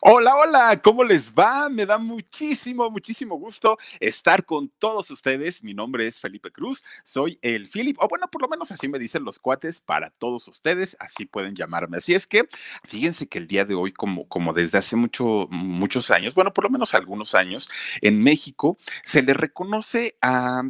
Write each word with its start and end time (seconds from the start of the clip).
Hola, 0.00 0.36
hola, 0.36 0.80
¿cómo 0.82 1.02
les 1.02 1.32
va? 1.34 1.68
Me 1.68 1.84
da 1.84 1.98
muchísimo, 1.98 2.88
muchísimo 2.88 3.34
gusto 3.36 3.78
estar 3.98 4.44
con 4.44 4.68
todos 4.78 5.10
ustedes. 5.10 5.62
Mi 5.64 5.74
nombre 5.74 6.06
es 6.06 6.20
Felipe 6.20 6.52
Cruz, 6.52 6.84
soy 7.04 7.38
el 7.42 7.68
Philip, 7.68 7.96
o 8.00 8.06
bueno, 8.08 8.28
por 8.30 8.42
lo 8.42 8.48
menos 8.48 8.70
así 8.70 8.86
me 8.86 8.98
dicen 9.00 9.24
los 9.24 9.40
cuates 9.40 9.80
para 9.80 10.10
todos 10.10 10.46
ustedes, 10.46 10.96
así 11.00 11.26
pueden 11.26 11.56
llamarme. 11.56 11.96
Así 11.96 12.14
es 12.14 12.26
que 12.28 12.48
fíjense 12.84 13.26
que 13.28 13.38
el 13.38 13.48
día 13.48 13.64
de 13.64 13.74
hoy, 13.74 13.92
como, 13.92 14.28
como 14.28 14.52
desde 14.52 14.78
hace 14.78 14.94
mucho, 14.94 15.48
muchos 15.50 16.10
años, 16.12 16.32
bueno, 16.34 16.52
por 16.52 16.64
lo 16.64 16.70
menos 16.70 16.94
algunos 16.94 17.34
años, 17.34 17.68
en 18.00 18.22
México 18.22 18.78
se 19.04 19.22
le 19.22 19.34
reconoce 19.34 20.16
a 20.22 20.62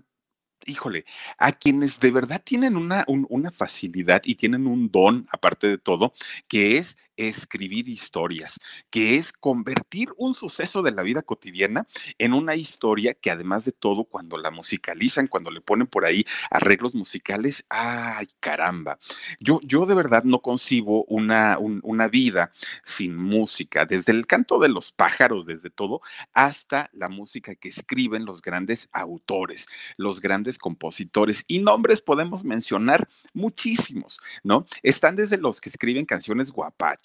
híjole, 0.66 1.04
a 1.38 1.52
quienes 1.52 1.98
de 2.00 2.10
verdad 2.10 2.42
tienen 2.44 2.76
una, 2.76 3.04
un- 3.08 3.26
una 3.30 3.50
facilidad 3.50 4.20
y 4.24 4.34
tienen 4.34 4.66
un 4.66 4.90
don, 4.90 5.26
aparte 5.30 5.66
de 5.68 5.78
todo, 5.78 6.12
que 6.48 6.76
es 6.78 6.96
escribir 7.18 7.88
historias, 7.88 8.58
que 8.90 9.16
es 9.16 9.32
convertir 9.32 10.08
un 10.16 10.34
suceso 10.34 10.82
de 10.82 10.92
la 10.92 11.02
vida 11.02 11.22
cotidiana 11.22 11.86
en 12.18 12.32
una 12.32 12.56
historia 12.56 13.14
que 13.14 13.30
además 13.30 13.66
de 13.66 13.72
todo, 13.72 14.04
cuando 14.04 14.38
la 14.38 14.50
musicalizan, 14.50 15.26
cuando 15.28 15.50
le 15.50 15.60
ponen 15.60 15.86
por 15.86 16.06
ahí 16.06 16.24
arreglos 16.50 16.94
musicales, 16.94 17.64
ay 17.68 18.28
caramba, 18.40 18.98
yo, 19.40 19.60
yo 19.62 19.86
de 19.86 19.94
verdad 19.94 20.24
no 20.24 20.40
concibo 20.40 21.04
una, 21.04 21.58
un- 21.58 21.80
una 21.84 22.08
vida 22.08 22.52
sin 22.84 23.16
música, 23.16 23.84
desde 23.84 24.12
el 24.12 24.26
canto 24.26 24.58
de 24.60 24.70
los 24.70 24.92
pájaros, 24.92 25.46
desde 25.46 25.70
todo, 25.70 26.00
hasta 26.32 26.90
la 26.94 27.10
música 27.10 27.54
que 27.56 27.68
escriben 27.68 28.24
los 28.24 28.42
grandes 28.42 28.88
autores 28.92 29.66
los 29.96 30.20
grandes 30.20 30.58
compositores 30.58 31.44
y 31.48 31.58
nombres 31.60 32.00
podemos 32.00 32.44
mencionar 32.44 33.08
muchísimos, 33.34 34.18
¿no? 34.42 34.64
Están 34.82 35.16
desde 35.16 35.38
los 35.38 35.60
que 35.60 35.68
escriben 35.68 36.06
canciones 36.06 36.50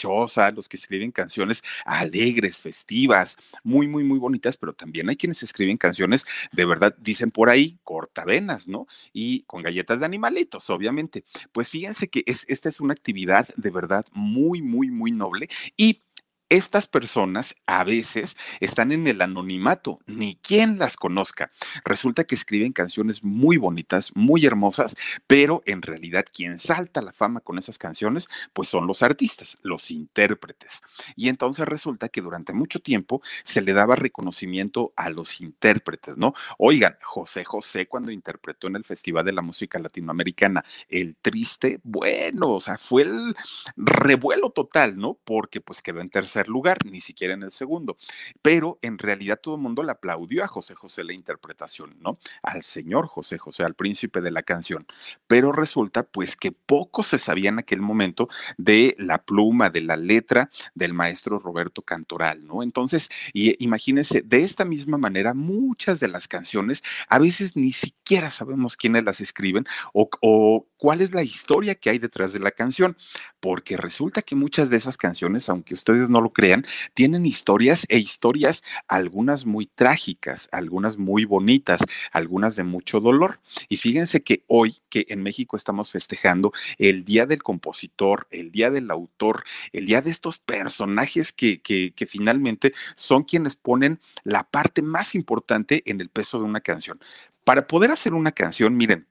los 0.03 0.69
que 0.69 0.77
escriben 0.77 1.11
canciones 1.11 1.63
alegres, 1.85 2.61
festivas, 2.61 3.37
muy, 3.63 3.87
muy, 3.87 4.03
muy 4.03 4.19
bonitas, 4.19 4.57
pero 4.57 4.73
también 4.73 5.09
hay 5.09 5.15
quienes 5.15 5.43
escriben 5.43 5.77
canciones 5.77 6.25
de 6.51 6.65
verdad, 6.65 6.95
dicen 6.99 7.31
por 7.31 7.49
ahí, 7.49 7.77
cortavenas, 7.83 8.67
¿no? 8.67 8.87
Y 9.13 9.43
con 9.43 9.63
galletas 9.63 9.99
de 9.99 10.05
animalitos, 10.05 10.69
obviamente. 10.69 11.23
Pues 11.51 11.69
fíjense 11.69 12.07
que 12.07 12.23
es, 12.25 12.45
esta 12.47 12.69
es 12.69 12.79
una 12.79 12.93
actividad 12.93 13.47
de 13.55 13.69
verdad 13.69 14.05
muy, 14.11 14.61
muy, 14.61 14.89
muy 14.89 15.11
noble 15.11 15.49
y 15.77 16.01
estas 16.49 16.87
personas 16.87 17.55
a 17.65 17.83
veces 17.83 18.37
están 18.59 18.91
en 18.91 19.07
el 19.07 19.21
anonimato, 19.21 19.99
ni 20.05 20.35
quien 20.35 20.77
las 20.77 20.95
conozca. 20.95 21.51
Resulta 21.83 22.25
que 22.25 22.35
escriben 22.35 22.73
canciones 22.73 23.23
muy 23.23 23.57
bonitas, 23.57 24.11
muy 24.15 24.45
hermosas, 24.45 24.95
pero 25.27 25.63
en 25.65 25.81
realidad 25.81 26.25
quien 26.31 26.59
salta 26.59 27.01
la 27.01 27.13
fama 27.13 27.39
con 27.39 27.57
esas 27.57 27.77
canciones, 27.77 28.27
pues 28.53 28.69
son 28.69 28.87
los 28.87 29.03
artistas, 29.03 29.57
los 29.61 29.89
intérpretes. 29.91 30.81
Y 31.15 31.29
entonces 31.29 31.65
resulta 31.65 32.09
que 32.09 32.21
durante 32.21 32.53
mucho 32.53 32.79
tiempo 32.79 33.21
se 33.43 33.61
le 33.61 33.73
daba 33.73 33.95
reconocimiento 33.95 34.93
a 34.95 35.09
los 35.09 35.41
intérpretes, 35.41 36.17
¿no? 36.17 36.33
Oigan, 36.57 36.97
José 37.01 37.43
José 37.43 37.87
cuando 37.87 38.11
interpretó 38.11 38.67
en 38.67 38.75
el 38.75 38.83
Festival 38.83 39.25
de 39.25 39.33
la 39.33 39.41
Música 39.41 39.79
Latinoamericana 39.79 40.63
El 40.89 41.15
Triste, 41.15 41.79
bueno, 41.83 42.49
o 42.51 42.61
sea, 42.61 42.77
fue 42.77 43.03
el 43.03 43.35
revuelo 43.75 44.49
total, 44.49 44.97
¿no? 44.97 45.17
Porque 45.23 45.61
pues 45.61 45.81
quedó 45.81 46.01
en 46.01 46.09
tercer 46.09 46.32
lugar, 46.47 46.77
ni 46.85 47.01
siquiera 47.01 47.33
en 47.33 47.43
el 47.43 47.51
segundo. 47.51 47.97
Pero 48.41 48.79
en 48.81 48.97
realidad 48.97 49.39
todo 49.41 49.55
el 49.55 49.61
mundo 49.61 49.83
le 49.83 49.91
aplaudió 49.91 50.43
a 50.43 50.47
José 50.47 50.75
José 50.75 51.03
la 51.03 51.13
interpretación, 51.13 51.95
¿no? 51.99 52.19
Al 52.41 52.63
señor 52.63 53.07
José 53.07 53.37
José, 53.37 53.63
al 53.63 53.75
príncipe 53.75 54.21
de 54.21 54.31
la 54.31 54.43
canción. 54.43 54.87
Pero 55.27 55.51
resulta 55.51 56.03
pues 56.03 56.35
que 56.35 56.51
poco 56.51 57.03
se 57.03 57.19
sabía 57.19 57.49
en 57.49 57.59
aquel 57.59 57.81
momento 57.81 58.29
de 58.57 58.95
la 58.97 59.23
pluma, 59.23 59.69
de 59.69 59.81
la 59.81 59.95
letra 59.95 60.49
del 60.75 60.93
maestro 60.93 61.39
Roberto 61.39 61.81
Cantoral, 61.81 62.45
¿no? 62.45 62.63
Entonces, 62.63 63.09
y, 63.33 63.63
imagínense, 63.63 64.21
de 64.21 64.43
esta 64.43 64.65
misma 64.65 64.97
manera, 64.97 65.33
muchas 65.33 65.99
de 65.99 66.07
las 66.07 66.27
canciones 66.27 66.83
a 67.09 67.19
veces 67.19 67.55
ni 67.55 67.71
siquiera 67.71 68.29
sabemos 68.29 68.77
quiénes 68.77 69.03
las 69.03 69.21
escriben 69.21 69.65
o, 69.93 70.09
o 70.21 70.67
cuál 70.83 70.99
es 70.99 71.13
la 71.13 71.23
historia 71.23 71.75
que 71.75 71.89
hay 71.89 71.97
detrás 71.97 72.33
de 72.33 72.41
la 72.41 72.51
canción, 72.51 72.97
porque 73.39 73.77
resulta 73.77 74.21
que 74.21 74.35
muchas 74.35 74.69
de 74.69 74.75
esas 74.75 74.97
canciones, 74.97 75.47
aunque 75.47 75.75
ustedes 75.75 76.09
no 76.09 76.19
lo 76.19 76.33
crean, 76.33 76.65
tienen 76.93 77.25
historias 77.25 77.85
e 77.87 77.99
historias, 77.99 78.65
algunas 78.89 79.45
muy 79.45 79.65
trágicas, 79.65 80.49
algunas 80.51 80.97
muy 80.97 81.23
bonitas, 81.23 81.79
algunas 82.11 82.57
de 82.57 82.65
mucho 82.65 82.99
dolor. 82.99 83.39
Y 83.69 83.77
fíjense 83.77 84.23
que 84.23 84.43
hoy, 84.47 84.75
que 84.89 85.05
en 85.07 85.23
México 85.23 85.55
estamos 85.55 85.89
festejando 85.89 86.51
el 86.77 87.05
Día 87.05 87.25
del 87.25 87.43
Compositor, 87.43 88.27
el 88.29 88.51
Día 88.51 88.69
del 88.69 88.91
Autor, 88.91 89.45
el 89.71 89.85
Día 89.85 90.01
de 90.01 90.11
estos 90.11 90.37
personajes 90.37 91.31
que, 91.31 91.61
que, 91.61 91.93
que 91.95 92.05
finalmente 92.07 92.73
son 92.97 93.23
quienes 93.23 93.55
ponen 93.55 94.01
la 94.25 94.43
parte 94.43 94.81
más 94.81 95.15
importante 95.15 95.81
en 95.85 96.01
el 96.01 96.09
peso 96.09 96.39
de 96.39 96.43
una 96.43 96.59
canción. 96.59 96.99
Para 97.45 97.67
poder 97.67 97.91
hacer 97.91 98.13
una 98.13 98.33
canción, 98.33 98.75
miren, 98.75 99.07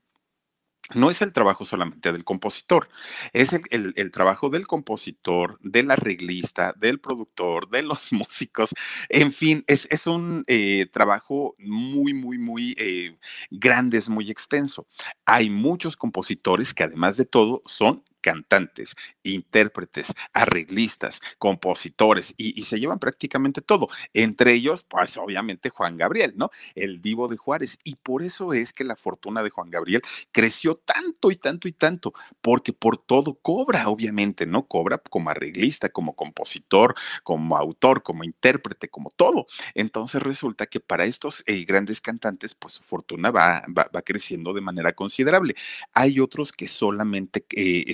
no 0.95 1.11
es 1.11 1.23
el 1.23 1.33
trabajo 1.33 1.65
solamente 1.65 2.13
del 2.13 2.25
compositor, 2.25 2.89
es 3.33 3.53
el, 3.53 3.93
el- 3.97 4.11
trabajo 4.13 4.51
del 4.51 4.67
compositor, 4.67 5.59
del 5.63 5.91
arreglista, 5.91 6.75
del 6.79 7.01
productor, 7.01 7.69
de 7.71 7.83
los 7.83 8.13
músicos, 8.13 8.71
en 9.09 9.33
fin, 9.33 9.65
es, 9.67 9.87
es 9.91 10.07
un 10.07 10.45
eh, 10.47 10.87
trabajo 10.93 11.55
muy, 11.59 12.15
muy, 12.15 12.39
muy 12.39 12.75
eh, 12.79 13.17
grande, 13.51 13.99
es 13.99 14.09
muy 14.09 14.31
extenso. 14.31 14.87
Hay 15.25 15.51
muchos 15.51 15.97
compositores 15.97 16.75
que 16.75 16.85
además 16.85 17.17
de 17.17 17.25
todo 17.25 17.63
son 17.67 18.03
cantantes, 18.23 18.95
intérpretes, 19.23 20.15
arreglistas, 20.33 21.21
compositores, 21.39 22.35
y, 22.39 22.63
se 22.63 22.81
llevan 22.81 22.99
prácticamente 22.99 23.61
todo. 23.61 23.89
Entre 24.15 24.55
ellos, 24.55 24.85
pues 24.85 25.17
obviamente 25.17 25.69
Juan 25.69 25.97
Gabriel, 25.99 26.33
¿no? 26.37 26.51
El 26.75 27.03
divo 27.03 27.29
de 27.29 27.37
Juárez. 27.37 27.79
Y 27.85 27.97
por 27.97 28.23
eso 28.23 28.53
es 28.55 28.73
que 28.73 28.85
la 28.85 28.97
fortuna 28.97 29.43
de 29.43 29.51
Juan 29.51 29.71
Gabriel 29.71 30.03
creció 30.31 30.77
tanto 30.77 31.31
y 31.31 31.37
tanto 31.37 31.69
y 31.69 31.73
tanto, 31.73 32.15
porque 32.41 32.73
por 32.73 32.97
todo 32.97 33.35
cobra, 33.35 33.89
obviamente, 33.89 34.47
¿no? 34.47 34.67
Cobra 34.67 34.99
como 34.99 35.31
arreglista, 35.31 35.89
como 35.89 36.15
compositor, 36.15 36.95
como 37.25 37.57
autor, 37.57 38.03
como 38.03 38.25
intérprete, 38.25 38.89
como 38.89 39.11
todo. 39.11 39.47
Entonces 39.75 40.23
resulta 40.23 40.67
que 40.67 40.81
para 40.81 41.05
estos 41.05 41.43
eh, 41.47 41.65
grandes 41.65 42.01
cantantes, 42.01 42.55
pues 42.55 42.75
su 42.75 42.83
fortuna 42.83 43.31
va, 43.31 43.63
creciendo 44.05 44.53
de 44.53 44.61
manera 44.61 44.93
considerable. 44.93 45.55
Hay 45.93 46.21
otros 46.21 46.53
que 46.53 46.69
solamente 46.69 47.45
eh, 47.51 47.85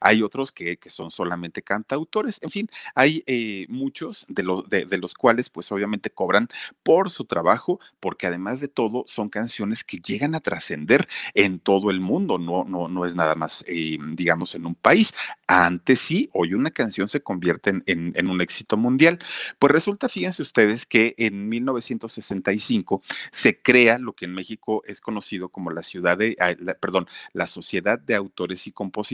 hay 0.00 0.22
otros 0.22 0.52
que, 0.52 0.78
son 0.88 1.10
solamente 1.10 1.62
cantautores, 1.62 2.38
en 2.42 2.50
fin, 2.50 2.68
hay 2.94 3.22
eh, 3.26 3.66
muchos 3.68 4.26
de, 4.28 4.42
lo- 4.42 4.62
de- 4.62 4.84
de 4.84 4.98
los 4.98 5.14
cuales 5.14 5.48
pues 5.50 5.70
obviamente 5.72 6.10
cobran 6.10 6.48
por 6.82 7.10
su 7.10 7.24
trabajo, 7.24 7.80
porque 8.00 8.26
además 8.26 8.60
de 8.60 8.68
todo 8.68 9.04
son 9.06 9.28
canciones 9.30 9.82
que 9.84 9.98
llegan 9.98 10.34
a 10.34 10.40
trascender 10.40 11.08
en 11.34 11.58
todo 11.58 11.90
el 11.90 12.00
mundo, 12.00 12.38
no, 12.38 12.64
no, 12.64 12.88
no 12.88 13.06
es 13.06 13.14
nada 13.14 13.34
más, 13.34 13.64
eh, 13.66 13.98
digamos, 14.12 14.54
en 14.54 14.66
un 14.66 14.74
país. 14.74 15.14
Antes 15.46 16.00
sí, 16.00 16.28
hoy 16.32 16.54
una 16.54 16.70
canción 16.70 17.08
se 17.08 17.20
convierte 17.22 17.82
en, 17.86 18.28
un 18.28 18.40
éxito 18.40 18.76
mundial. 18.76 19.18
Pues 19.58 19.72
resulta, 19.72 20.08
fíjense 20.08 20.42
ustedes, 20.42 20.86
que 20.86 21.14
en 21.18 21.48
1965 21.48 23.02
se 23.32 23.60
crea 23.60 23.98
lo 23.98 24.12
que 24.14 24.24
en 24.26 24.34
México 24.34 24.82
es 24.86 25.00
conocido 25.00 25.48
como 25.48 25.70
la 25.70 25.82
ciudad 25.82 26.18
de, 26.18 26.36
perdón, 26.80 27.06
la 27.32 27.46
Sociedad 27.46 27.98
de 27.98 28.14
Autores 28.14 28.66
y 28.66 28.72
Compositores 28.72 29.13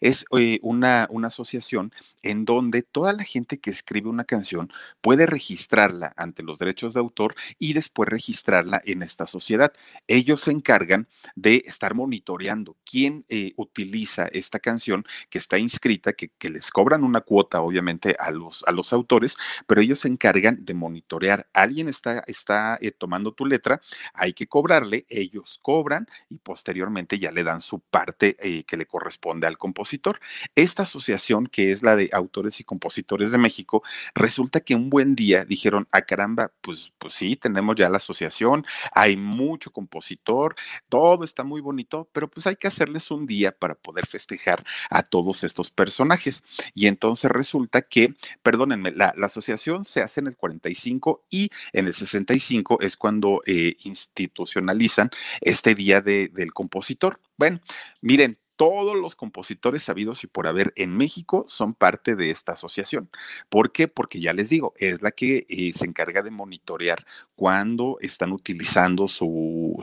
Es 0.00 0.24
eh, 0.38 0.58
una, 0.62 1.06
una 1.10 1.28
asociación 1.28 1.92
en 2.22 2.44
donde 2.44 2.82
toda 2.82 3.12
la 3.12 3.22
gente 3.22 3.58
que 3.58 3.70
escribe 3.70 4.08
una 4.08 4.24
canción 4.24 4.72
puede 5.02 5.26
registrarla 5.26 6.14
ante 6.16 6.42
los 6.42 6.58
derechos 6.58 6.94
de 6.94 7.00
autor 7.00 7.34
y 7.58 7.74
después 7.74 8.08
registrarla 8.08 8.80
en 8.84 9.02
esta 9.02 9.26
sociedad. 9.26 9.72
Ellos 10.08 10.40
se 10.40 10.50
encargan 10.50 11.06
de 11.34 11.62
estar 11.66 11.94
monitoreando 11.94 12.76
quién 12.90 13.26
eh, 13.28 13.52
utiliza 13.56 14.26
esta 14.28 14.58
canción 14.58 15.04
que 15.28 15.38
está 15.38 15.58
inscrita, 15.58 16.14
que, 16.14 16.30
les 16.44 16.70
cobran 16.70 17.04
una 17.04 17.22
cuota, 17.22 17.62
obviamente, 17.62 18.14
a 18.18 18.30
los, 18.30 18.64
a 18.66 18.72
los 18.72 18.92
autores, 18.92 19.36
pero 19.66 19.80
ellos 19.80 20.00
se 20.00 20.08
encargan 20.08 20.64
de 20.64 20.74
monitorear. 20.74 21.46
Alguien 21.52 21.88
está, 21.88 22.22
está 22.26 22.78
eh, 22.80 22.92
tomando 22.92 23.32
tu 23.32 23.46
letra, 23.46 23.80
hay 24.12 24.32
que 24.34 24.46
cobrarle, 24.46 25.04
ellos 25.08 25.58
cobran 25.62 26.06
y 26.30 26.36
posteriormente 26.36 27.18
ya 27.18 27.32
le 27.32 27.44
dan 27.44 27.60
su 27.60 27.80
parte 27.80 28.36
que 28.66 28.76
le 28.76 28.86
corresponde 28.86 29.23
al 29.32 29.58
compositor. 29.58 30.20
Esta 30.54 30.82
asociación, 30.82 31.46
que 31.46 31.72
es 31.72 31.82
la 31.82 31.96
de 31.96 32.10
autores 32.12 32.60
y 32.60 32.64
compositores 32.64 33.32
de 33.32 33.38
México, 33.38 33.82
resulta 34.14 34.60
que 34.60 34.74
un 34.74 34.90
buen 34.90 35.14
día 35.14 35.44
dijeron, 35.44 35.88
ah, 35.92 36.02
caramba, 36.02 36.52
pues, 36.60 36.92
pues 36.98 37.14
sí, 37.14 37.36
tenemos 37.36 37.76
ya 37.76 37.88
la 37.88 37.96
asociación, 37.96 38.66
hay 38.92 39.16
mucho 39.16 39.72
compositor, 39.72 40.56
todo 40.88 41.24
está 41.24 41.42
muy 41.42 41.60
bonito, 41.60 42.08
pero 42.12 42.28
pues 42.28 42.46
hay 42.46 42.56
que 42.56 42.68
hacerles 42.68 43.10
un 43.10 43.26
día 43.26 43.52
para 43.52 43.74
poder 43.74 44.06
festejar 44.06 44.64
a 44.90 45.02
todos 45.02 45.44
estos 45.44 45.70
personajes. 45.70 46.44
Y 46.74 46.86
entonces 46.86 47.30
resulta 47.30 47.82
que, 47.82 48.14
perdónenme, 48.42 48.92
la, 48.92 49.14
asociación 49.24 49.86
se 49.86 50.02
hace 50.02 50.20
en 50.20 50.26
el 50.26 50.36
45 50.36 51.24
y 51.30 51.50
en 51.72 51.86
el 51.86 51.94
65 51.94 52.78
es 52.82 52.96
cuando 52.96 53.40
eh, 53.46 53.74
institucionalizan 53.84 55.10
este 55.40 55.74
día 55.74 56.02
del 56.02 56.52
compositor. 56.52 57.20
Bueno, 57.36 57.60
miren, 58.00 58.38
todos 58.56 58.96
los 58.96 59.16
compositores 59.16 59.82
sabidos 59.82 60.24
y 60.24 60.26
por 60.26 60.46
haber 60.46 60.72
en 60.76 60.96
México 60.96 61.44
son 61.48 61.74
parte 61.74 62.16
de 62.16 62.30
esta 62.30 62.52
asociación. 62.52 63.10
¿Por 63.48 63.72
qué? 63.72 63.88
Porque 63.88 64.20
ya 64.20 64.32
les 64.32 64.48
digo, 64.48 64.74
es 64.76 65.02
la 65.02 65.10
que 65.10 65.46
eh, 65.48 65.72
se 65.74 65.86
encarga 65.86 66.22
de 66.22 66.30
monitorear 66.30 67.04
cuando 67.36 67.98
están 68.00 68.32
utilizando 68.32 69.06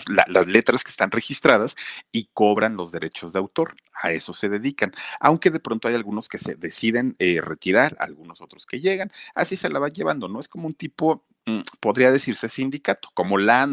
las 0.07 0.47
letras 0.47 0.83
que 0.83 0.91
están 0.91 1.11
registradas 1.11 1.75
y 2.11 2.29
cobran 2.33 2.77
los 2.77 2.91
derechos 2.91 3.33
de 3.33 3.39
autor. 3.39 3.75
A 3.93 4.11
eso 4.11 4.33
se 4.33 4.49
dedican. 4.49 4.93
Aunque 5.19 5.49
de 5.49 5.59
pronto 5.59 5.87
hay 5.87 5.95
algunos 5.95 6.29
que 6.29 6.37
se 6.37 6.55
deciden 6.55 7.15
eh, 7.19 7.41
retirar, 7.41 7.95
algunos 7.99 8.41
otros 8.41 8.65
que 8.65 8.79
llegan. 8.79 9.11
Así 9.35 9.57
se 9.57 9.69
la 9.69 9.79
va 9.79 9.89
llevando. 9.89 10.27
No 10.27 10.39
es 10.39 10.47
como 10.47 10.67
un 10.67 10.73
tipo 10.73 11.25
Mm, 11.45 11.61
podría 11.79 12.11
decirse 12.11 12.49
sindicato, 12.49 13.09
como 13.15 13.37
la 13.37 13.67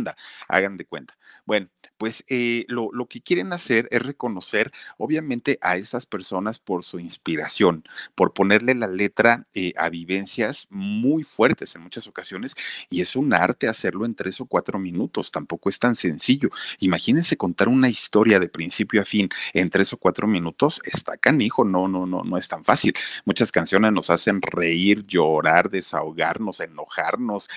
hagan 0.48 0.76
de 0.78 0.86
cuenta. 0.86 1.16
Bueno, 1.48 1.68
pues 1.96 2.24
eh, 2.28 2.66
lo, 2.68 2.90
que 3.08 3.22
quieren 3.22 3.54
hacer 3.54 3.88
es 3.90 4.02
reconocer, 4.02 4.70
obviamente, 4.98 5.58
a 5.62 5.78
estas 5.78 6.04
personas 6.04 6.58
por 6.58 6.84
su 6.84 6.98
inspiración, 7.00 7.84
por 8.14 8.34
ponerle 8.34 8.74
la 8.74 8.86
letra 8.86 9.46
eh, 9.54 9.72
a 9.78 9.88
vivencias 9.88 10.66
muy 10.68 11.24
fuertes 11.24 11.74
en 11.74 11.80
muchas 11.80 12.06
ocasiones, 12.06 12.54
y 12.90 13.00
es 13.00 13.16
un 13.16 13.32
arte 13.32 13.66
hacerlo 13.66 14.04
en 14.04 14.14
tres 14.14 14.42
o 14.42 14.44
cuatro 14.44 14.78
minutos, 14.78 15.32
tampoco 15.32 15.70
es 15.70 15.78
tan 15.78 15.96
sencillo. 15.96 16.50
Imagínense 16.80 17.38
contar 17.38 17.68
una 17.68 17.88
historia 17.88 18.38
de 18.38 18.50
principio 18.50 19.00
a 19.00 19.06
fin 19.06 19.30
en 19.54 19.70
tres 19.70 19.94
o 19.94 19.96
cuatro 19.96 20.26
minutos, 20.26 20.82
está 20.84 21.16
canijo, 21.16 21.64
no, 21.64 21.88
no, 21.88 22.04
no, 22.04 22.24
no 22.24 22.36
es 22.36 22.46
tan 22.46 22.62
fácil. 22.62 22.92
Muchas 23.24 23.50
canciones 23.50 23.90
nos 23.92 24.10
hacen 24.10 24.42
reír, 24.42 25.06
llorar, 25.06 25.70
desahogarnos, 25.70 26.60
enojarnos, 26.60 27.48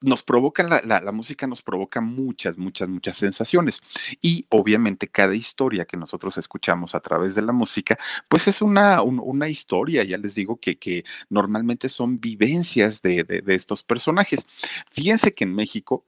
nos 0.00 0.22
provocan, 0.22 0.68
la, 0.68 1.12
música 1.12 1.46
nos 1.46 1.62
provoca 1.62 2.00
muchas, 2.00 2.58
muchas, 2.58 2.88
muchas 2.88 3.16
sensaciones. 3.16 3.82
Y 4.20 4.46
obviamente 4.50 5.08
cada 5.08 5.34
historia 5.34 5.84
que 5.84 5.96
nosotros 5.96 6.38
escuchamos 6.38 6.94
a 6.94 7.00
través 7.00 7.34
de 7.34 7.42
la 7.42 7.52
música, 7.52 7.98
pues 8.28 8.48
es 8.48 8.62
una, 8.62 9.02
una 9.02 9.48
historia, 9.48 10.04
ya 10.04 10.18
les 10.18 10.34
digo 10.34 10.56
que, 10.56 10.76
que 10.78 11.04
normalmente 11.28 11.88
son 11.88 12.20
vivencias 12.20 13.02
de, 13.02 13.24
de 13.24 13.54
estos 13.54 13.82
personajes. 13.82 14.46
Fíjense 14.90 15.34
que 15.34 15.44
en 15.44 15.54
México 15.54 16.04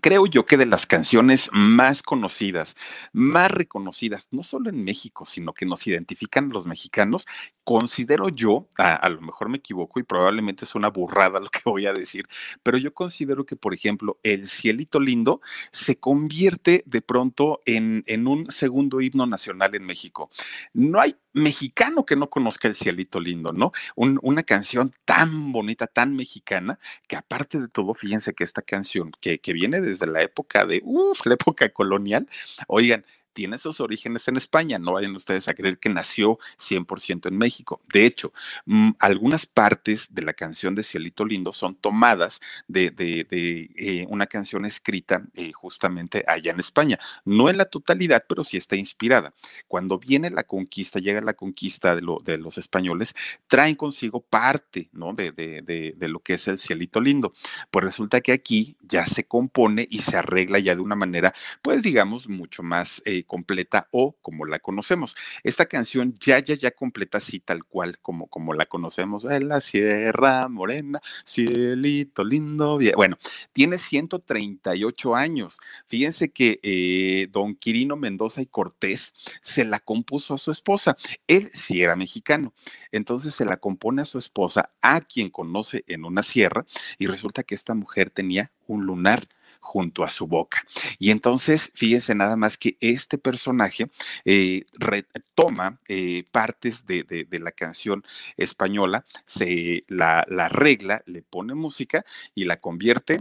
creo 0.00 0.26
yo 0.26 0.46
que 0.46 0.56
de 0.56 0.66
las 0.66 0.86
canciones 0.86 1.50
más 1.52 2.02
conocidas, 2.02 2.76
más 3.12 3.50
reconocidas, 3.50 4.28
no 4.30 4.42
solo 4.42 4.70
en 4.70 4.84
México, 4.84 5.26
sino 5.26 5.52
que 5.52 5.66
nos 5.66 5.86
identifican 5.86 6.50
los 6.50 6.66
mexicanos, 6.66 7.26
considero 7.64 8.28
yo, 8.28 8.68
a, 8.78 9.08
lo 9.08 9.20
mejor 9.20 9.48
me 9.48 9.58
equivoco 9.58 10.00
y 10.00 10.02
probablemente 10.02 10.64
es 10.64 10.74
una 10.74 10.88
burrada 10.88 11.40
lo 11.40 11.48
que 11.48 11.60
voy 11.64 11.86
a 11.86 11.92
decir, 11.92 12.26
pero 12.62 12.78
yo 12.78 12.94
considero 12.94 13.44
que, 13.44 13.56
por 13.56 13.74
ejemplo, 13.74 14.18
El 14.22 14.48
Cielito 14.48 15.00
Lindo 15.00 15.40
se 15.72 15.98
convierte 15.98 16.82
de 16.86 17.02
pronto 17.02 17.60
en, 17.66 18.04
en 18.06 18.26
un 18.26 18.50
segundo 18.50 19.00
himno 19.00 19.26
nacional 19.26 19.74
en 19.74 19.84
México. 19.84 20.30
No 20.72 21.00
hay 21.00 21.16
mexicano 21.38 22.04
que 22.04 22.16
no 22.16 22.30
conozca 22.30 22.68
El 22.68 22.74
Cielito 22.74 23.20
Lindo, 23.20 23.52
¿no? 23.52 23.72
una 23.96 24.42
canción 24.42 24.92
tan 25.04 25.52
bonita, 25.52 25.86
tan 25.86 26.14
mexicana, 26.14 26.78
que 27.06 27.16
aparte 27.16 27.60
de 27.60 27.68
todo, 27.68 27.94
fíjense 27.94 28.34
que 28.34 28.44
esta 28.44 28.62
canción 28.62 29.12
que, 29.20 29.38
que 29.38 29.52
viene 29.52 29.80
desde 29.80 30.06
la 30.06 30.22
época 30.22 30.66
de, 30.66 30.80
uff, 30.84 31.20
la 31.26 31.34
época 31.34 31.68
colonial, 31.70 32.28
oigan, 32.66 33.04
tiene 33.38 33.56
sus 33.56 33.78
orígenes 33.80 34.26
en 34.26 34.36
España, 34.36 34.80
no 34.80 34.94
vayan 34.94 35.14
ustedes 35.14 35.46
a 35.46 35.54
creer 35.54 35.78
que 35.78 35.88
nació 35.88 36.40
100% 36.58 37.28
en 37.28 37.38
México. 37.38 37.80
De 37.94 38.04
hecho, 38.04 38.32
mm, 38.66 38.94
algunas 38.98 39.46
partes 39.46 40.12
de 40.12 40.22
la 40.22 40.32
canción 40.32 40.74
de 40.74 40.82
Cielito 40.82 41.24
Lindo 41.24 41.52
son 41.52 41.76
tomadas 41.76 42.40
de, 42.66 42.92
eh, 42.98 44.06
una 44.08 44.26
canción 44.26 44.64
escrita 44.64 45.22
eh, 45.34 45.52
justamente 45.52 46.24
allá 46.26 46.50
en 46.50 46.58
España. 46.58 46.98
No 47.24 47.48
en 47.48 47.58
la 47.58 47.66
totalidad, 47.66 48.24
pero 48.28 48.42
sí 48.42 48.56
está 48.56 48.74
inspirada. 48.74 49.32
Cuando 49.68 50.00
viene 50.00 50.30
la 50.30 50.42
conquista, 50.42 50.98
llega 50.98 51.20
la 51.20 51.34
conquista 51.34 51.94
de, 51.94 52.02
de 52.24 52.38
los 52.38 52.58
españoles, 52.58 53.14
traen 53.46 53.76
consigo 53.76 54.20
parte 54.20 54.88
¿no? 54.92 55.12
de, 55.12 55.94
lo 56.00 56.18
que 56.18 56.34
es 56.34 56.48
el 56.48 56.58
Cielito 56.58 57.00
Lindo. 57.00 57.32
Pues 57.70 57.84
resulta 57.84 58.20
que 58.20 58.32
aquí 58.32 58.76
ya 58.82 59.06
se 59.06 59.22
compone 59.28 59.86
y 59.88 60.00
se 60.00 60.16
arregla 60.16 60.58
ya 60.58 60.74
de 60.74 60.80
una 60.80 60.96
manera, 60.96 61.32
pues 61.62 61.84
digamos, 61.84 62.28
mucho 62.28 62.64
más 62.64 63.00
eh, 63.04 63.22
completa 63.28 63.86
o 63.92 64.16
como 64.20 64.44
la 64.44 64.58
conocemos. 64.58 65.14
Esta 65.44 65.66
canción 65.66 66.14
ya, 66.18 66.40
ya, 66.40 66.56
ya 66.56 66.72
completa 66.72 67.18
así 67.18 67.38
tal 67.38 67.64
cual 67.64 68.00
como, 68.00 68.26
como 68.26 68.54
la 68.54 68.66
conocemos. 68.66 69.24
En 69.24 69.46
la 69.46 69.60
Sierra 69.60 70.48
Morena, 70.48 71.00
cielito 71.24 72.24
lindo. 72.24 72.80
Bueno, 72.96 73.18
tiene 73.52 73.78
138 73.78 75.14
años. 75.14 75.60
Fíjense 75.86 76.30
que 76.30 76.58
eh, 76.64 77.28
don 77.30 77.54
Quirino 77.54 77.96
Mendoza 77.96 78.42
y 78.42 78.46
Cortés 78.46 79.14
se 79.42 79.64
la 79.64 79.78
compuso 79.78 80.34
a 80.34 80.38
su 80.38 80.50
esposa. 80.50 80.96
Él 81.28 81.50
sí 81.52 81.80
era 81.80 81.94
mexicano. 81.94 82.52
Entonces 82.90 83.34
se 83.34 83.44
la 83.44 83.58
compone 83.58 84.02
a 84.02 84.06
su 84.06 84.18
esposa, 84.18 84.70
a 84.80 85.00
quien 85.00 85.30
conoce 85.30 85.84
en 85.86 86.04
una 86.04 86.22
sierra, 86.22 86.64
y 86.98 87.06
resulta 87.06 87.42
que 87.42 87.54
esta 87.54 87.74
mujer 87.74 88.10
tenía 88.10 88.50
un 88.66 88.86
lunar 88.86 89.28
junto 89.68 90.02
a 90.02 90.08
su 90.08 90.26
boca. 90.26 90.64
Y 90.98 91.10
entonces, 91.10 91.70
fíjense 91.74 92.14
nada 92.14 92.36
más 92.36 92.56
que 92.56 92.78
este 92.80 93.18
personaje 93.18 93.90
eh, 94.24 94.64
retoma 94.72 95.78
eh, 95.88 96.24
partes 96.32 96.86
de, 96.86 97.26
la 97.30 97.52
canción 97.52 98.02
española, 98.36 99.04
se 99.26 99.84
la, 99.88 100.24
la 100.28 100.46
arregla, 100.46 101.02
le 101.06 101.22
pone 101.22 101.54
música 101.54 102.04
y 102.34 102.46
la 102.46 102.60
convierte 102.60 103.18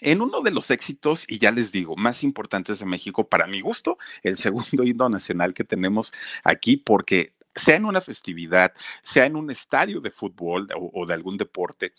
en 0.00 0.20
uno 0.22 0.40
de 0.42 0.52
los 0.52 0.70
éxitos, 0.70 1.24
y 1.28 1.38
ya 1.38 1.50
les 1.50 1.70
digo, 1.70 1.96
más 1.96 2.22
importantes 2.22 2.78
de 2.78 2.86
México, 2.86 3.28
para 3.28 3.46
mi 3.46 3.60
gusto, 3.60 3.98
el 4.22 4.36
segundo 4.36 4.84
himno 4.84 5.08
nacional 5.08 5.54
que 5.54 5.64
tenemos 5.64 6.12
aquí, 6.44 6.76
porque 6.76 7.34
sea 7.54 7.76
en 7.76 7.84
una 7.84 8.00
festividad, 8.00 8.72
sea 9.02 9.26
en 9.26 9.36
un 9.36 9.50
estadio 9.50 10.00
de 10.00 10.10
fútbol 10.10 10.68
o 10.74 11.04
de 11.04 11.14
algún 11.14 11.36
deporte, 11.36 11.92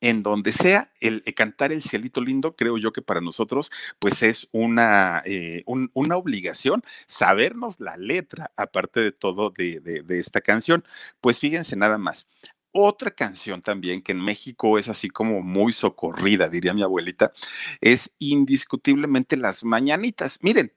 en 0.00 0.22
donde 0.22 0.52
sea, 0.52 0.92
el, 1.00 1.22
cantar 1.34 1.72
el 1.72 1.82
cielito 1.82 2.20
lindo, 2.20 2.54
creo 2.56 2.78
yo 2.78 2.92
que 2.92 3.02
para 3.02 3.20
nosotros, 3.20 3.70
pues 3.98 4.22
es 4.22 4.48
una, 4.52 5.22
eh, 5.24 5.64
una 5.66 6.16
obligación 6.16 6.82
sabernos 7.06 7.80
la 7.80 7.96
letra, 7.96 8.52
aparte 8.56 9.00
de 9.00 9.12
todo, 9.12 9.50
de, 9.50 10.04
esta 10.10 10.40
canción. 10.40 10.84
Pues 11.20 11.40
fíjense 11.40 11.76
nada 11.76 11.98
más. 11.98 12.26
Otra 12.72 13.10
canción 13.10 13.62
también 13.62 14.02
que 14.02 14.12
en 14.12 14.20
México 14.20 14.78
es 14.78 14.88
así 14.88 15.08
como 15.08 15.40
muy 15.40 15.72
socorrida, 15.72 16.48
diría 16.48 16.74
mi 16.74 16.82
abuelita, 16.82 17.32
es 17.80 18.10
indiscutiblemente 18.18 19.36
las 19.38 19.64
mañanitas. 19.64 20.38
Miren, 20.42 20.72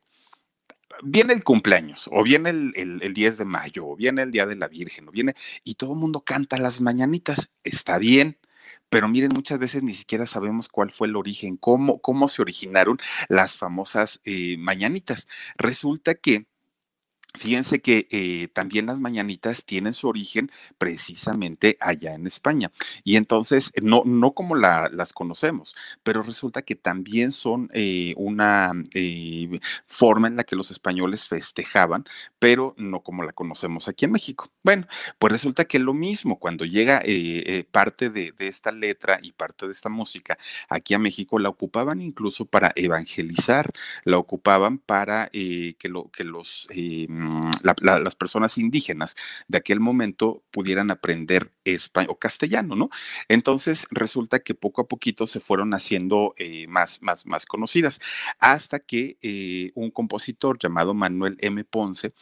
viene 1.04 1.34
el 1.34 1.44
cumpleaños, 1.44 2.10
o 2.12 2.24
viene 2.24 2.52
el, 2.52 2.74
el, 3.02 3.14
10 3.14 3.40
de 3.40 3.46
mayo, 3.46 3.86
o 3.86 3.96
viene 3.98 4.22
el 4.22 4.32
Día 4.32 4.46
de 4.46 4.56
la 4.56 4.70
Virgen, 4.70 5.10
o 5.10 5.12
viene, 5.12 5.36
y 5.66 5.76
todo 5.76 5.94
el 5.94 6.00
mundo 6.00 6.22
canta 6.22 6.58
las 6.58 6.80
mañanitas. 6.80 7.50
Está 7.64 7.98
bien, 7.98 8.38
pero 8.90 9.08
miren, 9.08 9.32
muchas 9.34 9.60
veces 9.60 9.84
ni 9.84 9.94
siquiera 9.94 10.26
sabemos 10.26 10.68
cuál 10.68 10.92
fue 10.92 11.08
el 11.08 11.16
origen, 11.16 11.58
cómo, 11.58 12.00
cómo 12.02 12.28
se 12.28 12.42
originaron 12.42 12.98
las 13.28 13.58
famosas 13.58 14.22
eh, 14.26 14.58
mañanitas. 14.58 15.28
Resulta 15.58 16.16
que 16.16 16.48
Fíjense 17.38 17.80
que 17.80 18.08
eh, 18.12 18.48
también 18.54 18.88
las 18.88 19.00
mañanitas 19.00 19.64
tienen 19.64 19.94
su 19.94 20.08
origen 20.10 20.52
precisamente 20.80 21.78
allá 21.80 22.16
en 22.16 22.26
España. 22.26 22.72
Y 23.04 23.18
entonces, 23.18 23.72
no, 23.82 24.02
no 24.04 24.34
como 24.34 24.56
la- 24.56 24.90
las 24.92 25.14
conocemos, 25.14 25.76
pero 26.04 26.24
resulta 26.24 26.64
que 26.64 26.76
también 26.76 27.32
son 27.32 27.70
eh, 27.74 28.14
una 28.18 28.72
eh, 28.96 29.60
forma 29.86 30.28
en 30.28 30.38
la 30.38 30.44
que 30.44 30.56
los 30.56 30.72
españoles 30.72 31.28
festejaban, 31.28 32.04
pero 32.40 32.74
no 32.78 33.02
como 33.04 33.24
la 33.24 33.32
conocemos 33.32 33.88
aquí 33.88 34.06
en 34.06 34.12
México. 34.12 34.50
Bueno, 34.64 34.88
pues 35.20 35.32
resulta 35.32 35.66
que 35.66 35.78
lo 35.80 35.94
mismo, 35.94 36.40
cuando 36.40 36.66
llega 36.66 36.98
eh, 37.06 37.44
eh, 37.46 37.64
parte 37.72 38.10
de, 38.10 38.32
de 38.32 38.48
esta 38.48 38.72
letra 38.72 39.20
y 39.22 39.32
parte 39.34 39.68
de 39.68 39.72
esta 39.72 39.90
música 39.90 40.38
aquí 40.68 40.94
a 40.96 41.00
México, 41.00 41.38
la 41.40 41.50
ocupaban 41.50 42.02
incluso 42.02 42.46
para 42.46 42.74
evangelizar 42.76 43.72
la 44.04 44.18
ocupaban 44.18 44.78
para 44.80 45.30
eh, 45.34 45.76
que, 45.80 45.90
lo, 45.90 46.10
que 46.12 46.24
los, 46.24 46.68
eh, 46.72 47.06
mm, 47.10 47.19
la- 47.82 48.00
las 48.00 48.16
personas 48.16 48.58
indígenas 48.58 49.16
de 49.48 49.58
aquel 49.58 49.80
momento 49.80 50.44
pudieran 50.52 50.92
aprender 50.92 51.52
español 51.64 52.12
o 52.12 52.20
castellano, 52.20 52.76
¿no? 52.76 52.90
Entonces 53.28 53.86
resulta 53.92 54.40
que 54.40 54.56
poco 54.56 54.82
a 54.82 54.88
poquito 54.88 55.28
se 55.28 55.40
fueron 55.40 55.74
haciendo 55.74 56.34
eh, 56.38 56.68
más, 56.68 57.02
más, 57.02 57.26
más 57.26 57.46
conocidas, 57.46 58.00
hasta 58.40 58.80
que 58.80 59.18
eh, 59.22 59.72
un 59.76 59.92
compositor 59.92 60.58
llamado 60.60 60.94
Manuel 60.94 61.38
M. 61.42 61.64
Ponce 61.64 62.14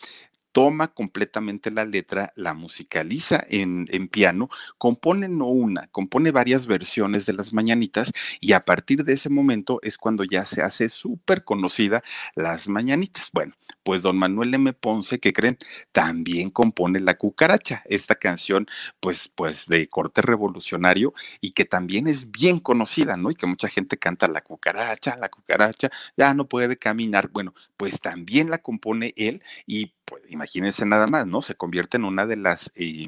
toma 0.58 0.88
completamente 0.88 1.70
la 1.70 1.86
letra, 1.86 2.34
la 2.36 2.56
musicaliza 2.56 3.46
en, 3.48 3.86
piano, 4.08 4.50
compone 4.80 5.30
no 5.30 5.46
una, 5.50 5.86
compone 5.90 6.32
varias 6.32 6.66
versiones 6.66 7.28
de 7.28 7.34
las 7.34 7.54
mañanitas 7.54 8.12
y 8.40 8.54
a 8.54 8.66
partir 8.66 9.04
de 9.04 9.14
ese 9.14 9.30
momento 9.30 9.80
es 9.84 10.00
cuando 10.00 10.24
ya 10.24 10.46
se 10.48 10.64
hace 10.64 10.90
súper 10.90 11.44
conocida 11.44 12.02
las 12.34 12.68
mañanitas. 12.70 13.30
Bueno, 13.32 13.54
pues 13.84 14.02
don 14.02 14.18
Manuel 14.18 14.52
M. 14.56 14.74
Ponce, 14.74 15.20
que 15.20 15.32
creen, 15.32 15.60
también 15.92 16.50
compone 16.50 17.02
La 17.02 17.20
Cucaracha, 17.20 17.84
esta 17.86 18.16
canción 18.16 18.66
pues, 19.00 19.28
pues 19.28 19.68
de 19.68 19.88
corte 19.90 20.24
revolucionario 20.24 21.14
y 21.40 21.52
que 21.52 21.66
también 21.66 22.08
es 22.08 22.32
bien 22.32 22.60
conocida, 22.60 23.16
¿no? 23.16 23.30
Y 23.30 23.36
que 23.36 23.46
mucha 23.46 23.70
gente 23.70 23.98
canta 23.98 24.28
La 24.28 24.42
Cucaracha, 24.42 25.18
La 25.18 25.30
Cucaracha, 25.30 25.92
ya 26.18 26.34
no 26.34 26.48
puede 26.48 26.78
caminar. 26.78 27.30
Bueno, 27.32 27.54
pues 27.78 28.02
también 28.02 28.50
la 28.50 28.58
compone 28.58 29.14
él 29.18 29.44
y 29.68 29.94
pues 30.08 30.24
imagínense 30.30 30.86
nada 30.86 31.06
más, 31.08 31.28
¿no? 31.28 31.42
Se 31.42 31.56
convierte 31.56 31.98
en 31.98 32.06
una 32.06 32.26
de 32.26 32.38
las 32.38 32.72
eh, 32.76 33.08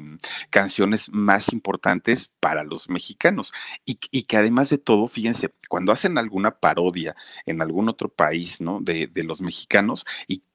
canciones 0.50 1.08
más 1.10 1.50
importantes 1.52 2.30
para 2.40 2.62
los 2.62 2.90
mexicanos 2.90 3.52
y, 3.86 3.98
y, 4.10 4.24
que 4.24 4.36
además 4.36 4.68
de 4.68 4.76
todo, 4.76 5.08
fíjense, 5.08 5.54
cuando 5.68 5.92
hacen 5.92 6.18
alguna 6.18 6.58
parodia 6.58 7.16
en 7.46 7.62
algún 7.62 7.88
otro 7.88 8.10
país, 8.10 8.60
¿no? 8.60 8.80
De, 8.82 9.06
de 9.06 9.24
los 9.24 9.40
mexicanos 9.40 10.04
y 10.28 10.42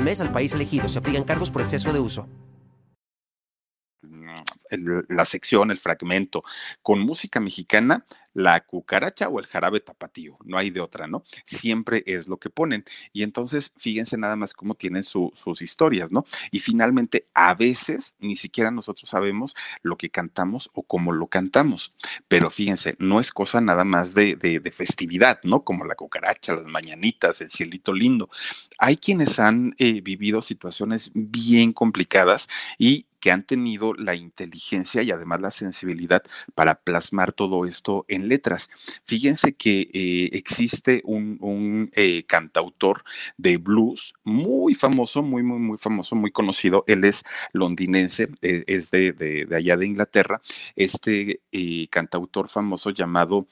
mes 0.00 0.20
al 0.20 0.32
país 0.32 0.52
elegido. 0.52 0.88
Se 0.88 0.98
aplican 0.98 1.24
cargos 1.24 1.50
por 1.50 1.62
exceso 1.62 1.92
de 1.92 2.00
uso. 2.00 2.26
El, 4.70 5.04
la 5.08 5.24
sección, 5.24 5.70
el 5.70 5.78
fragmento, 5.78 6.44
con 6.82 7.00
música 7.00 7.40
mexicana, 7.40 8.04
la 8.36 8.60
cucaracha 8.60 9.28
o 9.28 9.40
el 9.40 9.46
jarabe 9.46 9.80
tapatío, 9.80 10.36
no 10.44 10.58
hay 10.58 10.68
de 10.68 10.80
otra, 10.80 11.06
¿no? 11.06 11.24
Siempre 11.46 12.02
es 12.04 12.28
lo 12.28 12.36
que 12.36 12.50
ponen. 12.50 12.84
Y 13.14 13.22
entonces, 13.22 13.72
fíjense 13.78 14.18
nada 14.18 14.36
más 14.36 14.52
cómo 14.52 14.74
tienen 14.74 15.04
su, 15.04 15.32
sus 15.34 15.62
historias, 15.62 16.10
¿no? 16.10 16.26
Y 16.50 16.60
finalmente, 16.60 17.28
a 17.32 17.54
veces 17.54 18.14
ni 18.18 18.36
siquiera 18.36 18.70
nosotros 18.70 19.08
sabemos 19.08 19.54
lo 19.80 19.96
que 19.96 20.10
cantamos 20.10 20.68
o 20.74 20.82
cómo 20.82 21.12
lo 21.12 21.28
cantamos. 21.28 21.94
Pero 22.28 22.50
fíjense, 22.50 22.94
no 22.98 23.20
es 23.20 23.32
cosa 23.32 23.62
nada 23.62 23.84
más 23.84 24.12
de, 24.12 24.36
de, 24.36 24.60
de 24.60 24.70
festividad, 24.70 25.40
¿no? 25.42 25.64
Como 25.64 25.86
la 25.86 25.94
cucaracha, 25.94 26.52
las 26.52 26.66
mañanitas, 26.66 27.40
el 27.40 27.50
cielito 27.50 27.94
lindo. 27.94 28.28
Hay 28.78 28.98
quienes 28.98 29.38
han 29.38 29.74
eh, 29.78 30.02
vivido 30.02 30.42
situaciones 30.42 31.10
bien 31.14 31.72
complicadas 31.72 32.48
y 32.76 33.06
que 33.20 33.30
han 33.30 33.44
tenido 33.44 33.94
la 33.94 34.14
inteligencia 34.14 35.02
y 35.02 35.10
además 35.10 35.40
la 35.40 35.50
sensibilidad 35.50 36.22
para 36.54 36.76
plasmar 36.76 37.32
todo 37.32 37.66
esto 37.66 38.04
en 38.08 38.28
letras. 38.28 38.70
Fíjense 39.04 39.54
que 39.54 39.90
eh, 39.92 40.30
existe 40.32 41.02
un, 41.04 41.90
eh, 41.94 42.24
cantautor 42.26 43.04
de 43.36 43.56
blues 43.56 44.14
muy 44.24 44.74
famoso, 44.74 45.22
muy, 45.22 45.42
muy, 45.42 45.58
muy 45.58 45.78
famoso, 45.78 46.16
muy 46.16 46.30
conocido. 46.30 46.84
Él 46.86 47.04
es 47.04 47.22
londinense, 47.52 48.28
eh, 48.42 48.64
es 48.66 48.90
de, 48.90 49.12
de, 49.12 49.56
allá 49.56 49.76
de 49.76 49.86
Inglaterra. 49.86 50.40
Este 50.74 51.40
eh, 51.52 51.88
cantautor 51.88 52.48
famoso 52.48 52.90
llamado 52.90 53.46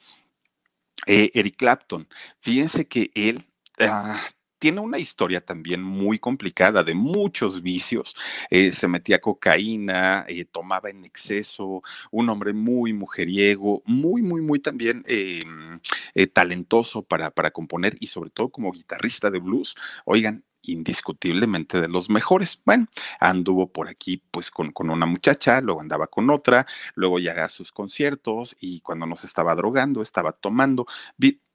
Eric 1.07 1.57
Clapton. 1.57 2.07
Fíjense 2.41 2.87
que 2.87 3.11
él... 3.13 3.45
Ah, 3.79 4.21
tiene 4.59 4.79
una 4.79 4.99
historia 4.99 5.41
también 5.41 5.81
muy 5.83 6.19
complicada 6.19 6.83
de 6.83 6.95
muchos 6.95 7.61
vicios. 7.61 8.15
Eh, 8.49 8.71
se 8.71 8.87
metía 8.87 9.19
cocaína, 9.19 10.25
eh, 10.27 10.45
tomaba 10.45 10.89
en 10.89 11.05
exceso, 11.05 11.83
un 12.11 12.29
hombre 12.29 12.53
muy 12.53 12.93
mujeriego, 12.93 13.83
muy, 13.85 14.21
muy, 14.21 14.41
muy 14.41 14.59
también 14.59 15.03
eh, 15.07 15.43
talentoso 16.33 17.03
para, 17.03 17.31
para 17.31 17.51
componer 17.51 17.97
y 17.99 18.07
sobre 18.07 18.29
todo 18.29 18.49
como 18.49 18.71
guitarrista 18.71 19.29
de 19.29 19.39
blues. 19.39 19.75
Oigan, 20.05 20.43
indiscutiblemente 20.71 21.81
de 21.81 21.87
los 21.87 22.09
mejores. 22.09 22.61
Bueno, 22.65 22.87
anduvo 23.19 23.71
por 23.71 23.87
aquí 23.87 24.23
pues 24.31 24.51
con, 24.51 24.71
con, 24.71 24.89
una 24.89 25.05
muchacha, 25.05 25.61
luego 25.61 25.81
andaba 25.81 26.07
con 26.07 26.29
otra, 26.29 26.65
luego 26.95 27.19
llega 27.19 27.45
a 27.45 27.49
sus 27.49 27.71
conciertos 27.71 28.55
y 28.59 28.81
cuando 28.81 29.05
no 29.05 29.15
se 29.17 29.27
estaba 29.27 29.55
drogando, 29.55 30.01
estaba 30.01 30.31
tomando. 30.33 30.87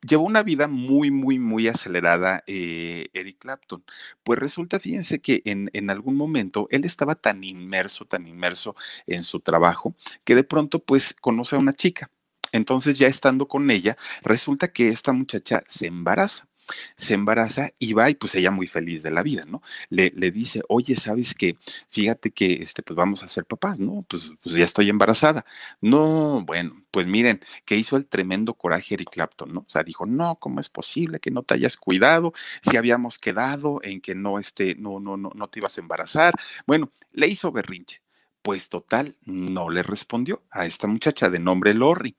Llevó 0.02 0.24
una 0.24 0.42
vida 0.42 0.66
muy, 0.66 1.10
muy, 1.10 1.38
muy 1.38 1.68
acelerada 1.68 2.42
eh, 2.46 3.08
Eric 3.12 3.38
Clapton. 3.38 3.84
Pues 4.22 4.38
resulta, 4.38 4.80
fíjense 4.80 5.20
que 5.20 5.42
en, 5.44 5.70
en 5.74 5.90
algún 5.90 6.16
momento 6.16 6.68
él 6.70 6.84
estaba 6.84 7.14
tan 7.14 7.44
inmerso, 7.44 8.06
tan 8.06 8.26
inmerso 8.26 8.76
en 9.06 9.24
su 9.24 9.40
trabajo, 9.40 9.94
que 10.24 10.34
de 10.34 10.44
pronto 10.44 10.78
pues 10.78 11.14
conoce 11.20 11.56
a 11.56 11.58
una 11.58 11.74
chica. 11.74 12.10
Entonces 12.52 12.98
ya 12.98 13.06
estando 13.06 13.46
con 13.48 13.70
ella, 13.70 13.96
resulta 14.22 14.72
que 14.72 14.88
esta 14.88 15.12
muchacha 15.12 15.62
se 15.68 15.86
embaraza 15.86 16.49
se 16.96 17.14
embaraza 17.14 17.72
y 17.78 17.92
va 17.92 18.10
y 18.10 18.14
pues 18.14 18.34
ella 18.34 18.50
muy 18.50 18.66
feliz 18.66 19.02
de 19.02 19.10
la 19.10 19.22
vida, 19.22 19.44
¿no? 19.46 19.62
Le, 19.88 20.12
le 20.14 20.30
dice, 20.30 20.62
oye, 20.68 20.96
¿sabes 20.96 21.34
qué? 21.34 21.56
Fíjate 21.88 22.30
que 22.30 22.62
este, 22.62 22.82
pues 22.82 22.96
vamos 22.96 23.22
a 23.22 23.28
ser 23.28 23.44
papás, 23.44 23.78
¿no? 23.78 24.04
Pues, 24.08 24.30
pues 24.42 24.54
ya 24.54 24.64
estoy 24.64 24.88
embarazada. 24.90 25.44
No, 25.80 26.42
bueno, 26.44 26.84
pues 26.90 27.06
miren, 27.06 27.40
que 27.64 27.76
hizo 27.76 27.96
el 27.96 28.06
tremendo 28.06 28.54
coraje 28.54 28.94
Eric 28.94 29.10
Clapton, 29.10 29.52
¿no? 29.54 29.60
O 29.60 29.70
sea, 29.70 29.82
dijo, 29.82 30.06
no, 30.06 30.36
¿cómo 30.36 30.60
es 30.60 30.68
posible 30.68 31.20
que 31.20 31.30
no 31.30 31.42
te 31.42 31.54
hayas 31.54 31.76
cuidado? 31.76 32.32
Si 32.62 32.76
habíamos 32.76 33.18
quedado 33.18 33.80
en 33.82 34.00
que 34.00 34.14
no, 34.14 34.38
este, 34.38 34.74
no, 34.76 35.00
no, 35.00 35.16
no, 35.16 35.30
no 35.34 35.48
te 35.48 35.60
ibas 35.60 35.78
a 35.78 35.80
embarazar. 35.80 36.34
Bueno, 36.66 36.92
le 37.12 37.28
hizo 37.28 37.52
berrinche. 37.52 38.02
Pues 38.42 38.70
total, 38.70 39.16
no 39.26 39.68
le 39.68 39.82
respondió 39.82 40.42
a 40.50 40.64
esta 40.64 40.86
muchacha 40.86 41.28
de 41.28 41.38
nombre 41.38 41.74
Lori. 41.74 42.16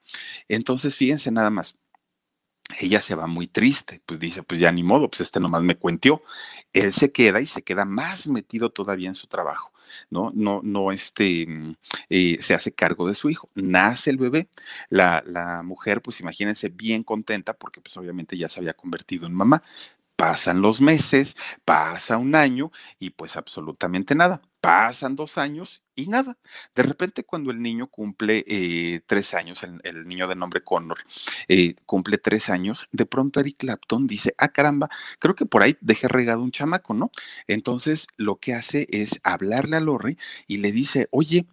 Entonces, 0.48 0.94
fíjense 0.94 1.32
nada 1.32 1.50
más, 1.50 1.76
ella 2.80 3.00
se 3.00 3.14
va 3.14 3.26
muy 3.26 3.46
triste, 3.48 4.02
pues 4.06 4.20
dice, 4.20 4.42
pues 4.42 4.60
ya 4.60 4.72
ni 4.72 4.82
modo, 4.82 5.08
pues 5.10 5.22
este 5.22 5.40
nomás 5.40 5.62
me 5.62 5.76
cuentió. 5.76 6.22
Él 6.72 6.92
se 6.92 7.12
queda 7.12 7.40
y 7.40 7.46
se 7.46 7.62
queda 7.62 7.84
más 7.84 8.26
metido 8.26 8.70
todavía 8.70 9.08
en 9.08 9.14
su 9.14 9.26
trabajo, 9.26 9.72
¿no? 10.10 10.30
No, 10.34 10.60
no, 10.62 10.92
este, 10.92 11.46
eh, 12.08 12.38
se 12.40 12.54
hace 12.54 12.72
cargo 12.74 13.06
de 13.08 13.14
su 13.14 13.30
hijo. 13.30 13.48
Nace 13.54 14.10
el 14.10 14.18
bebé, 14.18 14.48
la, 14.90 15.22
la 15.26 15.62
mujer, 15.62 16.02
pues 16.02 16.20
imagínense, 16.20 16.68
bien 16.68 17.02
contenta 17.04 17.54
porque 17.54 17.80
pues 17.80 17.96
obviamente 17.96 18.36
ya 18.36 18.48
se 18.48 18.60
había 18.60 18.74
convertido 18.74 19.26
en 19.26 19.34
mamá. 19.34 19.62
Pasan 20.16 20.60
los 20.62 20.80
meses, 20.80 21.36
pasa 21.64 22.16
un 22.18 22.34
año 22.36 22.70
y 22.98 23.10
pues 23.10 23.36
absolutamente 23.36 24.14
nada. 24.14 24.42
Pasan 24.62 25.16
dos 25.16 25.38
años 25.38 25.82
y 25.96 26.06
nada. 26.06 26.38
De 26.76 26.84
repente 26.84 27.24
cuando 27.24 27.50
el 27.50 27.60
niño 27.60 27.88
cumple 27.88 28.44
eh, 28.46 29.00
tres 29.06 29.34
años, 29.34 29.64
el, 29.64 29.80
el, 29.82 30.06
niño 30.06 30.28
de 30.28 30.36
nombre 30.36 30.62
Connor, 30.62 30.98
eh, 31.48 31.74
cumple 31.84 32.16
tres 32.16 32.48
años, 32.48 32.88
de 32.92 33.04
pronto 33.04 33.40
Eric 33.40 33.56
Clapton 33.58 34.06
dice, 34.06 34.36
ah 34.38 34.48
caramba, 34.52 34.88
creo 35.18 35.34
que 35.34 35.46
por 35.46 35.64
ahí 35.64 35.76
dejé 35.80 36.06
regado 36.06 36.42
un 36.42 36.52
chamaco, 36.52 36.94
¿no? 36.94 37.10
Entonces 37.48 38.06
lo 38.16 38.36
que 38.36 38.54
hace 38.54 38.86
es 38.92 39.20
hablarle 39.24 39.76
a 39.76 39.80
Lori 39.80 40.16
y 40.46 40.58
le 40.58 40.70
dice, 40.70 41.08
oye, 41.10 41.46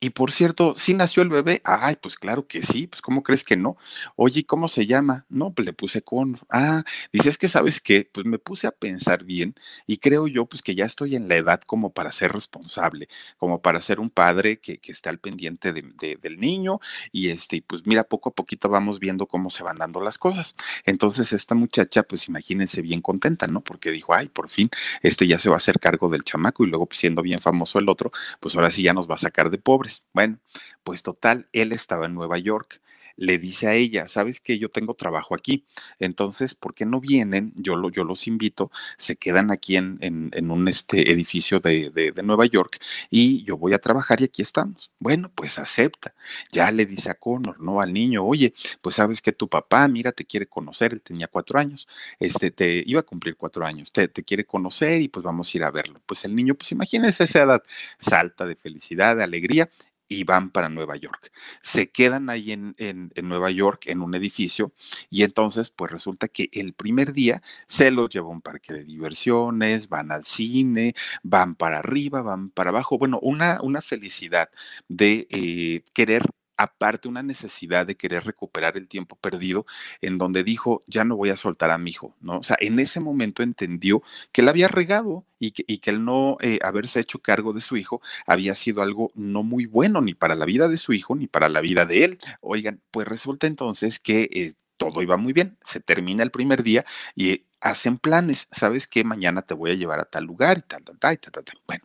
Y 0.00 0.10
por 0.10 0.32
cierto, 0.32 0.74
¿sí 0.76 0.92
nació 0.92 1.22
el 1.22 1.30
bebé? 1.30 1.62
Ay, 1.64 1.96
pues 1.96 2.16
claro 2.16 2.46
que 2.46 2.62
sí, 2.62 2.86
pues 2.86 3.00
¿cómo 3.00 3.22
crees 3.22 3.42
que 3.42 3.56
no? 3.56 3.78
Oye, 4.16 4.40
¿y 4.40 4.44
cómo 4.44 4.68
se 4.68 4.84
llama? 4.86 5.24
No, 5.30 5.54
pues 5.54 5.64
le 5.64 5.72
puse 5.72 6.02
con, 6.02 6.38
ah, 6.50 6.84
dices 7.10 7.38
que 7.38 7.48
sabes 7.48 7.80
qué, 7.80 8.06
pues 8.12 8.26
me 8.26 8.38
puse 8.38 8.66
a 8.66 8.70
pensar 8.72 9.24
bien 9.24 9.54
y 9.86 9.96
creo 9.98 10.26
yo 10.28 10.44
pues 10.44 10.60
que 10.62 10.74
ya 10.74 10.84
estoy 10.84 11.16
en 11.16 11.26
la 11.28 11.36
edad 11.36 11.62
como 11.62 11.92
para 11.94 12.12
ser 12.12 12.32
responsable, 12.32 13.08
como 13.38 13.62
para 13.62 13.80
ser 13.80 13.98
un 13.98 14.10
padre 14.10 14.58
que, 14.60 14.76
que 14.78 14.92
esté 14.92 15.08
al 15.08 15.20
pendiente 15.20 15.72
de- 15.72 15.82
de- 15.98 16.16
del 16.20 16.38
niño 16.38 16.80
y 17.10 17.30
este, 17.30 17.62
pues 17.66 17.86
mira, 17.86 18.04
poco 18.04 18.28
a 18.28 18.34
poquito 18.34 18.68
vamos 18.68 18.98
viendo 19.00 19.26
cómo 19.26 19.48
se 19.48 19.62
van 19.62 19.76
dando 19.76 20.00
las 20.02 20.18
cosas. 20.18 20.54
Entonces 20.84 21.32
esta 21.32 21.54
muchacha, 21.54 22.02
pues 22.02 22.28
imagínense 22.28 22.82
bien 22.82 23.00
contenta, 23.00 23.46
¿no? 23.46 23.62
Porque 23.62 23.90
dijo, 23.90 24.12
ay, 24.14 24.28
por 24.28 24.50
fin, 24.50 24.68
este 25.02 25.26
ya 25.26 25.38
se 25.38 25.48
va 25.48 25.56
a 25.56 25.58
hacer 25.58 25.78
cargo 25.80 26.10
del 26.10 26.24
chamaco 26.24 26.64
y 26.64 26.68
luego 26.68 26.86
pues, 26.86 26.98
siendo 26.98 27.22
bien 27.22 27.38
famoso 27.38 27.78
el 27.78 27.88
otro 27.88 28.12
pues 28.40 28.54
ahora 28.56 28.70
sí 28.70 28.82
ya 28.82 28.92
nos 28.94 29.08
va 29.10 29.14
a 29.14 29.18
sacar 29.18 29.50
de 29.50 29.58
pobres. 29.58 29.93
Bueno, 30.12 30.38
pues 30.82 31.02
total, 31.02 31.48
él 31.52 31.72
estaba 31.72 32.06
en 32.06 32.14
Nueva 32.14 32.38
York. 32.38 32.80
Le 33.16 33.38
dice 33.38 33.68
a 33.68 33.74
ella, 33.74 34.08
sabes 34.08 34.40
que 34.40 34.58
yo 34.58 34.68
tengo 34.68 34.94
trabajo 34.94 35.34
aquí, 35.34 35.64
entonces, 35.98 36.54
¿por 36.54 36.74
qué 36.74 36.84
no 36.84 37.00
vienen? 37.00 37.52
Yo, 37.56 37.76
lo, 37.76 37.90
yo 37.90 38.04
los 38.04 38.26
invito, 38.26 38.70
se 38.96 39.16
quedan 39.16 39.50
aquí 39.50 39.76
en, 39.76 39.98
en, 40.00 40.30
en 40.34 40.50
un 40.50 40.68
este 40.68 41.12
edificio 41.12 41.60
de, 41.60 41.90
de, 41.90 42.22
Nueva 42.22 42.46
York 42.46 42.78
y 43.10 43.44
yo 43.44 43.56
voy 43.56 43.74
a 43.74 43.78
trabajar 43.78 44.20
y 44.20 44.24
aquí 44.24 44.42
estamos. 44.42 44.90
Bueno, 44.98 45.30
pues 45.34 45.58
acepta. 45.58 46.14
Ya 46.52 46.70
le 46.70 46.86
dice 46.86 47.10
a 47.10 47.14
Connor, 47.14 47.60
no 47.60 47.80
al 47.80 47.92
niño, 47.92 48.24
oye, 48.24 48.54
pues 48.80 48.96
sabes 48.96 49.20
que 49.20 49.32
tu 49.32 49.48
papá, 49.48 49.86
mira, 49.88 50.12
te 50.12 50.24
quiere 50.24 50.46
conocer, 50.46 50.92
él 50.92 51.02
tenía 51.02 51.28
cuatro 51.28 51.58
años, 51.58 51.86
este, 52.18 52.50
te 52.50 52.82
iba 52.86 53.00
a 53.00 53.02
cumplir 53.04 53.36
cuatro 53.36 53.66
años, 53.66 53.92
te, 53.92 54.08
te 54.08 54.24
quiere 54.24 54.44
conocer 54.44 55.02
y 55.02 55.08
pues 55.08 55.24
vamos 55.24 55.52
a 55.52 55.56
ir 55.56 55.64
a 55.64 55.70
verlo. 55.70 56.00
Pues 56.06 56.24
el 56.24 56.34
niño, 56.34 56.54
pues 56.54 56.72
imagínense 56.72 57.24
esa 57.24 57.42
edad, 57.42 57.62
salta 57.98 58.46
de 58.46 58.56
felicidad, 58.56 59.16
de 59.16 59.24
alegría 59.24 59.70
y 60.08 60.24
van 60.24 60.50
para 60.50 60.68
Nueva 60.68 60.96
York. 60.96 61.32
Se 61.62 61.90
quedan 61.90 62.30
ahí 62.30 62.52
en, 62.52 62.74
en, 62.78 63.10
en, 63.14 63.28
Nueva 63.28 63.50
York 63.50 63.84
en 63.86 64.02
un 64.02 64.14
edificio 64.14 64.72
y 65.10 65.22
entonces 65.22 65.70
pues 65.70 65.90
resulta 65.90 66.28
que 66.28 66.48
el 66.52 66.74
primer 66.74 67.12
día 67.12 67.42
se 67.68 67.90
los 67.90 68.10
lleva 68.10 68.26
a 68.26 68.30
un 68.30 68.42
parque 68.42 68.74
de 68.74 68.84
diversiones, 68.84 69.88
van 69.88 70.12
al 70.12 70.24
cine, 70.24 70.94
van 71.22 71.54
para 71.54 71.78
arriba, 71.78 72.22
van 72.22 72.50
para 72.50 72.70
abajo. 72.70 72.98
Bueno, 72.98 73.18
una, 73.22 73.60
una 73.62 73.82
felicidad 73.82 74.50
de 74.88 75.26
eh, 75.30 75.82
querer 75.92 76.24
aparte 76.56 77.08
una 77.08 77.22
necesidad 77.22 77.86
de 77.86 77.96
querer 77.96 78.24
recuperar 78.24 78.76
el 78.76 78.88
tiempo 78.88 79.16
perdido, 79.16 79.66
en 80.00 80.18
donde 80.18 80.44
dijo, 80.44 80.82
ya 80.86 81.04
no 81.04 81.16
voy 81.16 81.30
a 81.30 81.36
soltar 81.36 81.70
a 81.70 81.78
mi 81.78 81.90
hijo, 81.90 82.14
¿no? 82.20 82.38
O 82.38 82.42
sea, 82.42 82.56
en 82.60 82.78
ese 82.78 83.00
momento 83.00 83.42
entendió 83.42 84.02
que 84.32 84.40
él 84.42 84.48
había 84.48 84.68
regado 84.68 85.24
y 85.38 85.52
que, 85.52 85.64
y 85.66 85.78
que 85.78 85.90
el 85.90 86.04
no 86.04 86.36
eh, 86.40 86.58
haberse 86.62 87.00
hecho 87.00 87.18
cargo 87.20 87.52
de 87.52 87.60
su 87.60 87.76
hijo 87.76 88.00
había 88.26 88.54
sido 88.54 88.82
algo 88.82 89.10
no 89.14 89.42
muy 89.42 89.66
bueno 89.66 90.00
ni 90.00 90.14
para 90.14 90.34
la 90.34 90.44
vida 90.44 90.68
de 90.68 90.76
su 90.76 90.92
hijo 90.92 91.14
ni 91.14 91.26
para 91.26 91.48
la 91.48 91.60
vida 91.60 91.84
de 91.86 92.04
él. 92.04 92.18
Oigan, 92.40 92.80
pues 92.90 93.06
resulta 93.08 93.46
entonces 93.46 94.00
que 94.00 94.28
eh, 94.32 94.54
todo 94.76 95.02
iba 95.02 95.16
muy 95.16 95.32
bien, 95.32 95.58
se 95.64 95.80
termina 95.80 96.22
el 96.22 96.30
primer 96.30 96.62
día 96.62 96.84
y 97.14 97.46
hacen 97.64 97.96
planes, 97.96 98.46
¿sabes 98.52 98.86
qué? 98.86 99.04
Mañana 99.04 99.40
te 99.40 99.54
voy 99.54 99.70
a 99.70 99.74
llevar 99.74 99.98
a 99.98 100.04
tal 100.04 100.24
lugar 100.24 100.58
y 100.58 100.62
tal, 100.62 100.84
tal, 100.84 100.98
tal, 100.98 101.18
tal, 101.18 101.32
tal. 101.32 101.44
tal. 101.44 101.60
Bueno, 101.66 101.84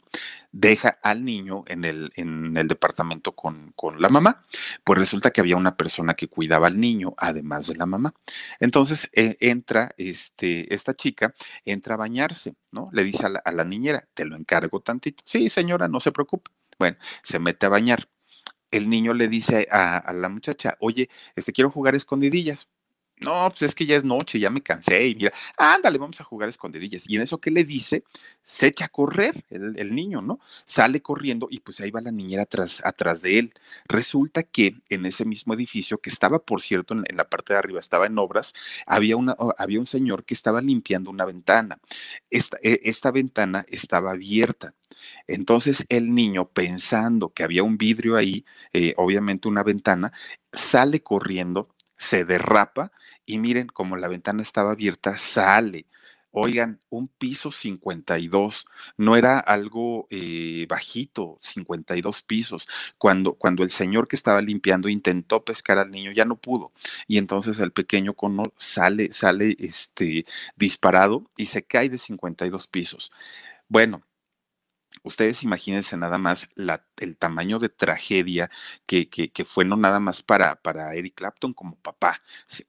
deja 0.52 1.00
al 1.02 1.24
niño 1.24 1.64
en 1.68 1.86
el, 1.86 2.12
en 2.16 2.58
el 2.58 2.68
departamento 2.68 3.32
con, 3.32 3.72
con, 3.78 4.02
la 4.02 4.10
mamá. 4.10 4.46
Pues 4.84 5.00
resulta 5.00 5.32
que 5.32 5.40
había 5.40 5.56
una 5.56 5.78
persona 5.78 6.16
que 6.16 6.28
cuidaba 6.28 6.68
al 6.68 6.80
niño, 6.80 7.14
además 7.18 7.68
de 7.68 7.76
la 7.78 7.86
mamá. 7.86 8.14
Entonces 8.60 9.10
eh, 9.14 9.38
entra 9.40 9.94
este, 9.98 10.74
esta 10.74 10.94
chica, 10.96 11.34
entra 11.64 11.96
a 11.96 11.98
bañarse, 11.98 12.56
¿no? 12.72 12.90
Le 12.92 13.06
dice 13.06 13.26
a 13.26 13.30
la, 13.30 13.40
a 13.40 13.52
la 13.54 13.64
niñera, 13.64 14.06
te 14.14 14.26
lo 14.26 14.36
encargo 14.36 14.82
tantito. 14.82 15.24
Sí, 15.26 15.48
señora, 15.48 15.88
no 15.88 16.02
se 16.02 16.12
preocupe. 16.12 16.52
Bueno, 16.78 16.98
se 17.24 17.40
mete 17.40 17.66
a 17.68 17.70
bañar. 17.70 18.10
El 18.70 18.90
niño 18.90 19.14
le 19.14 19.30
dice 19.30 19.68
a, 19.72 19.98
a 19.98 20.14
la 20.14 20.30
muchacha, 20.30 20.76
oye, 20.82 21.10
este 21.36 21.54
quiero 21.54 21.72
jugar 21.72 21.96
escondidillas. 21.96 22.68
No, 23.20 23.50
pues 23.50 23.64
es 23.64 23.76
que 23.76 23.86
ya 23.86 23.98
es 23.98 24.06
noche, 24.06 24.40
ya 24.40 24.50
me 24.50 24.62
cansé 24.62 25.08
y 25.08 25.16
mira, 25.16 25.34
ándale, 25.58 25.98
vamos 25.98 26.22
a 26.22 26.24
jugar 26.24 26.48
escondidillas. 26.48 27.04
Y 27.06 27.18
en 27.18 27.24
eso 27.24 27.40
que 27.40 27.52
le 27.52 27.66
dice, 27.66 28.04
se 28.46 28.68
echa 28.68 28.86
a 28.86 28.90
correr 28.90 29.44
el, 29.50 29.94
niño, 29.94 30.22
¿no? 30.22 30.40
Sale 30.66 31.02
corriendo 31.02 31.48
y 31.52 31.60
pues 31.60 31.82
ahí 31.82 31.92
va 31.92 32.00
la 32.00 32.12
niñera 32.12 32.44
atrás, 32.44 32.82
atrás 32.84 33.22
de 33.22 33.40
él. 33.40 33.54
Resulta 33.90 34.44
que 34.44 34.76
en 34.88 35.06
ese 35.06 35.26
mismo 35.26 35.54
edificio, 35.54 35.98
que 36.00 36.10
estaba, 36.10 36.40
por 36.40 36.62
cierto, 36.62 36.94
en, 36.94 37.04
la 37.18 37.28
parte 37.28 37.54
de 37.54 37.60
arriba, 37.60 37.82
estaba 37.82 38.06
en 38.08 38.18
obras, 38.18 38.54
había, 38.86 39.18
una, 39.18 39.36
había 39.58 39.80
un 39.80 39.86
señor 39.86 40.24
que 40.24 40.34
estaba 40.34 40.62
limpiando 40.62 41.12
una 41.12 41.26
ventana. 41.26 41.80
Esta, 42.30 42.58
e, 42.64 42.80
esta 42.84 43.12
ventana 43.12 43.66
estaba 43.68 44.12
abierta. 44.12 44.76
Entonces 45.28 45.86
el 45.90 46.14
niño, 46.16 46.48
pensando 46.50 47.30
que 47.34 47.44
había 47.44 47.64
un 47.64 47.78
vidrio 47.78 48.16
ahí, 48.16 48.46
eh, 48.74 48.94
obviamente 48.98 49.48
una 49.48 49.64
ventana, 49.64 50.14
sale 50.54 51.02
corriendo, 51.02 51.70
se 51.98 52.26
derrapa 52.26 52.92
y 53.30 53.38
miren, 53.38 53.68
como 53.68 53.96
la 53.96 54.08
ventana 54.08 54.42
estaba 54.42 54.72
abierta, 54.72 55.18
sale. 55.18 55.86
Oigan, 56.32 56.80
un 56.90 57.08
piso 57.08 57.52
52, 57.52 58.66
no 58.98 59.16
era 59.16 59.40
algo 59.40 60.08
eh, 60.10 60.66
bajito, 60.68 61.38
52 61.42 62.24
pisos. 62.24 62.68
Cuando, 62.98 63.34
cuando 63.36 63.64
el 63.64 63.70
señor 63.72 64.08
que 64.08 64.16
estaba 64.16 64.42
limpiando 64.42 64.90
intentó 64.90 65.44
pescar 65.44 65.78
al 65.78 65.92
niño, 65.92 66.12
ya 66.12 66.26
no 66.26 66.38
pudo. 66.38 66.72
Y 67.08 67.20
entonces 67.20 67.60
el 67.60 67.72
pequeño 67.72 68.16
Connor 68.16 68.52
sale, 68.58 69.14
sale 69.14 69.56
este, 69.60 70.26
disparado 70.56 71.30
y 71.38 71.48
se 71.48 71.64
cae 71.64 71.90
de 71.90 72.00
52 72.00 72.68
pisos. 72.68 73.12
Bueno, 73.68 74.02
ustedes 75.04 75.44
imagínense 75.44 75.98
nada 75.98 76.18
más 76.18 76.50
la, 76.56 76.86
el 76.98 77.18
tamaño 77.18 77.60
de 77.60 77.70
tragedia 77.70 78.50
que, 78.86 79.10
que, 79.10 79.32
que, 79.32 79.46
fue 79.46 79.66
no 79.66 79.76
nada 79.76 80.00
más 80.00 80.22
para, 80.22 80.56
para 80.56 80.94
Eric 80.96 81.16
Clapton 81.16 81.54
como 81.54 81.76
papá, 81.78 82.22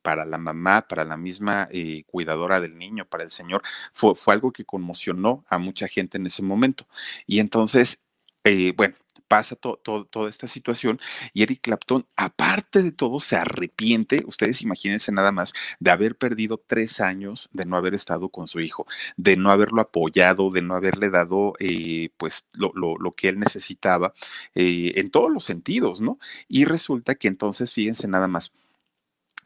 para 0.02 0.24
la 0.24 0.38
mamá, 0.38 0.82
para 0.82 1.04
la 1.04 1.16
misma 1.16 1.68
eh, 1.70 2.04
cuidadora 2.06 2.60
del 2.60 2.78
niño, 2.78 3.06
para 3.06 3.24
el 3.24 3.30
señor, 3.30 3.62
fue, 3.94 4.14
fue, 4.14 4.34
algo 4.34 4.52
que 4.52 4.64
conmocionó 4.64 5.44
a 5.48 5.58
mucha 5.58 5.88
gente 5.88 6.18
en 6.18 6.26
ese 6.26 6.42
momento. 6.42 6.86
Y 7.26 7.40
entonces, 7.40 8.00
eh, 8.44 8.72
bueno, 8.76 8.94
pasa 9.30 9.54
to, 9.54 9.78
to, 9.84 10.06
toda 10.06 10.28
esta 10.28 10.48
situación 10.48 10.98
y 11.32 11.44
Eric 11.44 11.60
Clapton, 11.62 12.04
aparte 12.16 12.82
de 12.82 12.90
todo, 12.90 13.20
se 13.20 13.36
arrepiente, 13.36 14.24
ustedes 14.26 14.60
imagínense 14.60 15.12
nada 15.12 15.30
más, 15.30 15.52
de 15.78 15.92
haber 15.92 16.16
perdido 16.16 16.60
tres 16.66 17.00
años 17.00 17.48
de 17.52 17.64
no 17.64 17.76
haber 17.76 17.94
estado 17.94 18.28
con 18.28 18.48
su 18.48 18.58
hijo, 18.58 18.88
de 19.16 19.36
no 19.36 19.52
haberlo 19.52 19.82
apoyado, 19.82 20.50
de 20.50 20.62
no 20.62 20.74
haberle 20.74 21.10
dado 21.10 21.52
eh, 21.60 22.10
pues 22.16 22.44
lo, 22.54 22.72
que 23.14 23.28
él 23.28 23.38
necesitaba 23.38 24.14
eh, 24.56 24.94
en 24.96 25.12
todos 25.12 25.30
los 25.30 25.44
sentidos, 25.44 26.00
¿no? 26.00 26.18
Y 26.48 26.64
resulta 26.64 27.14
que 27.14 27.28
entonces, 27.28 27.72
fíjense 27.72 28.08
nada 28.08 28.26
más, 28.26 28.52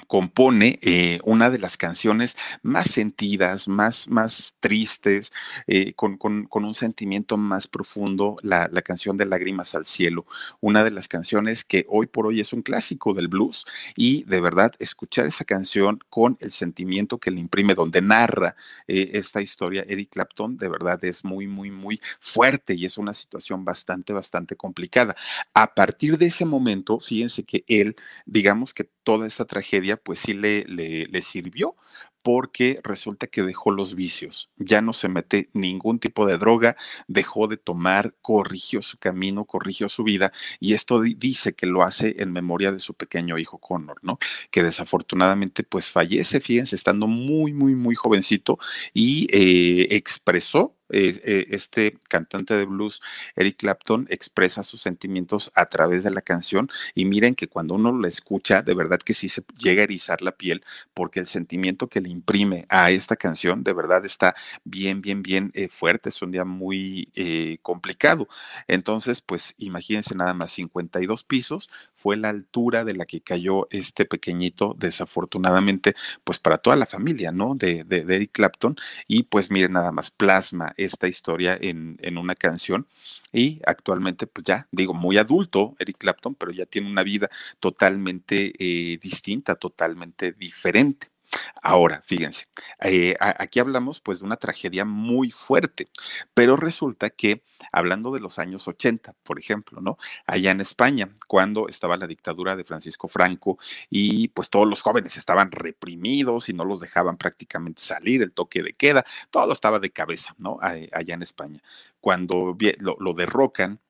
compone 0.06 0.78
eh, 0.82 1.20
una 1.24 1.50
de 1.50 1.58
las 1.58 1.76
canciones 1.76 2.36
más 2.62 2.90
sentidas, 2.90 3.68
más, 3.68 4.08
más 4.08 4.54
tristes, 4.60 5.32
eh, 5.66 5.94
con, 5.94 6.16
con, 6.16 6.48
un 6.64 6.74
sentimiento 6.74 7.36
más 7.36 7.68
profundo, 7.68 8.36
la, 8.42 8.68
la, 8.72 8.82
canción 8.82 9.16
de 9.16 9.26
Lágrimas 9.26 9.74
al 9.74 9.86
Cielo, 9.86 10.26
una 10.60 10.84
de 10.84 10.90
las 10.90 11.08
canciones 11.08 11.64
que 11.64 11.86
hoy 11.88 12.06
por 12.06 12.26
hoy 12.26 12.40
es 12.40 12.52
un 12.52 12.62
clásico 12.62 13.14
del 13.14 13.28
blues 13.28 13.66
y 13.96 14.24
de 14.24 14.40
verdad 14.40 14.72
escuchar 14.78 15.26
esa 15.26 15.44
canción 15.44 16.00
con 16.08 16.36
el 16.40 16.52
sentimiento 16.52 17.18
que 17.18 17.30
le 17.30 17.40
imprime, 17.40 17.74
donde 17.74 18.00
narra 18.00 18.56
eh, 18.86 19.10
esta 19.14 19.40
historia 19.40 19.84
Eric 19.86 20.10
Clapton, 20.10 20.56
de 20.56 20.68
verdad 20.68 21.04
es 21.04 21.24
muy, 21.24 21.46
muy, 21.46 21.70
muy 21.70 22.00
fuerte 22.20 22.74
y 22.74 22.84
es 22.84 22.98
una 22.98 23.14
situación 23.14 23.64
bastante, 23.64 24.12
bastante 24.12 24.56
complicada. 24.56 25.16
A 25.52 25.74
partir 25.74 26.18
de 26.18 26.26
ese 26.26 26.44
momento, 26.44 27.00
fíjense 27.00 27.44
que 27.44 27.64
él, 27.68 27.96
digamos 28.26 28.74
que 28.74 28.88
toda 29.02 29.26
esta 29.26 29.44
tragedia, 29.44 29.93
pues 29.96 30.20
sí 30.20 30.34
le, 30.34 30.64
le, 30.64 31.22
sirvió, 31.22 31.76
porque 32.22 32.80
resulta 32.82 33.26
que 33.26 33.42
dejó 33.42 33.70
los 33.70 33.94
vicios, 33.94 34.50
ya 34.56 34.80
no 34.80 34.92
se 34.94 35.08
mete 35.08 35.50
ningún 35.52 35.98
tipo 35.98 36.26
de 36.26 36.38
droga, 36.38 36.76
dejó 37.06 37.48
de 37.48 37.58
tomar, 37.58 38.14
corrigió 38.22 38.80
su 38.80 38.96
camino, 38.98 39.44
corrigió 39.44 39.88
su 39.88 40.04
vida, 40.04 40.32
y 40.58 40.72
esto 40.74 41.00
dice 41.00 41.54
que 41.54 41.66
lo 41.66 41.82
hace 41.82 42.16
en 42.22 42.32
memoria 42.32 42.72
de 42.72 42.80
su 42.80 42.94
pequeño 42.94 43.38
hijo 43.38 43.58
Connor, 43.58 43.98
¿no? 44.02 44.18
Que 44.50 44.62
desafortunadamente 44.62 45.64
pues 45.64 45.90
fallece, 45.90 46.40
fíjense, 46.40 46.76
estando 46.76 47.06
muy, 47.06 47.52
muy, 47.52 47.74
muy 47.74 47.94
jovencito 47.94 48.58
y 48.94 49.28
eh, 49.30 49.88
expresó 49.90 50.74
eh, 50.90 51.20
eh, 51.24 51.46
este 51.50 51.98
cantante 52.08 52.56
de 52.56 52.64
blues, 52.64 53.00
Eric 53.36 53.56
Clapton, 53.58 54.06
expresa 54.10 54.62
sus 54.62 54.80
sentimientos 54.82 55.50
a 55.54 55.66
través 55.66 56.04
de 56.04 56.10
la 56.10 56.22
canción 56.22 56.68
y 56.94 57.04
miren 57.04 57.34
que 57.34 57.48
cuando 57.48 57.74
uno 57.74 57.96
la 57.98 58.08
escucha, 58.08 58.62
de 58.62 58.74
verdad 58.74 58.98
que 58.98 59.14
sí 59.14 59.28
se 59.28 59.42
llega 59.58 59.82
a 59.82 59.84
erizar 59.84 60.22
la 60.22 60.32
piel 60.32 60.64
porque 60.92 61.20
el 61.20 61.26
sentimiento 61.26 61.88
que 61.88 62.00
le 62.00 62.08
imprime 62.10 62.66
a 62.68 62.90
esta 62.90 63.16
canción 63.16 63.64
de 63.64 63.72
verdad 63.72 64.04
está 64.04 64.34
bien, 64.64 65.00
bien, 65.00 65.22
bien 65.22 65.50
eh, 65.54 65.68
fuerte, 65.68 66.10
es 66.10 66.22
un 66.22 66.30
día 66.30 66.44
muy 66.44 67.10
eh, 67.14 67.58
complicado. 67.62 68.28
Entonces, 68.68 69.20
pues 69.20 69.54
imagínense 69.58 70.14
nada 70.14 70.34
más, 70.34 70.52
52 70.52 71.24
pisos 71.24 71.68
fue 71.96 72.16
la 72.16 72.28
altura 72.28 72.84
de 72.84 72.94
la 72.94 73.06
que 73.06 73.22
cayó 73.22 73.66
este 73.70 74.04
pequeñito, 74.04 74.74
desafortunadamente, 74.78 75.94
pues 76.22 76.38
para 76.38 76.58
toda 76.58 76.76
la 76.76 76.86
familia, 76.86 77.32
¿no? 77.32 77.54
De, 77.54 77.84
de, 77.84 78.04
de 78.04 78.16
Eric 78.16 78.32
Clapton 78.32 78.76
y 79.08 79.24
pues 79.24 79.50
miren 79.50 79.72
nada 79.72 79.90
más, 79.90 80.10
plasma 80.10 80.73
esta 80.76 81.08
historia 81.08 81.56
en, 81.60 81.96
en, 82.00 82.18
una 82.18 82.34
canción 82.34 82.86
y 83.32 83.60
actualmente 83.66 84.26
pues 84.26 84.44
ya 84.44 84.68
digo 84.70 84.94
muy 84.94 85.18
adulto 85.18 85.74
Eric 85.78 85.98
Clapton, 85.98 86.34
pero 86.34 86.52
ya 86.52 86.66
tiene 86.66 86.90
una 86.90 87.02
vida 87.02 87.30
totalmente 87.60 88.52
eh, 88.58 88.98
distinta, 88.98 89.54
totalmente 89.56 90.32
diferente. 90.32 91.13
Ahora, 91.62 92.02
fíjense, 92.06 92.46
eh, 92.82 93.16
aquí 93.18 93.58
hablamos 93.58 94.00
pues 94.00 94.18
de 94.20 94.24
una 94.26 94.36
tragedia 94.36 94.84
muy 94.84 95.30
fuerte, 95.30 95.88
pero 96.34 96.56
resulta 96.56 97.10
que 97.10 97.42
hablando 97.72 98.12
de 98.12 98.20
los 98.20 98.38
años 98.38 98.68
80, 98.68 99.14
por 99.22 99.38
ejemplo, 99.38 99.80
¿no? 99.80 99.96
Allá 100.26 100.50
en 100.50 100.60
España, 100.60 101.08
cuando 101.26 101.68
estaba 101.68 101.96
la 101.96 102.06
dictadura 102.06 102.56
de 102.56 102.64
Francisco 102.64 103.08
Franco 103.08 103.58
y 103.90 104.28
pues 104.28 104.50
todos 104.50 104.68
los 104.68 104.82
jóvenes 104.82 105.16
estaban 105.16 105.50
reprimidos 105.50 106.48
y 106.48 106.52
no 106.52 106.64
los 106.64 106.80
dejaban 106.80 107.16
prácticamente 107.16 107.82
salir, 107.82 108.22
el 108.22 108.32
toque 108.32 108.62
de 108.62 108.74
queda, 108.74 109.04
todo 109.30 109.52
estaba 109.52 109.78
de 109.80 109.90
cabeza, 109.90 110.34
¿no? 110.38 110.58
Allá 110.60 111.14
en 111.14 111.22
España. 111.22 111.62
Cuando 112.00 112.56
lo, 112.78 112.96
lo 112.98 113.12
derrocan, 113.14 113.80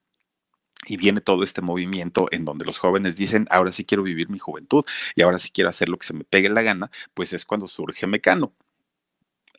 y 0.86 0.96
viene 0.96 1.20
todo 1.20 1.42
este 1.42 1.60
movimiento 1.60 2.28
en 2.30 2.44
donde 2.44 2.64
los 2.64 2.78
jóvenes 2.78 3.16
dicen, 3.16 3.46
ahora 3.50 3.72
sí 3.72 3.84
quiero 3.84 4.02
vivir 4.02 4.28
mi 4.28 4.38
juventud 4.38 4.84
y 5.14 5.22
ahora 5.22 5.38
sí 5.38 5.50
quiero 5.50 5.70
hacer 5.70 5.88
lo 5.88 5.98
que 5.98 6.06
se 6.06 6.14
me 6.14 6.24
pegue 6.24 6.48
la 6.48 6.62
gana, 6.62 6.90
pues 7.14 7.32
es 7.32 7.44
cuando 7.44 7.66
surge 7.66 8.06
Mecano 8.06 8.54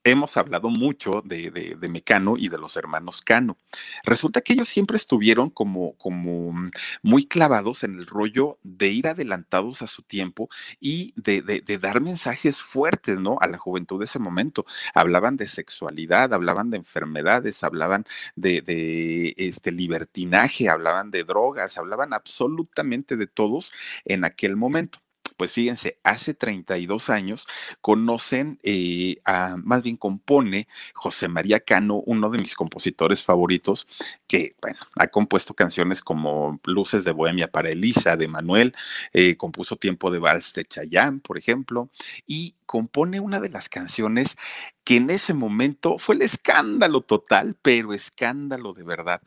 hemos 0.05 0.37
hablado 0.37 0.69
mucho 0.69 1.21
de, 1.25 1.75
Mecano 1.89 2.37
y 2.37 2.47
de 2.47 2.57
los 2.57 2.77
hermanos 2.77 3.21
Cano. 3.21 3.57
Resulta 4.03 4.41
que 4.41 4.53
ellos 4.53 4.69
siempre 4.69 4.97
estuvieron 4.97 5.49
como, 5.49 5.93
como 5.97 6.53
mm, 6.53 6.71
muy 7.01 7.25
clavados 7.25 7.83
en 7.83 7.95
el 7.95 8.05
rollo 8.05 8.57
de 8.63 8.89
ir 8.89 9.07
adelantados 9.07 9.81
a 9.81 9.87
su 9.87 10.03
tiempo 10.03 10.47
y 10.79 11.13
de, 11.17 11.41
de, 11.41 11.77
dar 11.79 12.01
mensajes 12.01 12.61
fuertes, 12.61 13.19
¿no? 13.19 13.37
A 13.41 13.47
la 13.47 13.57
juventud 13.57 13.99
de 13.99 14.05
ese 14.05 14.19
momento. 14.19 14.65
Hablaban 14.93 15.37
de 15.37 15.47
sexualidad, 15.47 16.33
hablaban 16.33 16.69
de 16.69 16.77
enfermedades, 16.77 17.63
hablaban 17.63 18.05
de, 18.35 19.33
este 19.37 19.71
libertinaje, 19.71 20.69
hablaban 20.69 21.11
de 21.11 21.23
drogas, 21.23 21.77
hablaban 21.77 22.13
absolutamente 22.13 23.17
de 23.17 23.27
todos 23.27 23.71
en 24.05 24.23
aquel 24.23 24.55
momento. 24.55 24.99
Pues 25.37 25.51
fíjense, 25.51 25.99
hace 26.03 26.33
32 26.33 27.09
años 27.09 27.47
conocen, 27.81 28.59
eh, 28.63 29.17
a, 29.25 29.57
más 29.57 29.81
bien 29.83 29.97
compone 29.97 30.67
José 30.93 31.27
María 31.27 31.59
Cano, 31.59 32.01
uno 32.05 32.29
de 32.29 32.37
mis 32.37 32.55
compositores 32.55 33.23
favoritos, 33.23 33.87
que, 34.27 34.55
bueno, 34.61 34.79
ha 34.95 35.07
compuesto 35.07 35.53
canciones 35.53 36.01
como 36.01 36.59
Luces 36.63 37.03
de 37.03 37.11
Bohemia 37.11 37.49
para 37.49 37.69
Elisa, 37.69 38.15
de 38.15 38.27
Manuel, 38.27 38.75
eh, 39.13 39.35
compuso 39.35 39.75
Tiempo 39.75 40.11
de 40.11 40.19
Vals 40.19 40.53
de 40.53 40.65
Chayán, 40.65 41.19
por 41.19 41.37
ejemplo, 41.37 41.89
y 42.25 42.55
compone 42.65 43.19
una 43.19 43.39
de 43.39 43.49
las 43.49 43.67
canciones 43.67 44.37
que 44.83 44.97
en 44.97 45.09
ese 45.09 45.33
momento 45.33 45.97
fue 45.97 46.15
el 46.15 46.21
escándalo 46.21 47.01
total, 47.01 47.55
pero 47.61 47.93
escándalo 47.93 48.73
de 48.73 48.83
verdad. 48.83 49.21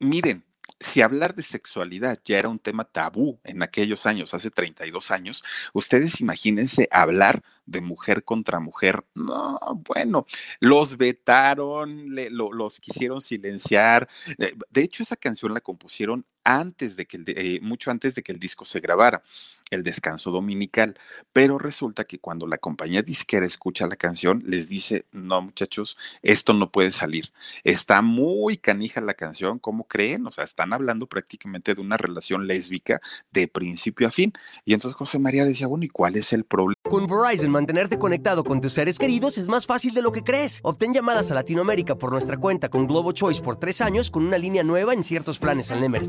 Miren, 0.00 0.44
si 0.80 1.02
hablar 1.02 1.34
de 1.34 1.42
sexualidad 1.42 2.20
ya 2.24 2.38
era 2.38 2.48
un 2.48 2.58
tema 2.58 2.84
tabú 2.84 3.40
en 3.44 3.62
aquellos 3.62 4.06
años, 4.06 4.34
hace 4.34 4.50
32 4.50 5.10
años, 5.10 5.44
ustedes 5.72 6.20
imagínense 6.20 6.88
hablar 6.90 7.42
de 7.66 7.80
mujer 7.80 8.24
contra 8.24 8.60
mujer. 8.60 9.04
No, 9.14 9.58
bueno, 9.86 10.26
los 10.60 10.96
vetaron, 10.96 12.06
los 12.30 12.80
quisieron 12.80 13.20
silenciar. 13.20 14.08
Eh, 14.38 14.54
de 14.70 14.82
hecho, 14.82 15.02
esa 15.02 15.16
canción 15.16 15.54
la 15.54 15.60
compusieron 15.60 16.26
antes 16.44 16.96
de 16.96 17.06
que, 17.06 17.22
eh, 17.26 17.58
mucho 17.62 17.90
antes 17.90 18.14
de 18.14 18.22
que 18.22 18.32
el 18.32 18.38
disco 18.38 18.64
se 18.64 18.80
grabara 18.80 19.22
el 19.70 19.82
descanso 19.82 20.30
dominical. 20.30 20.98
Pero 21.32 21.58
resulta 21.58 22.04
que 22.04 22.18
cuando 22.18 22.46
la 22.46 22.58
compañía 22.58 23.02
disquera 23.02 23.46
escucha 23.46 23.86
la 23.86 23.96
canción, 23.96 24.42
les 24.46 24.68
dice, 24.68 25.06
no 25.12 25.42
muchachos, 25.42 25.96
esto 26.22 26.52
no 26.52 26.70
puede 26.70 26.90
salir. 26.90 27.32
Está 27.64 28.02
muy 28.02 28.56
canija 28.56 29.00
la 29.00 29.14
canción, 29.14 29.58
¿cómo 29.58 29.84
creen? 29.84 30.26
O 30.26 30.30
sea, 30.30 30.44
están 30.44 30.72
hablando 30.72 31.06
prácticamente 31.06 31.74
de 31.74 31.80
una 31.80 31.96
relación 31.96 32.46
lésbica 32.46 33.00
de 33.32 33.48
principio 33.48 34.08
a 34.08 34.10
fin. 34.10 34.32
Y 34.64 34.74
entonces 34.74 34.96
José 34.96 35.18
María 35.18 35.44
decía, 35.44 35.66
bueno, 35.66 35.84
¿y 35.84 35.88
cuál 35.88 36.16
es 36.16 36.32
el 36.32 36.44
problema? 36.44 36.74
Con 36.82 37.06
Verizon, 37.06 37.50
mantenerte 37.50 37.98
conectado 37.98 38.44
con 38.44 38.60
tus 38.60 38.72
seres 38.72 38.98
queridos 38.98 39.38
es 39.38 39.48
más 39.48 39.66
fácil 39.66 39.94
de 39.94 40.02
lo 40.02 40.12
que 40.12 40.22
crees. 40.22 40.60
Obtén 40.62 40.92
llamadas 40.92 41.30
a 41.30 41.34
Latinoamérica 41.34 41.96
por 41.96 42.12
nuestra 42.12 42.36
cuenta 42.36 42.68
con 42.68 42.86
Globo 42.86 43.12
Choice 43.12 43.42
por 43.42 43.56
tres 43.56 43.80
años 43.80 44.10
con 44.10 44.24
una 44.24 44.38
línea 44.38 44.62
nueva 44.62 44.94
en 44.94 45.02
ciertos 45.02 45.38
planes 45.38 45.70
al 45.72 45.80
Nemery. 45.80 46.08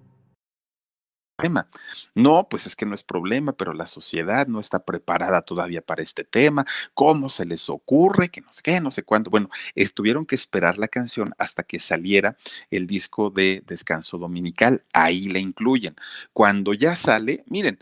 No, 2.15 2.47
pues 2.49 2.65
es 2.65 2.75
que 2.75 2.85
no 2.85 2.95
es 2.95 3.03
problema, 3.03 3.53
pero 3.53 3.73
la 3.73 3.85
sociedad 3.87 4.47
no 4.47 4.59
está 4.59 4.83
preparada 4.83 5.41
todavía 5.41 5.81
para 5.81 6.03
este 6.03 6.23
tema. 6.23 6.65
¿Cómo 6.93 7.29
se 7.29 7.45
les 7.45 7.69
ocurre? 7.69 8.29
Que 8.29 8.41
no 8.41 8.51
sé 8.53 8.61
qué, 8.63 8.79
no 8.79 8.91
sé 8.91 9.03
cuándo. 9.03 9.29
Bueno, 9.29 9.49
tuvieron 9.93 10.25
que 10.25 10.35
esperar 10.35 10.77
la 10.77 10.87
canción 10.87 11.33
hasta 11.37 11.63
que 11.63 11.79
saliera 11.79 12.37
el 12.69 12.87
disco 12.87 13.29
de 13.29 13.63
Descanso 13.65 14.17
Dominical. 14.17 14.83
Ahí 14.93 15.27
la 15.29 15.39
incluyen. 15.39 15.95
Cuando 16.33 16.73
ya 16.73 16.95
sale, 16.95 17.43
miren, 17.47 17.79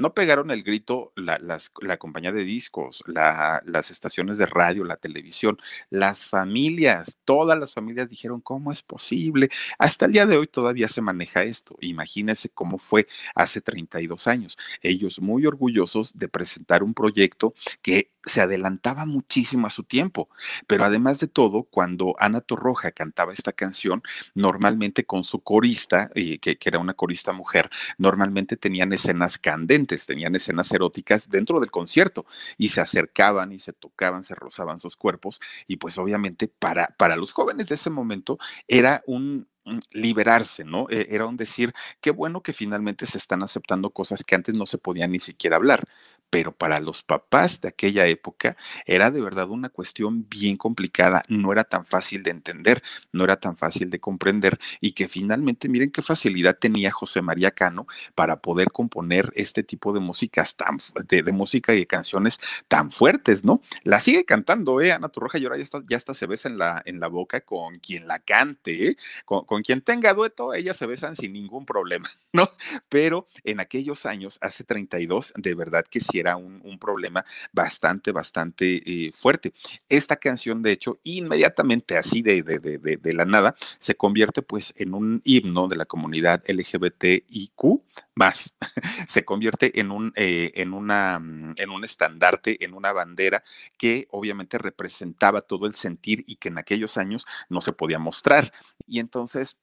no 0.00 0.14
pegaron 0.14 0.50
el 0.50 0.62
grito 0.62 1.12
la, 1.16 1.38
la 1.80 1.96
compañía 1.98 2.32
de 2.32 2.44
discos, 2.44 3.02
las 3.06 3.90
estaciones 3.90 4.38
de 4.38 4.46
radio, 4.46 4.84
la 4.84 4.96
televisión, 4.96 5.58
las 5.90 6.26
familias, 6.26 7.16
todas 7.24 7.58
las 7.58 7.74
familias 7.74 8.08
dijeron, 8.08 8.40
¿cómo 8.40 8.72
es 8.72 8.82
posible? 8.82 9.50
Hasta 9.78 10.06
el 10.06 10.12
día 10.12 10.26
de 10.26 10.36
hoy 10.36 10.46
todavía 10.46 10.88
se 10.88 11.00
maneja 11.00 11.42
esto. 11.42 11.76
Imagínense 11.80 12.48
cómo 12.48 12.78
fue 12.78 13.06
hace 13.34 13.60
32 13.60 14.26
años. 14.26 14.58
Ellos 14.82 15.20
muy 15.20 15.46
orgullosos 15.46 16.16
de 16.18 16.28
presentar 16.28 16.82
un 16.82 16.94
proyecto 16.94 17.54
que 17.82 18.10
se 18.24 18.40
adelantaba 18.40 19.06
muchísimo 19.06 19.66
a 19.66 19.70
su 19.70 19.84
tiempo. 19.84 20.28
Pero 20.66 20.84
además 20.84 21.18
de 21.18 21.28
todo, 21.28 21.64
cuando 21.64 22.14
Ana 22.18 22.40
Torroja 22.40 22.92
cantaba 22.92 23.32
esta 23.32 23.52
canción, 23.52 24.02
normalmente 24.34 25.04
con 25.04 25.24
su 25.24 25.40
corista, 25.40 26.10
eh, 26.14 26.38
que, 26.38 26.56
que, 26.56 26.68
era 26.68 26.78
una 26.78 26.94
corista 26.94 27.32
mujer, 27.32 27.70
normalmente 27.98 28.56
tenían 28.56 28.92
escenas 28.92 29.38
candentes, 29.38 30.06
tenían 30.06 30.34
escenas 30.34 30.70
eróticas 30.72 31.28
dentro 31.28 31.60
del 31.60 31.70
concierto 31.70 32.26
y 32.58 32.68
se 32.68 32.80
acercaban 32.80 33.52
y 33.52 33.58
se 33.58 33.72
tocaban, 33.72 34.24
se 34.24 34.34
rozaban 34.34 34.80
sus 34.80 34.96
cuerpos 34.96 35.40
y 35.66 35.76
pues 35.76 35.98
obviamente 35.98 36.48
para, 36.48 36.88
para 36.96 37.16
los 37.16 37.32
jóvenes 37.32 37.68
de 37.68 37.74
ese 37.74 37.90
momento 37.90 38.38
era 38.68 39.02
un, 39.06 39.48
liberarse, 39.92 40.64
¿no? 40.64 40.86
E, 40.90 41.08
era 41.10 41.26
un 41.26 41.36
decir, 41.36 41.72
qué 42.00 42.10
bueno 42.10 42.42
que 42.42 42.52
finalmente 42.52 43.06
se 43.06 43.18
están 43.18 43.42
aceptando 43.42 43.90
cosas 43.90 44.24
que 44.24 44.34
antes 44.34 44.54
no 44.54 44.66
se 44.66 44.78
podían 44.78 45.12
ni 45.12 45.20
siquiera 45.20 45.56
hablar 45.56 45.86
pero 46.30 46.52
para 46.52 46.80
los 46.80 47.02
papás 47.02 47.60
de 47.60 47.68
aquella 47.68 48.06
época 48.06 48.56
era 48.86 49.10
de 49.10 49.20
verdad 49.20 49.50
una 49.50 49.68
cuestión 49.68 50.26
bien 50.28 50.56
complicada, 50.56 51.22
no 51.28 51.52
era 51.52 51.64
tan 51.64 51.84
fácil 51.84 52.22
de 52.22 52.30
entender, 52.30 52.82
no 53.12 53.24
era 53.24 53.36
tan 53.36 53.56
fácil 53.56 53.90
de 53.90 53.98
comprender 53.98 54.58
y 54.80 54.92
que 54.92 55.08
finalmente 55.08 55.68
miren 55.68 55.90
qué 55.90 56.02
facilidad 56.02 56.56
tenía 56.58 56.92
José 56.92 57.20
María 57.20 57.50
Cano 57.50 57.86
para 58.14 58.40
poder 58.40 58.70
componer 58.70 59.32
este 59.34 59.64
tipo 59.64 59.92
de 59.92 60.00
músicas 60.00 60.54
tan 60.54 60.78
de, 61.08 61.22
música 61.32 61.74
y 61.74 61.80
de 61.80 61.86
canciones 61.86 62.38
tan 62.68 62.92
fuertes, 62.92 63.44
¿no? 63.44 63.60
La 63.82 64.00
sigue 64.00 64.24
cantando, 64.24 64.80
eh, 64.80 64.92
Ana 64.92 65.08
Torroja 65.08 65.38
y 65.38 65.44
ahora 65.44 65.56
ya 65.56 65.64
está, 65.64 65.82
ya 65.88 65.96
está 65.96 66.14
se 66.14 66.26
besa 66.26 66.48
en 66.48 66.58
la, 66.58 66.82
en 66.84 67.00
la 67.00 67.08
boca 67.08 67.40
con 67.40 67.78
quien 67.80 68.06
la 68.06 68.20
cante, 68.20 68.88
¿eh? 68.90 68.96
con, 69.24 69.44
con 69.50 69.64
quien 69.64 69.80
tenga 69.80 70.14
dueto, 70.14 70.54
ellas 70.54 70.76
se 70.76 70.86
besan 70.86 71.16
sin 71.16 71.32
ningún 71.32 71.66
problema, 71.66 72.08
¿no? 72.32 72.50
Pero 72.88 73.26
en 73.42 73.58
aquellos 73.58 74.06
años, 74.06 74.38
hace 74.40 74.62
32, 74.62 75.32
de 75.34 75.54
verdad 75.56 75.84
que 75.90 75.98
sí 75.98 76.20
era 76.20 76.36
un, 76.36 76.78
problema 76.78 77.24
bastante, 77.52 78.12
bastante 78.12 78.80
eh, 78.86 79.10
fuerte. 79.12 79.52
Esta 79.88 80.14
canción, 80.14 80.62
de 80.62 80.70
hecho, 80.70 81.00
inmediatamente 81.02 81.98
así 81.98 82.22
de, 82.22 82.44
de, 82.44 82.58
de, 82.78 83.12
la 83.12 83.24
nada, 83.24 83.56
se 83.80 83.96
convierte 83.96 84.40
pues 84.40 84.72
en 84.76 84.94
un 84.94 85.20
himno 85.24 85.66
de 85.66 85.76
la 85.76 85.84
comunidad 85.84 86.44
LGBTIQ 86.46 87.82
más. 88.20 88.54
se 89.08 89.24
convierte 89.24 89.80
en 89.80 89.90
un, 89.90 90.12
eh, 90.14 90.52
en, 90.54 90.74
una, 90.74 91.18
mm, 91.18 91.54
en 91.56 91.70
un 91.70 91.84
estandarte, 91.84 92.62
en 92.64 92.74
una 92.74 92.92
bandera 92.92 93.42
que 93.78 94.06
obviamente 94.10 94.58
representaba 94.58 95.40
todo 95.40 95.66
el 95.66 95.74
sentir 95.74 96.22
y 96.26 96.36
que 96.36 96.48
en 96.48 96.58
aquellos 96.58 96.98
años 96.98 97.26
no 97.48 97.60
se 97.62 97.72
podía 97.72 97.98
mostrar. 97.98 98.52
Y 98.86 99.00
entonces 99.00 99.56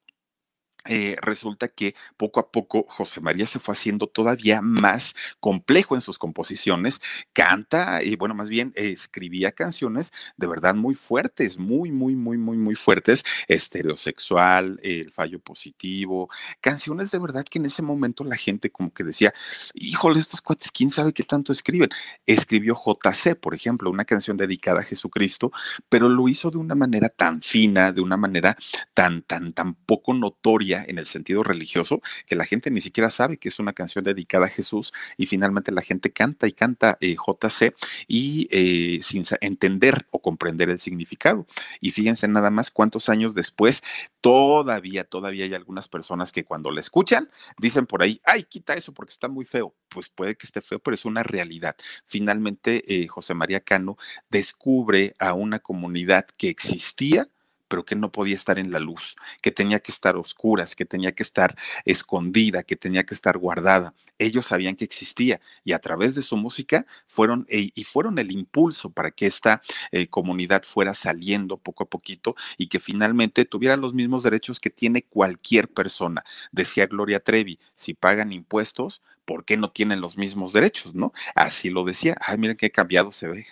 eh, 0.86 1.18
resulta 1.22 1.68
que 1.68 1.96
poco 2.16 2.40
a 2.40 2.52
poco 2.52 2.86
José 2.88 3.20
María 3.20 3.48
se 3.48 3.60
fue 3.60 3.74
haciendo 3.74 4.08
todavía 4.08 4.62
más 4.62 5.16
complejo 5.40 5.96
en 5.96 6.02
sus 6.02 6.18
composiciones, 6.18 7.02
canta 7.34 8.04
y 8.04 8.16
bueno, 8.16 8.36
más 8.36 8.50
bien 8.50 8.72
escribía 8.76 9.52
canciones 9.52 10.14
de 10.38 10.48
verdad 10.48 10.76
muy 10.76 10.96
fuertes, 10.96 11.58
muy, 11.58 11.92
muy, 11.92 12.16
muy, 12.16 12.38
muy, 12.38 12.58
muy 12.58 12.76
fuertes, 12.76 13.24
estereosexual, 13.48 14.80
el 14.84 15.12
fallo 15.12 15.40
positivo, 15.40 16.30
canciones 16.62 17.12
de 17.12 17.20
verdad 17.20 17.46
que 17.46 17.60
en 17.60 17.66
ese 17.66 17.82
momento 17.82 18.24
la 18.24 18.38
gente 18.38 18.70
como 18.70 18.94
que 18.94 19.04
decía, 19.04 19.34
híjole, 19.74 20.20
estos 20.20 20.42
cuates, 20.42 20.72
quién 20.72 20.92
sabe 20.92 21.14
qué 21.14 21.24
tanto 21.24 21.52
escriben. 21.52 21.90
Escribió 22.26 22.76
JC, 22.76 23.36
por 23.36 23.54
ejemplo, 23.54 23.90
una 23.90 24.06
canción 24.06 24.38
dedicada 24.38 24.82
a 24.82 24.84
Jesucristo, 24.84 25.52
pero 25.90 26.10
lo 26.10 26.28
hizo 26.28 26.50
de 26.52 26.58
una 26.58 26.76
manera 26.76 27.10
tan 27.10 27.42
fina, 27.42 27.92
de 27.92 28.02
una 28.02 28.18
manera 28.18 28.58
tan, 28.94 29.22
tan, 29.24 29.54
tan 29.54 29.76
poco 29.76 30.14
notoria 30.14 30.67
en 30.74 30.98
el 30.98 31.06
sentido 31.06 31.44
religioso 31.44 32.02
que 32.26 32.36
la 32.36 32.46
gente 32.46 32.72
ni 32.72 32.82
siquiera 32.82 33.10
sabe 33.10 33.38
que 33.38 33.50
es 33.50 33.60
una 33.60 33.74
canción 33.74 34.04
dedicada 34.04 34.48
a 34.48 34.50
Jesús 34.50 34.94
y 35.18 35.28
finalmente 35.28 35.72
la 35.72 35.82
gente 35.82 36.12
canta 36.12 36.48
y 36.48 36.52
canta 36.52 36.98
eh, 37.02 37.16
JC 37.16 37.76
y 38.08 38.48
eh, 38.52 39.00
sin 39.02 39.24
entender 39.42 40.06
o 40.12 40.22
comprender 40.22 40.70
el 40.70 40.80
significado. 40.80 41.48
Y 41.82 41.92
fíjense 41.92 42.28
nada 42.28 42.52
más 42.52 42.72
cuántos 42.72 43.10
años 43.10 43.34
después, 43.34 43.84
todavía, 44.22 45.04
todavía 45.04 45.46
hay 45.46 45.54
algunas 45.54 45.88
personas 45.88 46.32
que 46.32 46.44
cuando 46.44 46.72
la 46.72 46.80
escuchan 46.80 47.30
dicen 47.58 47.86
por 47.86 48.04
ahí, 48.04 48.22
ay, 48.24 48.44
quita 48.44 48.74
eso 48.74 48.94
porque 48.94 49.12
está 49.12 49.28
muy 49.28 49.46
feo. 49.46 49.74
Pues 49.90 50.10
puede 50.10 50.36
que 50.36 50.46
esté 50.46 50.62
feo, 50.62 50.80
pero 50.80 50.96
es 50.96 51.06
una 51.06 51.24
realidad. 51.24 51.76
Finalmente, 52.06 52.84
eh, 52.88 53.08
José 53.08 53.34
María 53.34 53.62
Cano 53.62 53.98
descubre 54.30 55.16
a 55.20 55.34
una 55.34 55.60
comunidad 55.60 56.28
que 56.38 56.50
existía 56.50 57.28
pero 57.68 57.86
que 57.86 57.96
no 57.96 58.12
podía 58.12 58.36
estar 58.36 58.60
en 58.60 58.72
la 58.72 58.80
luz, 58.80 59.16
que 59.42 59.52
tenía 59.52 59.80
que 59.80 59.92
estar 59.92 60.16
oscuras, 60.16 60.76
que 60.76 60.86
tenía 60.86 61.12
que 61.12 61.24
estar 61.24 61.56
escondida, 61.86 62.64
que 62.64 62.76
tenía 62.76 63.06
que 63.06 63.14
estar 63.14 63.38
guardada. 63.38 63.94
Ellos 64.20 64.48
sabían 64.48 64.76
que 64.76 64.86
existía 64.86 65.42
y 65.64 65.74
a 65.74 65.80
través 65.80 66.16
de 66.16 66.24
su 66.24 66.38
música 66.38 66.86
fueron 67.08 67.46
e, 67.50 67.72
y 67.76 67.84
fueron 67.84 68.18
el 68.20 68.32
impulso 68.32 68.90
para 68.90 69.12
que 69.12 69.28
esta 69.28 69.62
eh, 69.92 70.08
comunidad 70.08 70.64
fuera 70.64 70.94
saliendo 70.94 71.58
poco 71.58 71.84
a 71.84 71.88
poquito 71.88 72.36
y 72.58 72.68
que 72.68 72.80
finalmente 72.80 73.46
tuviera 73.46 73.78
los 73.78 73.94
mismos 73.94 74.24
derechos 74.24 74.60
que 74.60 74.70
tiene 74.70 75.04
cualquier 75.04 75.68
persona. 75.68 76.24
Decía 76.52 76.88
Gloria 76.88 77.20
Trevi, 77.20 77.60
si 77.76 77.94
pagan 77.94 78.32
impuestos, 78.34 79.02
¿por 79.26 79.46
qué 79.46 79.58
no 79.58 79.70
tienen 79.72 80.02
los 80.02 80.18
mismos 80.18 80.54
derechos? 80.54 80.96
¿No? 80.96 81.14
Así 81.36 81.70
lo 81.70 81.84
decía. 81.84 82.18
Ay, 82.22 82.38
miren 82.38 82.58
qué 82.58 82.72
cambiado 82.72 83.12
se 83.12 83.28
ve. 83.28 83.48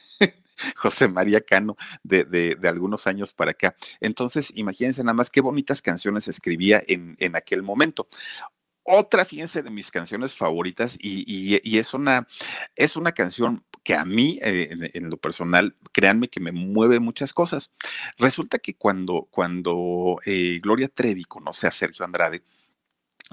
José 0.76 1.08
María 1.08 1.42
Cano 1.42 1.78
de, 2.04 2.24
de, 2.26 2.70
algunos 2.70 3.08
años 3.08 3.34
para 3.34 3.52
acá. 3.52 3.76
Entonces, 4.00 4.52
imagínense 4.56 5.04
nada 5.04 5.14
más 5.14 5.30
qué 5.30 5.42
bonitas 5.42 5.82
canciones 5.82 6.28
escribía 6.28 6.82
en, 6.88 7.16
en 7.20 7.36
aquel 7.36 7.64
momento 7.64 8.08
otra, 8.86 9.26
fíjense, 9.26 9.64
de 9.64 9.72
mis 9.72 9.90
canciones 9.90 10.36
favoritas 10.36 10.96
y, 11.02 11.26
y, 11.28 11.78
es, 11.80 11.94
una, 11.96 12.28
es 12.76 12.96
una 12.96 13.14
canción 13.14 13.66
que 13.84 13.96
a 13.96 14.06
mí, 14.06 14.38
eh, 14.44 14.92
en, 14.94 15.10
lo 15.10 15.18
personal, 15.18 15.76
créanme 15.92 16.30
que 16.30 16.40
me 16.40 16.52
mueve 16.52 17.00
muchas 17.00 17.34
cosas. 17.34 17.72
Resulta 18.18 18.60
que 18.60 18.76
cuando, 18.76 19.28
cuando 19.32 20.20
eh, 20.26 20.60
Gloria 20.62 20.88
Trevi 20.88 21.24
conoce 21.24 21.66
a 21.66 21.72
Sergio 21.72 22.06
Andrade, 22.06 22.44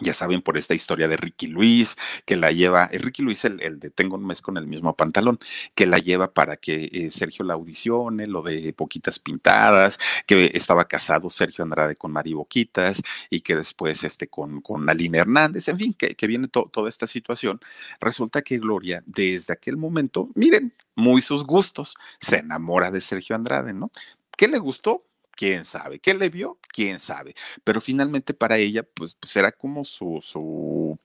ya 0.00 0.14
saben 0.14 0.42
por 0.42 0.56
esta 0.56 0.74
historia 0.74 1.08
de 1.08 1.16
Ricky 1.16 1.48
Luis, 1.48 1.96
que 2.24 2.36
la 2.36 2.50
lleva, 2.50 2.88
eh, 2.90 2.98
Ricky 2.98 3.22
Luis, 3.22 3.44
el, 3.44 3.60
el, 3.60 3.78
de 3.78 3.90
Tengo 3.90 4.16
un 4.16 4.26
mes 4.26 4.40
con 4.40 4.56
el 4.56 4.66
mismo 4.66 4.96
pantalón, 4.96 5.38
que 5.74 5.86
la 5.86 5.98
lleva 5.98 6.32
para 6.32 6.56
que 6.56 6.88
eh, 6.92 7.10
Sergio 7.10 7.44
la 7.44 7.54
audicione, 7.54 8.26
lo 8.26 8.42
de 8.42 8.72
Poquitas 8.72 9.18
Pintadas, 9.18 9.98
que 10.26 10.50
estaba 10.54 10.86
casado 10.86 11.28
Sergio 11.30 11.64
Andrade 11.64 11.96
con 11.96 12.12
Mari 12.12 12.32
Boquitas 12.32 13.02
y 13.30 13.40
que 13.40 13.56
después 13.56 14.02
este, 14.04 14.28
con, 14.28 14.60
con 14.62 14.88
Aline 14.88 15.18
Hernández, 15.18 15.68
en 15.68 15.78
fin, 15.78 15.94
que, 15.94 16.14
que 16.14 16.26
viene 16.26 16.48
toda 16.48 16.88
esta 16.88 17.06
situación. 17.06 17.60
Resulta 18.00 18.42
que 18.42 18.58
Gloria, 18.58 19.02
desde 19.06 19.52
aquel 19.52 19.76
momento, 19.76 20.30
miren, 20.34 20.72
muy 20.94 21.20
sus 21.22 21.44
gustos, 21.44 21.96
se 22.20 22.38
enamora 22.38 22.90
de 22.90 23.00
Sergio 23.00 23.36
Andrade, 23.36 23.72
¿no? 23.72 23.90
¿Qué 24.36 24.48
le 24.48 24.58
gustó? 24.58 25.04
Quién 25.36 25.64
sabe. 25.64 25.98
¿Qué 26.00 26.14
le 26.14 26.28
vio? 26.30 26.58
Quién 26.72 27.00
sabe. 27.00 27.34
Pero 27.64 27.80
finalmente 27.80 28.34
para 28.34 28.58
ella, 28.58 28.82
pues, 28.82 29.14
pues 29.14 29.36
era 29.36 29.52
como 29.52 29.84
su, 29.84 30.20
su 30.22 30.98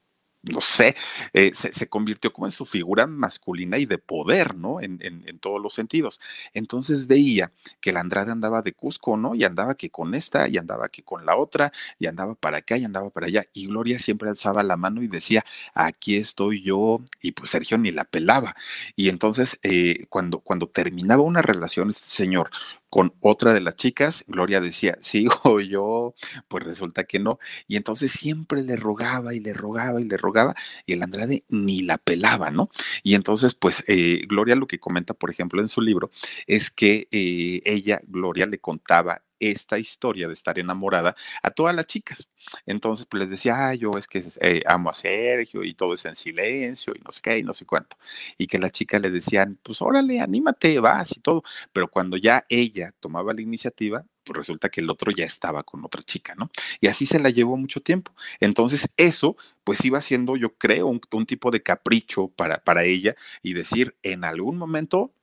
no 0.44 0.62
sé, 0.62 0.96
eh, 1.34 1.52
se, 1.54 1.88
convirtió 1.88 2.32
como 2.32 2.48
en 2.48 2.52
su 2.52 2.66
figura 2.66 3.08
masculina 3.08 3.78
y 3.78 3.86
de 3.86 3.98
poder, 3.98 4.56
¿no? 4.56 4.82
En, 4.82 5.00
en, 5.02 5.40
todos 5.40 5.62
los 5.62 5.74
sentidos. 5.74 6.20
Entonces 6.54 7.08
veía 7.08 7.52
que 7.80 7.92
la 7.92 8.00
Andrade 8.00 8.32
andaba 8.32 8.62
de 8.62 8.74
Cusco, 8.74 9.18
¿no? 9.18 9.36
Y 9.36 9.44
andaba 9.44 9.76
que 9.76 9.90
con 9.90 10.16
esta, 10.16 10.48
y 10.48 10.58
andaba 10.58 10.90
que 10.90 11.04
con 11.04 11.26
la 11.26 11.36
otra, 11.38 11.72
y 12.00 12.08
andaba 12.08 12.36
para 12.36 12.58
acá, 12.58 12.78
y 12.78 12.86
andaba 12.86 13.10
para 13.10 13.28
allá. 13.28 13.46
Y 13.54 13.68
Gloria 13.68 14.00
siempre 14.00 14.30
alzaba 14.30 14.64
la 14.64 14.78
mano 14.78 15.04
y 15.04 15.08
decía, 15.08 15.46
aquí 15.74 16.16
estoy 16.16 16.64
yo, 16.64 17.02
y 17.22 17.32
pues 17.32 17.52
Sergio 17.52 17.78
ni 17.78 17.92
la 17.92 18.06
pelaba. 18.06 18.56
Y 18.96 19.10
entonces, 19.10 19.60
eh, 19.64 20.06
cuando, 20.10 20.40
cuando 20.40 20.68
terminaba 20.68 21.22
una 21.24 21.42
relación, 21.42 21.90
este 21.90 22.10
señor 22.10 22.52
con 22.90 23.14
otra 23.22 23.54
de 23.54 23.62
las 23.62 23.76
chicas, 23.76 24.24
Gloria 24.28 24.62
decía, 24.62 24.98
sigo 25.02 25.60
yo, 25.62 26.14
pues 26.48 26.64
resulta 26.64 27.04
que 27.06 27.20
no. 27.20 27.40
Y 27.68 27.76
entonces 27.76 28.12
siempre 28.12 28.64
le 28.64 28.76
rogaba 28.76 29.34
y 29.34 29.40
le 29.40 29.54
rogaba 29.54 30.00
y 30.02 30.06
le 30.06 30.18
rogaba, 30.18 30.56
y 30.86 30.94
el 30.94 31.04
Andrade 31.04 31.44
ni 31.50 31.82
la 31.82 31.98
pelaba, 31.98 32.52
¿no? 32.52 32.70
Y 33.04 33.16
entonces, 33.16 33.54
pues 33.56 33.84
eh, 33.88 34.24
Gloria 34.28 34.56
lo 34.56 34.68
que 34.68 34.80
comenta, 34.80 35.14
por 35.14 35.30
ejemplo, 35.32 35.62
en 35.62 35.68
su 35.68 35.82
libro, 35.82 36.12
es 36.48 36.72
que 36.72 37.08
eh, 37.12 37.62
ella, 37.66 38.02
Gloria, 38.08 38.46
le 38.46 38.60
contaba 38.60 39.24
esta 39.40 39.80
historia 39.80 40.28
de 40.28 40.34
estar 40.34 40.58
enamorada 40.60 41.16
a 41.42 41.52
todas 41.52 41.76
las 41.76 41.88
chicas. 41.88 42.28
Entonces, 42.66 43.06
pues 43.10 43.22
les 43.22 43.30
decía, 43.30 43.68
ah, 43.68 43.74
yo 43.76 43.92
es 43.98 44.08
que 44.08 44.24
eh, 44.42 44.62
amo 44.66 44.90
a 44.90 44.94
Sergio 44.94 45.64
y 45.64 45.74
todo 45.74 45.94
es 45.94 46.06
en 46.06 46.16
silencio 46.16 46.94
y 46.96 47.00
no 47.00 47.12
sé 47.12 47.22
qué 47.22 47.40
y 47.40 47.44
no 47.44 47.54
sé 47.54 47.66
cuánto. 47.66 47.98
Y 48.38 48.48
que 48.48 48.60
las 48.60 48.72
chicas 48.72 49.02
le 49.02 49.10
decían, 49.12 49.60
pues 49.64 49.82
órale, 49.82 50.20
anímate, 50.22 50.80
vas 50.80 51.16
y 51.16 51.20
todo. 51.20 51.44
Pero 51.74 51.90
cuando 51.90 52.18
ya 52.18 52.46
ella 52.50 52.94
tomaba 53.00 53.34
la 53.34 53.42
iniciativa, 53.42 54.06
pues 54.24 54.38
resulta 54.38 54.70
que 54.70 54.82
el 54.82 54.90
otro 54.90 55.12
ya 55.12 55.26
estaba 55.26 55.64
con 55.64 55.84
otra 55.86 56.04
chica, 56.04 56.36
¿no? 56.36 56.50
Y 56.82 56.88
así 56.88 57.06
se 57.06 57.20
la 57.20 57.30
llevó 57.30 57.58
mucho 57.58 57.82
tiempo. 57.82 58.12
Entonces, 58.40 58.88
eso, 58.98 59.38
pues 59.64 59.84
iba 59.86 60.02
siendo, 60.02 60.36
yo 60.36 60.54
creo, 60.56 60.88
un, 60.88 61.02
un 61.12 61.26
tipo 61.26 61.52
de 61.52 61.64
capricho 61.64 62.28
para, 62.30 62.58
para 62.64 62.84
ella 62.84 63.16
y 63.42 63.54
decir, 63.54 63.96
en 64.04 64.24
algún 64.26 64.58
momento 64.58 65.14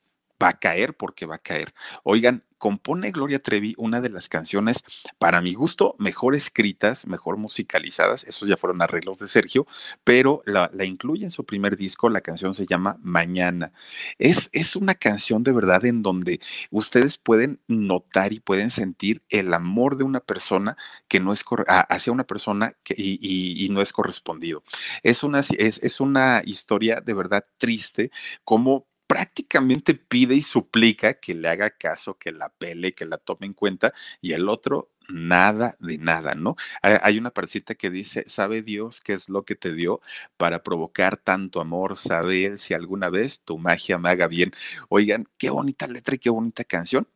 va 0.43 0.49
a 0.49 0.59
caer 0.59 0.95
porque 0.95 1.27
va 1.27 1.37
a 1.37 1.39
caer. 1.39 1.75
Oigan, 2.03 2.43
compone 2.65 3.11
Gloria 3.11 3.41
Trevi 3.41 3.75
una 3.77 4.01
de 4.01 4.09
las 4.09 4.31
canciones, 4.31 4.85
para 5.19 5.43
mi 5.43 5.53
gusto, 5.53 5.97
mejor 5.99 6.35
escritas, 6.35 7.07
mejor 7.07 7.37
musicalizadas, 7.37 8.25
esos 8.25 8.49
ya 8.49 8.57
fueron 8.57 8.81
arreglos 8.81 9.19
de 9.19 9.27
Sergio, 9.27 9.67
pero 10.03 10.41
la, 10.47 10.71
incluye 10.83 11.25
en 11.25 11.31
su 11.31 11.45
primer 11.45 11.77
disco, 11.77 12.09
la 12.09 12.23
canción 12.23 12.55
se 12.55 12.65
llama 12.65 12.97
Mañana. 13.03 13.75
Es, 14.17 14.49
es 14.53 14.77
una 14.77 14.95
canción 14.95 15.43
de 15.43 15.53
verdad 15.53 15.85
en 15.85 16.01
donde 16.01 16.41
ustedes 16.71 17.19
pueden 17.19 17.61
notar 17.69 18.33
y 18.33 18.41
pueden 18.41 18.71
sentir 18.71 19.23
el 19.29 19.53
amor 19.53 19.99
de 19.99 20.05
una 20.05 20.21
persona 20.21 20.79
que 21.07 21.21
no 21.21 21.35
es 21.35 21.45
hacia 21.67 22.15
una 22.15 22.25
persona 22.25 22.73
que, 22.83 22.95
y, 22.97 23.69
no 23.73 23.83
es 23.83 23.93
correspondido. 23.93 24.63
Es 25.03 25.23
una, 25.23 25.41
es, 25.41 25.51
es 25.83 26.01
una 26.01 26.41
historia 26.47 27.03
de 27.03 27.13
verdad 27.13 27.45
triste, 27.59 28.11
como 28.43 28.87
prácticamente 29.07 29.95
pide 29.95 30.35
y 30.35 30.43
suplica 30.43 31.15
que 31.15 31.35
le 31.35 31.49
haga 31.49 31.71
caso, 31.71 32.19
que 32.19 32.33
la 32.33 32.49
pele, 32.51 32.95
que 32.95 33.07
la 33.07 33.19
tome 33.19 33.47
en 33.47 33.55
cuenta, 33.55 33.93
y 34.21 34.33
el 34.33 34.49
otro 34.49 34.91
nada 35.09 35.77
de 35.81 35.99
nada, 35.99 36.35
¿no? 36.35 36.57
Hay 36.83 37.19
una 37.19 37.31
partecita 37.31 37.75
que 37.75 37.91
dice, 37.91 38.25
¿sabe 38.27 38.63
Dios 38.63 39.01
qué 39.03 39.13
es 39.13 39.29
lo 39.29 39.45
que 39.45 39.55
te 39.55 39.75
dio 39.75 40.01
para 40.39 40.63
provocar 40.63 41.19
tanto 41.19 41.61
amor? 41.61 41.97
¿Sabe 41.99 42.47
Él 42.47 42.59
si 42.59 42.73
alguna 42.75 43.11
vez 43.11 43.41
tu 43.41 43.59
magia 43.59 43.99
me 43.99 44.09
haga 44.11 44.29
bien? 44.29 44.53
Oigan, 44.89 45.27
qué 45.39 45.51
bonita 45.51 45.87
letra 45.87 46.15
y 46.15 46.19
qué 46.19 46.31
bonita 46.31 46.65
canción. 46.65 47.07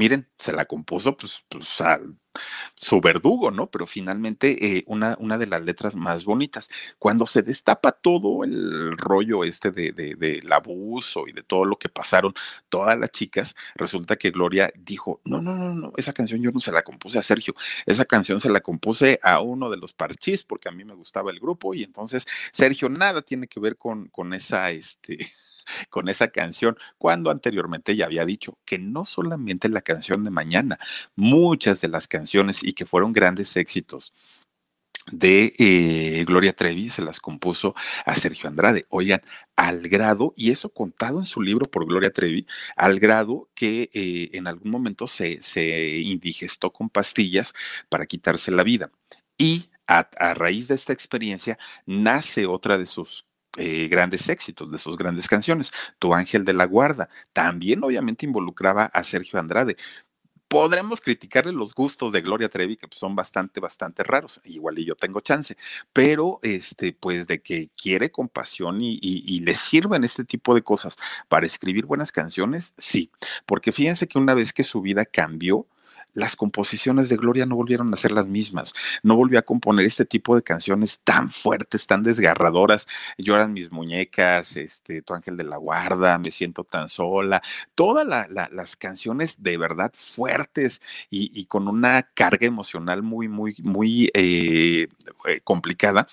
Miren, 0.00 0.26
se 0.38 0.54
la 0.54 0.64
compuso 0.64 1.14
pues, 1.14 1.44
pues 1.50 1.66
su 2.74 3.02
verdugo, 3.02 3.50
¿no? 3.50 3.66
Pero 3.70 3.86
finalmente 3.86 4.78
eh, 4.78 4.84
una, 4.86 5.14
una 5.20 5.36
de 5.36 5.46
las 5.46 5.62
letras 5.62 5.94
más 5.94 6.24
bonitas. 6.24 6.70
Cuando 6.98 7.26
se 7.26 7.42
destapa 7.42 7.92
todo 7.92 8.42
el 8.42 8.96
rollo 8.96 9.44
este 9.44 9.70
de, 9.72 9.92
de, 9.92 10.14
del 10.14 10.50
abuso 10.50 11.28
y 11.28 11.32
de 11.32 11.42
todo 11.42 11.66
lo 11.66 11.76
que 11.76 11.90
pasaron 11.90 12.32
todas 12.70 12.98
las 12.98 13.10
chicas, 13.10 13.54
resulta 13.74 14.16
que 14.16 14.30
Gloria 14.30 14.72
dijo, 14.74 15.20
no, 15.26 15.42
no, 15.42 15.54
no, 15.54 15.74
no, 15.74 15.92
esa 15.98 16.14
canción 16.14 16.40
yo 16.40 16.50
no 16.50 16.60
se 16.60 16.72
la 16.72 16.80
compuse 16.82 17.18
a 17.18 17.22
Sergio, 17.22 17.54
esa 17.84 18.06
canción 18.06 18.40
se 18.40 18.48
la 18.48 18.60
compuse 18.62 19.20
a 19.22 19.40
uno 19.40 19.68
de 19.68 19.76
los 19.76 19.92
parchís 19.92 20.44
porque 20.44 20.70
a 20.70 20.72
mí 20.72 20.82
me 20.82 20.94
gustaba 20.94 21.30
el 21.30 21.40
grupo 21.40 21.74
y 21.74 21.82
entonces 21.82 22.24
Sergio 22.52 22.88
nada 22.88 23.20
tiene 23.20 23.48
que 23.48 23.60
ver 23.60 23.76
con, 23.76 24.08
con 24.08 24.32
esa, 24.32 24.70
este 24.70 25.18
con 25.88 26.08
esa 26.08 26.28
canción, 26.28 26.76
cuando 26.98 27.30
anteriormente 27.30 27.96
ya 27.96 28.06
había 28.06 28.24
dicho 28.24 28.58
que 28.64 28.78
no 28.78 29.04
solamente 29.04 29.68
la 29.68 29.82
canción 29.82 30.24
de 30.24 30.30
mañana, 30.30 30.78
muchas 31.16 31.80
de 31.80 31.88
las 31.88 32.08
canciones 32.08 32.62
y 32.62 32.72
que 32.72 32.86
fueron 32.86 33.12
grandes 33.12 33.56
éxitos 33.56 34.12
de 35.12 35.54
eh, 35.58 36.24
Gloria 36.26 36.52
Trevi 36.52 36.90
se 36.90 37.02
las 37.02 37.20
compuso 37.20 37.74
a 38.04 38.14
Sergio 38.14 38.48
Andrade. 38.48 38.86
Oigan, 38.90 39.22
al 39.56 39.88
grado, 39.88 40.32
y 40.36 40.50
eso 40.50 40.70
contado 40.70 41.18
en 41.20 41.26
su 41.26 41.42
libro 41.42 41.66
por 41.66 41.86
Gloria 41.86 42.12
Trevi, 42.12 42.46
al 42.76 43.00
grado 43.00 43.48
que 43.54 43.90
eh, 43.92 44.30
en 44.34 44.46
algún 44.46 44.70
momento 44.70 45.06
se, 45.06 45.42
se 45.42 45.98
indigestó 45.98 46.72
con 46.72 46.90
pastillas 46.90 47.54
para 47.88 48.06
quitarse 48.06 48.50
la 48.50 48.62
vida. 48.62 48.90
Y 49.38 49.70
a, 49.86 50.34
raíz 50.34 50.68
de 50.68 50.74
esta 50.76 50.92
experiencia 50.92 51.58
nace 51.84 52.46
otra 52.46 52.78
de 52.78 52.86
sus 52.86 53.26
eh, 53.56 53.88
grandes 53.88 54.28
éxitos, 54.28 54.70
de 54.70 54.78
sus 54.78 54.96
grandes 54.96 55.28
canciones. 55.28 55.72
Tu 55.98 56.14
ángel 56.14 56.44
de 56.44 56.52
la 56.52 56.66
guarda. 56.66 57.08
También 57.32 57.82
obviamente 57.84 58.26
involucraba 58.26 58.86
a 58.86 59.04
Sergio 59.04 59.38
Andrade 59.38 59.76
podremos 60.50 61.00
criticarle 61.00 61.52
los 61.52 61.72
gustos 61.72 62.10
de 62.10 62.22
Gloria 62.22 62.48
Trevi, 62.48 62.76
que 62.76 62.88
pues, 62.88 62.98
son 62.98 63.14
bastante, 63.14 63.60
bastante 63.60 64.02
raros. 64.02 64.40
Igual 64.42 64.80
y 64.80 64.84
yo 64.84 64.96
tengo 64.96 65.20
chance, 65.20 65.56
pero 65.92 66.40
este, 66.42 66.92
pues 66.92 67.28
de 67.28 67.40
que 67.40 67.70
quiere 67.80 68.10
compasión 68.10 68.82
y, 68.82 68.94
y, 68.94 69.22
y, 69.24 69.40
le 69.42 69.54
sirven 69.54 70.02
este 70.02 70.24
tipo 70.24 70.52
de 70.52 70.62
cosas 70.62 70.96
para 71.28 71.46
escribir 71.46 71.86
buenas 71.86 72.10
canciones, 72.10 72.74
sí. 72.78 73.12
Porque 73.46 73.70
fíjense 73.70 74.08
que 74.08 74.18
una 74.18 74.34
vez 74.34 74.52
que 74.52 74.64
su 74.64 74.80
vida 74.82 75.04
cambió, 75.04 75.68
las 76.14 76.36
composiciones 76.36 77.08
de 77.08 77.16
Gloria 77.16 77.46
no 77.46 77.56
volvieron 77.56 77.92
a 77.92 77.96
ser 77.96 78.12
las 78.12 78.26
mismas. 78.26 78.74
No 79.02 79.16
volvió 79.16 79.38
a 79.38 79.42
componer 79.42 79.86
este 79.86 80.04
tipo 80.04 80.34
de 80.34 80.42
canciones 80.42 81.00
tan 81.04 81.30
fuertes, 81.30 81.86
tan 81.86 82.02
desgarradoras. 82.02 82.86
Lloran 83.18 83.52
mis 83.52 83.70
muñecas, 83.70 84.56
este, 84.56 85.02
Tu 85.02 85.14
ángel 85.14 85.36
de 85.36 85.44
la 85.44 85.56
guarda, 85.56 86.18
Me 86.18 86.30
siento 86.30 86.64
tan 86.64 86.88
sola. 86.88 87.42
Todas 87.74 88.06
las 88.06 88.76
canciones 88.76 89.42
de 89.42 89.56
verdad 89.56 89.92
fuertes 89.94 90.80
y, 91.10 91.44
con 91.46 91.68
una 91.68 92.02
carga 92.14 92.46
emocional 92.46 93.02
muy, 93.02 93.28
muy, 93.28 93.56
muy 93.62 94.10
eh, 94.14 94.88
eh, 95.26 95.40
complicada 95.42 96.08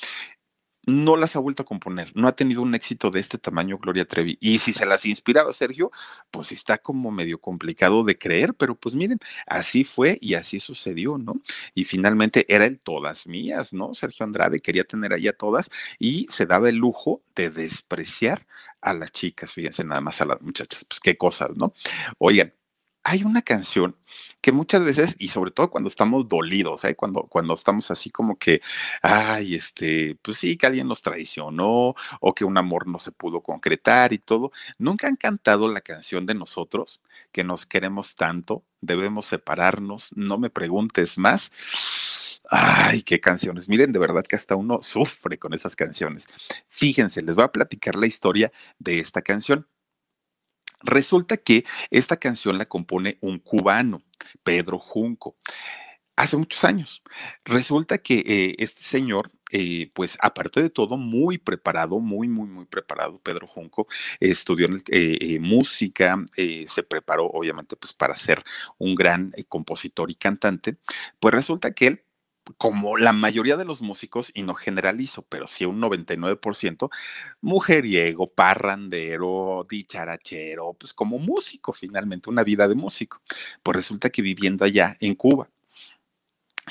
no 0.87 1.17
las 1.17 1.35
ha 1.35 1.39
vuelto 1.39 1.63
a 1.63 1.65
componer, 1.65 2.11
no 2.15 2.27
ha 2.27 2.35
tenido 2.35 2.61
un 2.61 2.73
éxito 2.73 3.11
de 3.11 3.19
este 3.19 3.37
tamaño 3.37 3.77
Gloria 3.77 4.05
Trevi. 4.05 4.37
Y 4.39 4.57
si 4.59 4.73
se 4.73 4.85
las 4.85 5.05
inspiraba 5.05 5.51
Sergio, 5.51 5.91
pues 6.31 6.51
está 6.53 6.77
como 6.77 7.11
medio 7.11 7.39
complicado 7.39 8.03
de 8.05 8.17
creer, 8.17 8.53
pero 8.53 8.73
pues 8.73 8.95
miren, 8.95 9.19
así 9.45 9.83
fue 9.83 10.17
y 10.21 10.35
así 10.35 10.59
sucedió, 10.61 11.17
¿no? 11.17 11.35
Y 11.75 11.83
finalmente 11.83 12.45
era 12.47 12.65
el 12.65 12.79
todas 12.79 13.27
mías, 13.27 13.73
¿no? 13.73 13.93
Sergio 13.93 14.25
Andrade 14.25 14.61
quería 14.61 14.85
tener 14.85 15.11
ahí 15.13 15.27
a 15.27 15.33
todas 15.33 15.69
y 15.99 16.25
se 16.29 16.45
daba 16.45 16.69
el 16.69 16.77
lujo 16.77 17.21
de 17.35 17.49
despreciar 17.49 18.47
a 18.81 18.93
las 18.93 19.11
chicas, 19.11 19.53
fíjense 19.53 19.83
nada 19.83 20.01
más 20.01 20.21
a 20.21 20.25
las 20.25 20.41
muchachas, 20.41 20.85
pues 20.85 21.01
qué 21.01 21.17
cosas, 21.17 21.49
¿no? 21.55 21.73
Oigan, 22.17 22.53
hay 23.07 23.23
una 23.23 23.41
canción 23.41 23.95
que 24.41 24.51
muchas 24.51 24.83
veces, 24.83 25.15
y 25.17 25.29
sobre 25.29 25.51
todo 25.51 25.69
cuando 25.69 25.87
estamos 25.87 26.27
dolidos, 26.27 26.83
¿eh? 26.83 26.93
cuando, 26.93 27.29
estamos 27.55 27.89
así 27.89 28.09
como 28.09 28.37
que, 28.37 28.61
ay, 29.01 29.55
este, 29.55 30.17
pues 30.21 30.37
sí, 30.37 30.57
que 30.57 30.67
alguien 30.67 30.89
nos 30.89 31.01
traicionó 31.01 31.95
o 32.19 32.35
que 32.35 32.43
un 32.43 32.57
amor 32.57 32.85
no 32.85 32.99
se 32.99 33.13
pudo 33.13 33.41
concretar 33.41 34.11
y 34.11 34.17
todo, 34.17 34.51
nunca 34.77 35.07
han 35.07 35.15
cantado 35.15 35.69
la 35.71 35.79
canción 35.79 36.25
de 36.25 36.33
nosotros, 36.33 37.01
que 37.31 37.45
nos 37.45 37.65
queremos 37.65 38.13
tanto, 38.15 38.65
debemos 38.81 39.27
separarnos, 39.27 40.09
no 40.13 40.37
me 40.37 40.49
preguntes 40.49 41.17
más. 41.17 41.53
Ay, 42.49 43.03
qué 43.03 43.21
canciones. 43.21 43.69
Miren, 43.69 43.93
de 43.93 43.99
verdad 43.99 44.23
que 44.23 44.35
hasta 44.35 44.55
uno 44.55 44.79
sufre 44.81 45.37
con 45.37 45.53
esas 45.53 45.77
canciones. 45.77 46.27
Fíjense, 46.67 47.21
les 47.21 47.35
voy 47.35 47.45
a 47.45 47.51
platicar 47.53 47.95
la 47.95 48.07
historia 48.07 48.51
de 48.79 48.99
esta 48.99 49.21
canción. 49.21 49.65
Resulta 50.83 51.37
que 51.37 51.65
esta 51.89 52.17
canción 52.17 52.57
la 52.57 52.65
compone 52.65 53.17
un 53.21 53.39
cubano, 53.39 54.01
Pedro 54.43 54.79
Junco 54.79 55.35
hace 56.17 56.35
muchos 56.35 56.63
años. 56.65 57.03
Resulta 57.45 57.99
que 57.99 58.23
eh, 58.25 58.55
este 58.57 58.81
señor, 58.81 59.31
eh, 59.51 59.91
pues 59.93 60.17
aparte 60.19 60.61
de 60.61 60.69
todo, 60.69 60.97
muy 60.97 61.37
preparado, 61.37 61.99
muy, 61.99 62.27
muy, 62.27 62.49
muy 62.49 62.65
preparado, 62.65 63.19
Pedro 63.19 63.47
Junco, 63.47 63.87
estudió 64.19 64.67
eh, 64.89 65.37
música, 65.39 66.17
se 66.35 66.83
preparó 66.83 67.27
obviamente 67.27 67.75
pues 67.77 67.93
para 67.93 68.15
ser 68.15 68.43
un 68.79 68.95
gran 68.95 69.31
compositor 69.47 70.11
y 70.11 70.15
cantante, 70.15 70.77
pues 71.19 71.33
resulta 71.33 71.71
que 71.71 71.87
él 71.87 72.03
como 72.57 72.97
la 72.97 73.13
mayoría 73.13 73.57
de 73.57 73.65
los 73.65 73.81
músicos, 73.81 74.31
y 74.33 74.43
no 74.43 74.53
generalizo, 74.55 75.23
pero 75.23 75.47
sí 75.47 75.65
un 75.65 75.81
99%, 75.81 76.89
mujeriego, 77.41 78.27
parrandero, 78.31 79.63
dicharachero, 79.69 80.73
pues 80.73 80.93
como 80.93 81.19
músico 81.19 81.73
finalmente, 81.73 82.29
una 82.29 82.43
vida 82.43 82.67
de 82.67 82.75
músico. 82.75 83.21
Pues 83.63 83.75
resulta 83.77 84.09
que 84.09 84.21
viviendo 84.21 84.65
allá 84.65 84.97
en 84.99 85.15
Cuba, 85.15 85.49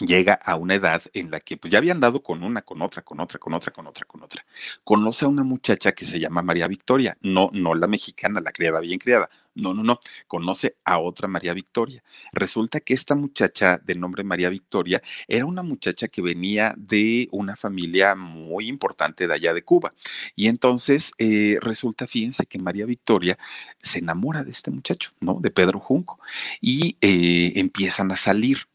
llega 0.00 0.34
a 0.34 0.56
una 0.56 0.74
edad 0.74 1.02
en 1.14 1.30
la 1.30 1.40
que 1.40 1.56
pues, 1.56 1.72
ya 1.72 1.78
habían 1.78 2.00
dado 2.00 2.22
con 2.22 2.42
una, 2.42 2.62
con 2.62 2.82
otra, 2.82 3.02
con 3.02 3.20
otra, 3.20 3.38
con 3.38 3.54
otra, 3.54 3.72
con 3.72 3.86
otra, 3.86 4.04
con 4.04 4.22
otra. 4.22 4.44
Conoce 4.84 5.24
a 5.24 5.28
una 5.28 5.44
muchacha 5.44 5.92
que 5.92 6.04
se 6.06 6.20
llama 6.20 6.42
María 6.42 6.66
Victoria, 6.68 7.16
no, 7.22 7.50
no 7.52 7.74
la 7.74 7.86
mexicana, 7.86 8.40
la 8.40 8.52
criada 8.52 8.80
bien 8.80 8.98
criada, 8.98 9.30
no, 9.56 9.74
no, 9.74 9.82
no, 9.82 10.00
conoce 10.26 10.76
a 10.84 10.98
otra 10.98 11.28
María 11.28 11.54
Victoria. 11.54 12.02
Resulta 12.32 12.80
que 12.80 12.94
esta 12.94 13.14
muchacha 13.14 13.78
de 13.78 13.94
nombre 13.94 14.22
María 14.22 14.48
Victoria 14.48 15.02
era 15.26 15.44
una 15.46 15.62
muchacha 15.62 16.08
que 16.08 16.22
venía 16.22 16.74
de 16.76 17.28
una 17.32 17.56
familia 17.56 18.14
muy 18.14 18.68
importante 18.68 19.26
de 19.26 19.34
allá 19.34 19.54
de 19.54 19.62
Cuba. 19.62 19.94
Y 20.34 20.48
entonces 20.48 21.12
eh, 21.18 21.58
resulta, 21.60 22.06
fíjense 22.06 22.46
que 22.46 22.58
María 22.58 22.86
Victoria 22.86 23.38
se 23.80 23.98
enamora 23.98 24.44
de 24.44 24.50
este 24.50 24.70
muchacho, 24.70 25.12
¿no? 25.20 25.38
De 25.40 25.50
Pedro 25.50 25.80
Junco. 25.80 26.20
Y 26.60 26.96
eh, 27.00 27.52
empiezan 27.56 28.10
a 28.12 28.16
salir 28.16 28.68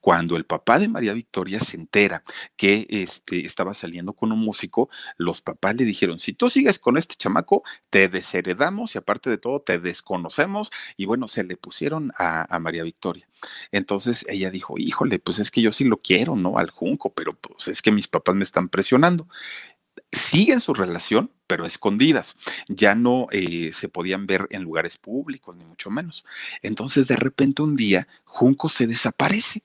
cuando 0.00 0.36
el 0.36 0.44
papá 0.44 0.78
de 0.78 0.88
María 0.88 1.12
Victoria 1.12 1.60
se 1.60 1.76
entera 1.76 2.22
que 2.56 2.86
este, 2.88 3.44
estaba 3.46 3.74
saliendo 3.74 4.12
con 4.12 4.32
un 4.32 4.38
músico, 4.38 4.88
los 5.16 5.40
papás 5.40 5.76
le 5.76 5.84
dijeron, 5.84 6.18
si 6.20 6.32
tú 6.32 6.48
sigues 6.48 6.78
con 6.78 6.96
este 6.96 7.16
chamaco, 7.16 7.62
te 7.90 8.08
desheredamos 8.08 8.94
y 8.94 8.98
aparte 8.98 9.30
de 9.30 9.38
todo, 9.38 9.60
te 9.60 9.78
desconocemos. 9.78 10.70
Y 10.96 11.06
bueno, 11.06 11.28
se 11.28 11.44
le 11.44 11.56
pusieron 11.56 12.12
a, 12.18 12.58
María 12.60 12.82
Victoria. 12.82 13.26
Entonces 13.72 14.26
ella 14.28 14.50
dijo, 14.50 14.74
híjole, 14.76 15.18
pues 15.18 15.38
es 15.38 15.50
que 15.50 15.62
yo 15.62 15.72
sí 15.72 15.84
lo 15.84 15.98
quiero, 15.98 16.36
¿no? 16.36 16.58
Al 16.58 16.70
Junco, 16.70 17.12
pero 17.12 17.34
pues 17.34 17.68
es 17.68 17.80
que 17.80 17.92
mis 17.92 18.08
papás 18.08 18.34
me 18.34 18.44
están 18.44 18.68
presionando 18.68 19.28
siguen 20.12 20.60
su 20.60 20.74
relación, 20.74 21.30
pero 21.46 21.64
escondidas. 21.66 22.36
Ya 22.68 22.94
no 22.94 23.26
eh, 23.30 23.70
se 23.72 23.88
podían 23.88 24.26
ver 24.26 24.46
en 24.50 24.62
lugares 24.62 24.96
públicos, 24.96 25.54
ni 25.56 25.64
mucho 25.64 25.90
menos. 25.90 26.24
Entonces, 26.62 27.06
de 27.06 27.16
repente, 27.16 27.62
un 27.62 27.76
día, 27.76 28.08
Junco 28.24 28.68
se 28.68 28.86
desaparece 28.86 29.62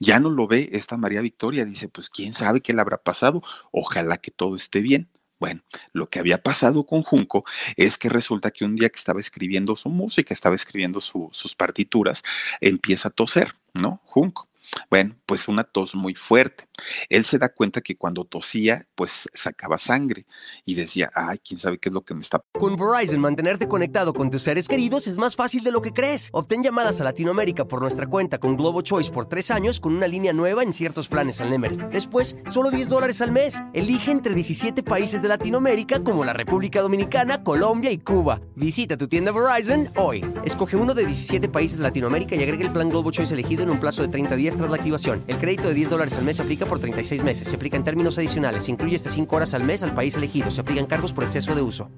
ya 0.00 0.18
no 0.20 0.30
lo 0.30 0.46
ve 0.46 0.70
esta 0.72 0.96
María 0.96 1.20
Victoria, 1.20 1.64
dice, 1.64 1.88
pues 1.88 2.10
quién 2.10 2.32
sabe 2.32 2.60
qué 2.60 2.72
le 2.72 2.80
habrá 2.80 2.98
pasado, 2.98 3.42
ojalá 3.72 4.18
que 4.18 4.30
todo 4.30 4.56
esté 4.56 4.80
bien. 4.80 5.08
Bueno, 5.38 5.60
lo 5.92 6.08
que 6.08 6.18
había 6.18 6.42
pasado 6.42 6.86
con 6.86 7.02
Junco 7.02 7.44
es 7.76 7.98
que 7.98 8.08
resulta 8.08 8.50
que 8.50 8.64
un 8.64 8.74
día 8.74 8.88
que 8.88 8.98
estaba 8.98 9.20
escribiendo 9.20 9.76
su 9.76 9.90
música, 9.90 10.32
estaba 10.32 10.54
escribiendo 10.54 11.00
sus 11.00 11.54
partituras, 11.54 12.22
empieza 12.60 13.08
a 13.08 13.10
toser, 13.10 13.54
¿no? 13.74 14.00
Junco. 14.04 14.48
Bueno, 14.90 15.16
pues 15.26 15.48
una 15.48 15.64
tos 15.64 15.94
muy 15.94 16.14
fuerte. 16.14 16.64
Él 17.08 17.24
se 17.24 17.38
da 17.38 17.48
cuenta 17.48 17.80
que 17.80 17.96
cuando 17.96 18.24
tosía, 18.24 18.86
pues 18.94 19.28
sacaba 19.34 19.78
sangre 19.78 20.26
y 20.64 20.74
decía, 20.74 21.10
ay, 21.14 21.38
quién 21.38 21.58
sabe 21.58 21.78
qué 21.78 21.88
es 21.88 21.92
lo 21.92 22.02
que 22.02 22.14
me 22.14 22.20
está. 22.20 22.42
Con 22.52 22.76
Verizon, 22.76 23.20
mantenerte 23.20 23.68
conectado 23.68 24.12
con 24.12 24.30
tus 24.30 24.42
seres 24.42 24.68
queridos 24.68 25.06
es 25.06 25.18
más 25.18 25.36
fácil 25.36 25.64
de 25.64 25.72
lo 25.72 25.82
que 25.82 25.92
crees. 25.92 26.28
Obtén 26.32 26.62
llamadas 26.62 27.00
a 27.00 27.04
Latinoamérica 27.04 27.66
por 27.66 27.80
nuestra 27.80 28.06
cuenta 28.06 28.38
con 28.38 28.56
Globo 28.56 28.82
Choice 28.82 29.10
por 29.10 29.26
tres 29.26 29.50
años 29.50 29.80
con 29.80 29.94
una 29.94 30.06
línea 30.06 30.32
nueva 30.32 30.62
en 30.62 30.72
ciertos 30.72 31.08
planes 31.08 31.40
al 31.40 31.50
Nemery. 31.50 31.78
Después, 31.90 32.36
solo 32.50 32.70
10 32.70 32.88
dólares 32.88 33.20
al 33.20 33.32
mes. 33.32 33.62
Elige 33.72 34.10
entre 34.10 34.34
17 34.34 34.82
países 34.82 35.22
de 35.22 35.28
Latinoamérica 35.28 36.02
como 36.02 36.24
la 36.24 36.32
República 36.32 36.80
Dominicana, 36.82 37.42
Colombia 37.42 37.90
y 37.90 37.98
Cuba. 37.98 38.40
Visita 38.54 38.96
tu 38.96 39.08
tienda 39.08 39.32
Verizon 39.32 39.90
hoy. 39.96 40.24
Escoge 40.44 40.76
uno 40.76 40.94
de 40.94 41.06
17 41.06 41.48
países 41.48 41.78
de 41.78 41.84
Latinoamérica 41.84 42.36
y 42.36 42.42
agrega 42.42 42.64
el 42.64 42.72
plan 42.72 42.88
Globo 42.88 43.10
Choice 43.10 43.34
elegido 43.34 43.62
en 43.62 43.70
un 43.70 43.80
plazo 43.80 44.02
de 44.02 44.08
30 44.08 44.36
días 44.36 44.55
tras 44.56 44.70
la 44.70 44.76
activación. 44.76 45.24
El 45.26 45.38
crédito 45.38 45.68
de 45.68 45.74
10 45.74 45.90
dólares 45.90 46.16
al 46.16 46.24
mes 46.24 46.36
se 46.36 46.42
aplica 46.42 46.66
por 46.66 46.78
36 46.78 47.22
meses. 47.22 47.48
Se 47.48 47.56
aplica 47.56 47.76
en 47.76 47.84
términos 47.84 48.18
adicionales. 48.18 48.64
Se 48.64 48.72
incluye 48.72 48.96
hasta 48.96 49.10
5 49.10 49.36
horas 49.36 49.54
al 49.54 49.64
mes 49.64 49.82
al 49.82 49.94
país 49.94 50.16
elegido. 50.16 50.50
Se 50.50 50.60
aplican 50.60 50.86
cargos 50.86 51.12
por 51.12 51.24
exceso 51.24 51.54
de 51.54 51.62
uso 51.62 51.90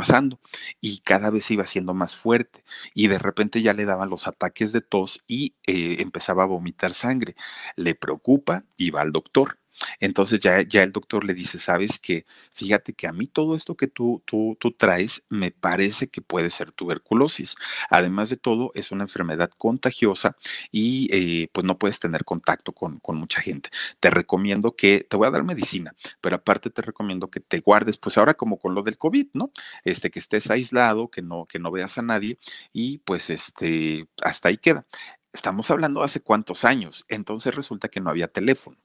pasando 0.00 0.40
y 0.80 1.00
cada 1.00 1.30
vez 1.30 1.50
iba 1.50 1.66
siendo 1.66 1.92
más 1.92 2.16
fuerte 2.16 2.64
y 2.94 3.08
de 3.08 3.18
repente 3.18 3.60
ya 3.60 3.74
le 3.74 3.84
daban 3.84 4.08
los 4.08 4.26
ataques 4.26 4.72
de 4.72 4.80
tos 4.80 5.20
y 5.26 5.56
eh, 5.66 5.96
empezaba 6.00 6.44
a 6.44 6.46
vomitar 6.46 6.94
sangre. 6.94 7.34
Le 7.76 7.94
preocupa 7.94 8.64
y 8.78 8.90
va 8.90 9.02
al 9.02 9.12
doctor. 9.12 9.58
Entonces 10.00 10.40
ya, 10.40 10.62
ya 10.62 10.82
el 10.82 10.92
doctor 10.92 11.24
le 11.24 11.34
dice, 11.34 11.58
sabes 11.58 11.98
que 11.98 12.26
fíjate 12.52 12.92
que 12.92 13.06
a 13.06 13.12
mí 13.12 13.26
todo 13.26 13.56
esto 13.56 13.76
que 13.76 13.86
tú, 13.86 14.22
tú, 14.24 14.56
tú 14.60 14.72
traes 14.72 15.22
me 15.28 15.50
parece 15.50 16.08
que 16.08 16.20
puede 16.20 16.50
ser 16.50 16.72
tuberculosis. 16.72 17.54
Además 17.90 18.30
de 18.30 18.36
todo, 18.36 18.70
es 18.74 18.90
una 18.90 19.04
enfermedad 19.04 19.50
contagiosa 19.56 20.36
y 20.70 21.08
eh, 21.12 21.48
pues 21.52 21.64
no 21.64 21.78
puedes 21.78 21.98
tener 21.98 22.24
contacto 22.24 22.72
con, 22.72 22.98
con 23.00 23.16
mucha 23.16 23.40
gente. 23.40 23.70
Te 24.00 24.10
recomiendo 24.10 24.76
que, 24.76 25.06
te 25.08 25.16
voy 25.16 25.28
a 25.28 25.30
dar 25.30 25.44
medicina, 25.44 25.94
pero 26.20 26.36
aparte 26.36 26.70
te 26.70 26.82
recomiendo 26.82 27.30
que 27.30 27.40
te 27.40 27.60
guardes, 27.60 27.96
pues 27.96 28.18
ahora 28.18 28.34
como 28.34 28.58
con 28.58 28.74
lo 28.74 28.82
del 28.82 28.98
COVID, 28.98 29.28
¿no? 29.34 29.52
Este, 29.84 30.10
que 30.10 30.18
estés 30.18 30.50
aislado, 30.50 31.08
que 31.08 31.22
no, 31.22 31.46
que 31.46 31.58
no 31.58 31.70
veas 31.70 31.98
a 31.98 32.02
nadie 32.02 32.38
y 32.72 32.98
pues 32.98 33.30
este, 33.30 34.08
hasta 34.22 34.48
ahí 34.48 34.56
queda. 34.58 34.86
Estamos 35.32 35.70
hablando 35.70 36.02
hace 36.02 36.20
cuántos 36.20 36.64
años, 36.64 37.04
entonces 37.08 37.54
resulta 37.54 37.88
que 37.88 38.00
no 38.00 38.10
había 38.10 38.28
teléfono. 38.28 38.76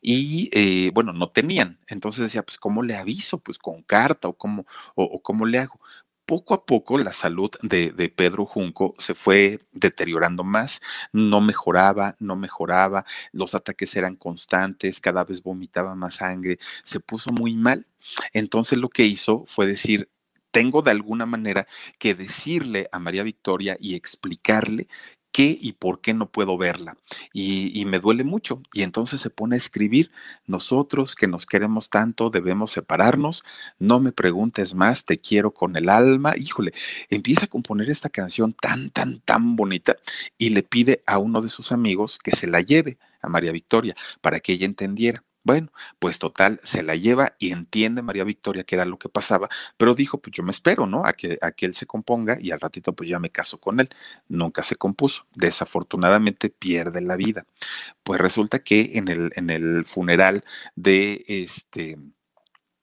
Y 0.00 0.50
eh, 0.52 0.90
bueno, 0.92 1.12
no 1.12 1.30
tenían. 1.30 1.78
Entonces 1.88 2.22
decía, 2.24 2.42
pues, 2.42 2.58
¿cómo 2.58 2.82
le 2.82 2.96
aviso? 2.96 3.38
Pues 3.38 3.58
con 3.58 3.82
carta 3.82 4.28
o 4.28 4.34
cómo, 4.34 4.66
o, 4.94 5.20
cómo 5.22 5.46
le 5.46 5.58
hago 5.58 5.80
poco 6.26 6.54
a 6.54 6.64
poco 6.64 6.96
la 6.96 7.12
salud 7.12 7.50
de, 7.60 7.90
de, 7.90 8.08
Pedro 8.08 8.46
Junco 8.46 8.94
se 8.98 9.14
fue 9.14 9.58
deteriorando 9.72 10.44
más, 10.44 10.80
no 11.12 11.40
mejoraba, 11.40 12.14
no 12.20 12.36
mejoraba, 12.36 13.04
los 13.32 13.56
ataques 13.56 13.96
eran 13.96 14.14
constantes, 14.14 15.00
cada 15.00 15.24
vez 15.24 15.42
vomitaba 15.42 15.96
más 15.96 16.16
sangre, 16.16 16.60
se 16.84 17.00
puso 17.00 17.32
muy 17.32 17.56
mal. 17.56 17.84
Entonces 18.32 18.78
lo 18.78 18.90
que 18.90 19.06
hizo 19.06 19.44
fue 19.48 19.66
decir, 19.66 20.08
tengo 20.50 20.82
de 20.82 20.90
alguna 20.90 21.26
manera 21.26 21.66
que 21.98 22.14
decirle 22.14 22.88
a 22.92 22.98
María 22.98 23.22
Victoria 23.22 23.76
y 23.80 23.94
explicarle 23.94 24.88
qué 25.32 25.56
y 25.60 25.72
por 25.72 26.00
qué 26.00 26.14
no 26.14 26.30
puedo 26.30 26.58
verla. 26.58 26.96
Y, 27.32 27.84
me 27.86 27.98
duele 27.98 28.24
mucho. 28.24 28.62
Y 28.72 28.82
entonces 28.82 29.20
se 29.20 29.30
pone 29.30 29.56
a 29.56 29.58
escribir, 29.58 30.10
nosotros 30.46 31.14
que 31.14 31.26
nos 31.26 31.46
queremos 31.46 31.90
tanto 31.90 32.30
debemos 32.30 32.72
separarnos, 32.72 33.44
no 33.78 34.00
me 34.00 34.12
preguntes 34.12 34.74
más, 34.74 35.04
te 35.04 35.18
quiero 35.18 35.52
con 35.52 35.76
el 35.76 35.88
alma. 35.88 36.34
Híjole, 36.36 36.72
empieza 37.08 37.46
a 37.46 37.48
componer 37.48 37.90
esta 37.90 38.08
canción 38.10 38.54
tan, 38.54 38.90
tan, 38.90 39.20
tan 39.20 39.56
bonita 39.56 39.96
y 40.38 40.50
le 40.50 40.62
pide 40.62 41.02
a 41.06 41.18
uno 41.18 41.40
de 41.40 41.48
sus 41.48 41.72
amigos 41.72 42.18
que 42.18 42.32
se 42.32 42.46
la 42.46 42.60
lleve 42.60 42.98
a 43.22 43.28
María 43.28 43.52
Victoria 43.52 43.96
para 44.20 44.40
que 44.40 44.52
ella 44.52 44.66
entendiera. 44.66 45.24
Bueno, 45.42 45.72
pues 45.98 46.18
total, 46.18 46.60
se 46.62 46.82
la 46.82 46.96
lleva 46.96 47.34
y 47.38 47.52
entiende 47.52 48.02
María 48.02 48.24
Victoria 48.24 48.64
que 48.64 48.74
era 48.74 48.84
lo 48.84 48.98
que 48.98 49.08
pasaba, 49.08 49.48
pero 49.78 49.94
dijo, 49.94 50.18
pues 50.18 50.32
yo 50.36 50.42
me 50.42 50.50
espero, 50.50 50.86
¿no? 50.86 51.06
A 51.06 51.14
que, 51.14 51.38
a 51.40 51.52
que 51.52 51.64
él 51.66 51.74
se 51.74 51.86
componga 51.86 52.38
y 52.40 52.50
al 52.50 52.60
ratito 52.60 52.92
pues 52.92 53.08
ya 53.08 53.18
me 53.18 53.30
caso 53.30 53.58
con 53.58 53.80
él. 53.80 53.88
Nunca 54.28 54.62
se 54.62 54.76
compuso. 54.76 55.26
Desafortunadamente 55.34 56.50
pierde 56.50 57.00
la 57.00 57.16
vida. 57.16 57.46
Pues 58.02 58.20
resulta 58.20 58.60
que 58.60 58.92
en 58.94 59.08
el, 59.08 59.32
en 59.34 59.50
el 59.50 59.86
funeral 59.86 60.44
de 60.76 61.24
este 61.26 61.98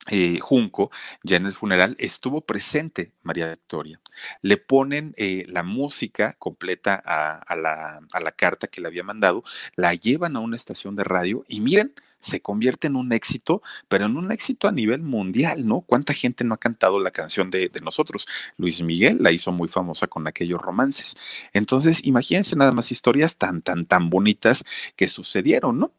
eh, 0.10 0.40
Junco, 0.40 0.90
ya 1.24 1.38
en 1.38 1.46
el 1.46 1.54
funeral, 1.54 1.96
estuvo 2.00 2.42
presente 2.42 3.12
María 3.24 3.50
Victoria. 3.50 4.00
Le 4.42 4.58
ponen 4.58 5.14
eh, 5.18 5.46
la 5.48 5.64
música 5.64 6.36
completa 6.40 6.96
a, 6.96 7.56
la, 7.56 8.00
a, 8.12 8.20
la, 8.20 8.32
carta 8.32 8.68
que 8.68 8.82
le 8.82 8.88
había 8.88 9.04
mandado, 9.04 9.44
la 9.76 9.94
llevan 9.94 10.36
a 10.38 10.40
una 10.40 10.56
estación 10.56 10.96
de 10.96 11.04
radio 11.04 11.44
y 11.48 11.60
miren, 11.62 11.94
se 12.20 12.42
convierte 12.42 12.88
en 12.88 12.96
un 12.96 13.14
éxito, 13.14 13.62
pero 13.88 14.06
en 14.06 14.18
un 14.18 14.32
éxito 14.32 14.68
a 14.68 14.72
nivel 14.72 15.02
mundial, 15.02 15.66
¿no? 15.68 15.82
¿Cuánta 15.82 16.14
gente 16.14 16.44
no 16.44 16.56
ha 16.56 16.60
cantado 16.60 17.00
la 17.00 17.12
canción 17.12 17.50
de, 17.50 17.70
de 17.70 17.82
nosotros? 17.82 18.28
Luis 18.58 18.82
Miguel 18.82 19.18
la 19.22 19.32
hizo 19.32 19.52
muy 19.52 19.68
famosa 19.68 20.08
con 20.08 20.28
aquellos 20.28 20.62
romances. 20.62 21.16
Entonces, 21.54 22.04
imagínense 22.06 22.56
nada 22.56 22.72
más 22.72 22.92
historias 22.92 23.36
tan, 23.38 23.62
tan, 23.62 23.86
tan 23.86 24.10
bonitas 24.10 24.64
que 24.96 25.08
sucedieron, 25.08 25.80
¿no? 25.80 25.94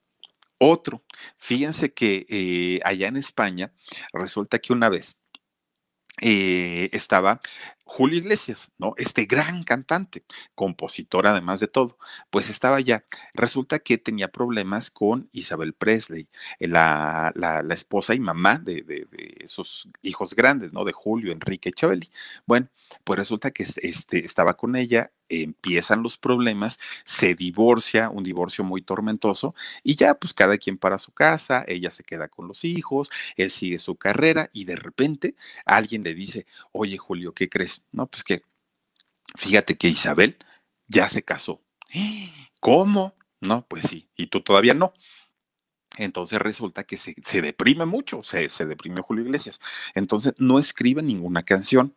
Otro, 0.59 1.05
fíjense 1.37 1.93
que 1.93 2.27
eh, 2.29 2.81
allá 2.85 3.07
en 3.07 3.17
España 3.17 3.73
resulta 4.13 4.59
que 4.59 4.73
una 4.73 4.89
vez 4.89 5.17
eh, 6.21 6.89
estaba 6.93 7.41
Julio 7.91 8.19
Iglesias, 8.19 8.71
¿no? 8.79 8.93
Este 8.99 9.25
gran 9.25 9.65
cantante, 9.65 10.23
compositor 10.55 11.27
además 11.27 11.59
de 11.59 11.69
todo, 11.69 11.99
pues 12.31 12.51
estaba 12.51 12.81
ya. 12.81 13.05
Resulta 13.33 13.79
que 13.79 13.97
tenía 13.97 14.29
problemas 14.29 14.91
con 14.91 15.29
Isabel 15.33 15.73
Presley, 15.73 16.29
eh, 16.61 16.69
la, 16.69 17.33
la, 17.35 17.75
esposa 17.75 18.15
y 18.15 18.21
mamá 18.21 18.59
de, 18.59 18.83
de, 18.83 19.07
de, 19.11 19.37
esos 19.41 19.89
hijos 20.03 20.35
grandes, 20.35 20.73
¿no? 20.73 20.85
De 20.85 20.93
Julio, 20.93 21.33
Enrique 21.33 21.73
Chabeli. 21.73 22.11
Bueno, 22.47 22.69
pues 23.05 23.19
resulta 23.19 23.51
que 23.51 23.65
este, 23.77 24.25
estaba 24.25 24.55
con 24.55 24.77
ella, 24.77 25.11
empiezan 25.29 26.03
los 26.03 26.17
problemas, 26.17 26.79
se 27.05 27.35
divorcia, 27.35 28.11
un 28.11 28.25
divorcio 28.25 28.65
muy 28.65 28.83
tormentoso, 28.83 29.55
y 29.83 29.97
ya 29.97 30.15
pues 30.15 30.33
cada 30.35 30.59
quien 30.59 30.79
para 30.79 30.99
su 30.99 31.13
casa, 31.13 31.65
ella 31.67 31.91
se 31.91 32.05
queda 32.05 32.29
con 32.29 32.49
los 32.49 32.65
hijos, 32.65 33.11
él 33.37 33.51
sigue 33.51 33.79
su 33.79 33.97
carrera, 33.97 34.51
y 34.53 34.65
de 34.65 34.77
repente 34.77 35.35
alguien 35.65 36.03
le 36.03 36.15
dice, 36.15 36.47
oye 36.73 36.97
Julio, 36.99 37.33
¿qué 37.33 37.49
crees? 37.49 37.78
No, 37.93 38.07
pues 38.07 38.25
que, 38.25 38.43
fíjate 39.37 39.77
que 39.77 39.89
Isabel 39.89 40.37
ya 40.87 41.09
se 41.09 41.23
casó. 41.23 41.63
¿Cómo? 42.61 43.15
No, 43.41 43.67
pues 43.67 43.87
sí, 43.87 44.09
y 44.17 44.27
tú 44.29 44.43
todavía 44.43 44.75
no. 44.75 44.93
Entonces 45.97 46.39
resulta 46.39 46.85
que 46.85 46.97
se, 46.97 47.15
se 47.25 47.43
deprime 47.43 47.87
mucho, 47.87 48.23
se, 48.23 48.49
se 48.49 48.67
deprimió 48.67 49.03
Julio 49.03 49.25
Iglesias. 49.25 49.61
Entonces 49.95 50.35
no 50.39 50.59
escribe 50.59 51.03
ninguna 51.03 51.43
canción 51.43 51.95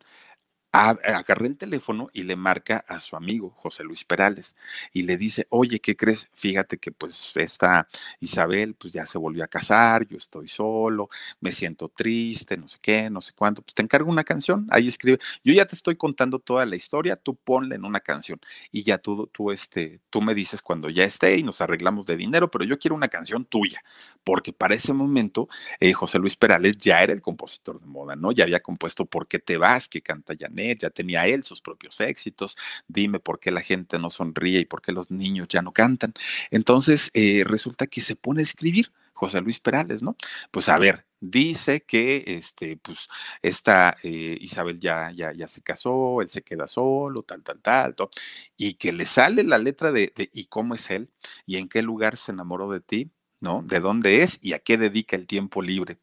agarré 0.72 1.46
el 1.48 1.56
teléfono 1.58 2.08
y 2.12 2.22
le 2.22 2.36
marca 2.36 2.84
a 2.88 2.98
su 3.00 3.16
amigo 3.16 3.50
José 3.50 3.84
Luis 3.84 4.04
Perales 4.04 4.56
y 4.92 5.02
le 5.02 5.16
dice, 5.16 5.46
oye, 5.50 5.80
¿qué 5.80 5.96
crees? 5.96 6.28
Fíjate 6.34 6.78
que 6.78 6.90
pues 6.92 7.32
esta 7.36 7.88
Isabel 8.20 8.74
pues 8.74 8.92
ya 8.92 9.04
se 9.06 9.18
volvió 9.18 9.44
a 9.44 9.48
casar, 9.48 10.06
yo 10.06 10.16
estoy 10.16 10.48
solo, 10.48 11.08
me 11.40 11.52
siento 11.52 11.88
triste, 11.88 12.56
no 12.56 12.68
sé 12.68 12.78
qué, 12.80 13.10
no 13.10 13.20
sé 13.20 13.32
cuánto, 13.34 13.62
pues 13.62 13.74
te 13.74 13.82
encargo 13.82 14.10
una 14.10 14.24
canción, 14.24 14.66
ahí 14.70 14.88
escribe, 14.88 15.18
yo 15.44 15.52
ya 15.52 15.66
te 15.66 15.74
estoy 15.74 15.96
contando 15.96 16.38
toda 16.38 16.64
la 16.66 16.76
historia, 16.76 17.16
tú 17.16 17.36
ponle 17.36 17.74
en 17.76 17.84
una 17.84 18.00
canción 18.00 18.40
y 18.70 18.82
ya 18.82 18.98
tú, 18.98 19.28
tú, 19.32 19.50
este, 19.50 20.00
tú 20.10 20.22
me 20.22 20.34
dices 20.34 20.62
cuando 20.62 20.88
ya 20.88 21.04
esté 21.04 21.36
y 21.36 21.42
nos 21.42 21.60
arreglamos 21.60 22.06
de 22.06 22.16
dinero, 22.16 22.50
pero 22.50 22.64
yo 22.64 22.78
quiero 22.78 22.94
una 22.94 23.08
canción 23.08 23.44
tuya, 23.44 23.82
porque 24.24 24.52
para 24.52 24.74
ese 24.74 24.92
momento 24.92 25.48
eh, 25.80 25.92
José 25.92 26.18
Luis 26.18 26.36
Perales 26.36 26.78
ya 26.78 27.02
era 27.02 27.12
el 27.12 27.22
compositor 27.22 27.80
de 27.80 27.86
moda, 27.86 28.16
¿no? 28.16 28.32
Ya 28.32 28.44
había 28.44 28.60
compuesto 28.60 29.04
¿Por 29.06 29.26
qué 29.28 29.38
te 29.38 29.56
vas? 29.56 29.88
que 29.88 30.00
canta 30.02 30.34
Janet 30.38 30.61
ya 30.78 30.90
tenía 30.90 31.26
él 31.26 31.44
sus 31.44 31.60
propios 31.60 32.00
éxitos, 32.00 32.56
dime 32.88 33.20
por 33.20 33.40
qué 33.40 33.50
la 33.50 33.62
gente 33.62 33.98
no 33.98 34.10
sonríe 34.10 34.60
y 34.60 34.64
por 34.64 34.82
qué 34.82 34.92
los 34.92 35.10
niños 35.10 35.48
ya 35.48 35.62
no 35.62 35.72
cantan. 35.72 36.14
Entonces, 36.50 37.10
eh, 37.14 37.42
resulta 37.44 37.86
que 37.86 38.00
se 38.00 38.16
pone 38.16 38.40
a 38.40 38.44
escribir. 38.44 38.92
José 39.22 39.40
Luis 39.40 39.60
Perales, 39.60 40.02
¿no? 40.02 40.16
Pues 40.50 40.68
a 40.68 40.76
ver, 40.78 41.06
dice 41.20 41.82
que 41.84 42.24
este, 42.26 42.76
pues, 42.76 43.08
esta 43.40 43.96
eh, 44.02 44.36
Isabel 44.40 44.80
ya, 44.80 45.12
ya, 45.12 45.32
ya 45.32 45.46
se 45.46 45.62
casó, 45.62 46.20
él 46.22 46.28
se 46.28 46.42
queda 46.42 46.66
solo, 46.66 47.22
tal, 47.22 47.42
tal, 47.44 47.60
tal, 47.60 47.94
tal, 47.94 48.08
y 48.56 48.74
que 48.74 48.92
le 48.92 49.06
sale 49.06 49.44
la 49.44 49.58
letra 49.58 49.92
de 49.92 50.12
¿y 50.32 50.46
cómo 50.46 50.74
es 50.74 50.90
él? 50.90 51.08
¿Y 51.46 51.58
en 51.58 51.68
qué 51.68 51.82
lugar 51.82 52.16
se 52.16 52.32
enamoró 52.32 52.70
de 52.72 52.80
ti? 52.80 53.12
¿No? 53.38 53.62
¿De 53.62 53.78
dónde 53.80 54.22
es? 54.22 54.38
¿Y 54.42 54.54
a 54.54 54.58
qué 54.60 54.76
dedica 54.76 55.16
el 55.16 55.26
tiempo 55.28 55.62
libre? 55.62 55.98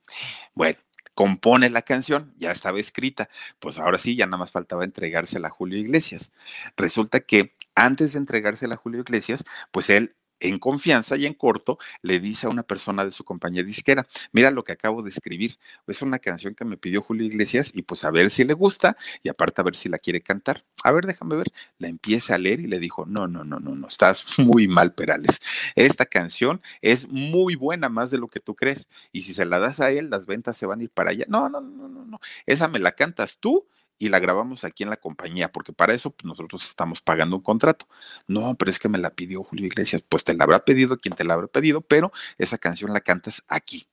Bueno, 0.55 0.77
compone 1.19 1.69
la 1.69 1.81
canción, 1.81 2.33
ya 2.37 2.49
estaba 2.49 2.79
escrita, 2.79 3.27
pues 3.59 3.77
ahora 3.77 3.97
sí, 3.97 4.15
ya 4.15 4.25
nada 4.25 4.37
más 4.37 4.51
faltaba 4.51 4.85
entregársela 4.85 5.49
a 5.49 5.51
Julio 5.51 5.77
Iglesias. 5.77 6.31
Resulta 6.77 7.19
que 7.19 7.53
antes 7.75 8.13
de 8.13 8.19
entregársela 8.19 8.75
a 8.75 8.77
Julio 8.77 9.01
Iglesias, 9.01 9.43
pues 9.73 9.89
él 9.89 10.15
en 10.39 10.59
confianza 10.59 11.17
y 11.17 11.25
en 11.25 11.33
corto, 11.33 11.77
le 12.01 12.19
dice 12.19 12.47
a 12.47 12.49
una 12.49 12.63
persona 12.63 13.05
de 13.05 13.11
su 13.11 13.23
compañía 13.23 13.63
disquera, 13.63 14.07
mira 14.31 14.51
lo 14.51 14.63
que 14.63 14.73
acabo 14.73 15.01
de 15.01 15.09
escribir, 15.09 15.57
es 15.87 16.01
una 16.01 16.19
canción 16.19 16.55
que 16.55 16.65
me 16.65 16.77
pidió 16.77 17.01
Julio 17.01 17.25
Iglesias 17.25 17.71
y 17.73 17.81
pues 17.81 18.03
a 18.03 18.11
ver 18.11 18.29
si 18.29 18.43
le 18.43 18.53
gusta 18.53 18.97
y 19.23 19.29
aparte 19.29 19.61
a 19.61 19.63
ver 19.63 19.75
si 19.75 19.89
la 19.89 19.97
quiere 19.97 20.21
cantar. 20.21 20.63
A 20.83 20.91
ver, 20.91 21.05
déjame 21.05 21.35
ver. 21.35 21.47
La 21.77 21.87
empieza 21.87 22.35
a 22.35 22.37
leer 22.37 22.59
y 22.61 22.67
le 22.67 22.79
dijo, 22.79 23.05
no, 23.05 23.27
no, 23.27 23.43
no, 23.43 23.59
no, 23.59 23.75
no, 23.75 23.87
estás 23.87 24.25
muy 24.37 24.67
mal, 24.67 24.93
Perales. 24.93 25.39
Esta 25.75 26.05
canción 26.05 26.61
es 26.81 27.07
muy 27.07 27.55
buena, 27.55 27.89
más 27.89 28.11
de 28.11 28.17
lo 28.17 28.27
que 28.27 28.39
tú 28.39 28.55
crees. 28.55 28.87
Y 29.11 29.21
si 29.21 29.33
se 29.33 29.45
la 29.45 29.59
das 29.59 29.79
a 29.79 29.91
él, 29.91 30.09
las 30.09 30.25
ventas 30.25 30.57
se 30.57 30.65
van 30.65 30.79
a 30.79 30.83
ir 30.83 30.89
para 30.89 31.11
allá. 31.11 31.25
No, 31.27 31.49
no, 31.49 31.61
no, 31.61 31.87
no, 31.87 32.05
no. 32.05 32.19
Esa 32.45 32.67
me 32.67 32.79
la 32.79 32.93
cantas 32.93 33.37
tú 33.39 33.67
y 33.99 34.09
la 34.09 34.19
grabamos 34.19 34.63
aquí 34.63 34.83
en 34.83 34.89
la 34.89 34.97
compañía, 34.97 35.51
porque 35.51 35.73
para 35.73 35.93
eso 35.93 36.09
pues, 36.11 36.25
nosotros 36.25 36.63
estamos 36.63 37.01
pagando 37.01 37.35
un 37.35 37.43
contrato. 37.43 37.87
No, 38.27 38.55
pero 38.55 38.71
es 38.71 38.79
que 38.79 38.89
me 38.89 38.97
la 38.97 39.11
pidió 39.11 39.43
Julio 39.43 39.67
Iglesias, 39.67 40.01
pues 40.07 40.23
te 40.23 40.33
la 40.33 40.45
habrá 40.45 40.65
pedido 40.65 40.97
quien 40.97 41.15
te 41.15 41.25
la 41.25 41.35
habrá 41.35 41.47
pedido, 41.47 41.81
pero 41.81 42.11
esa 42.37 42.57
canción 42.57 42.93
la 42.93 43.01
cantas 43.01 43.43
aquí. 43.47 43.87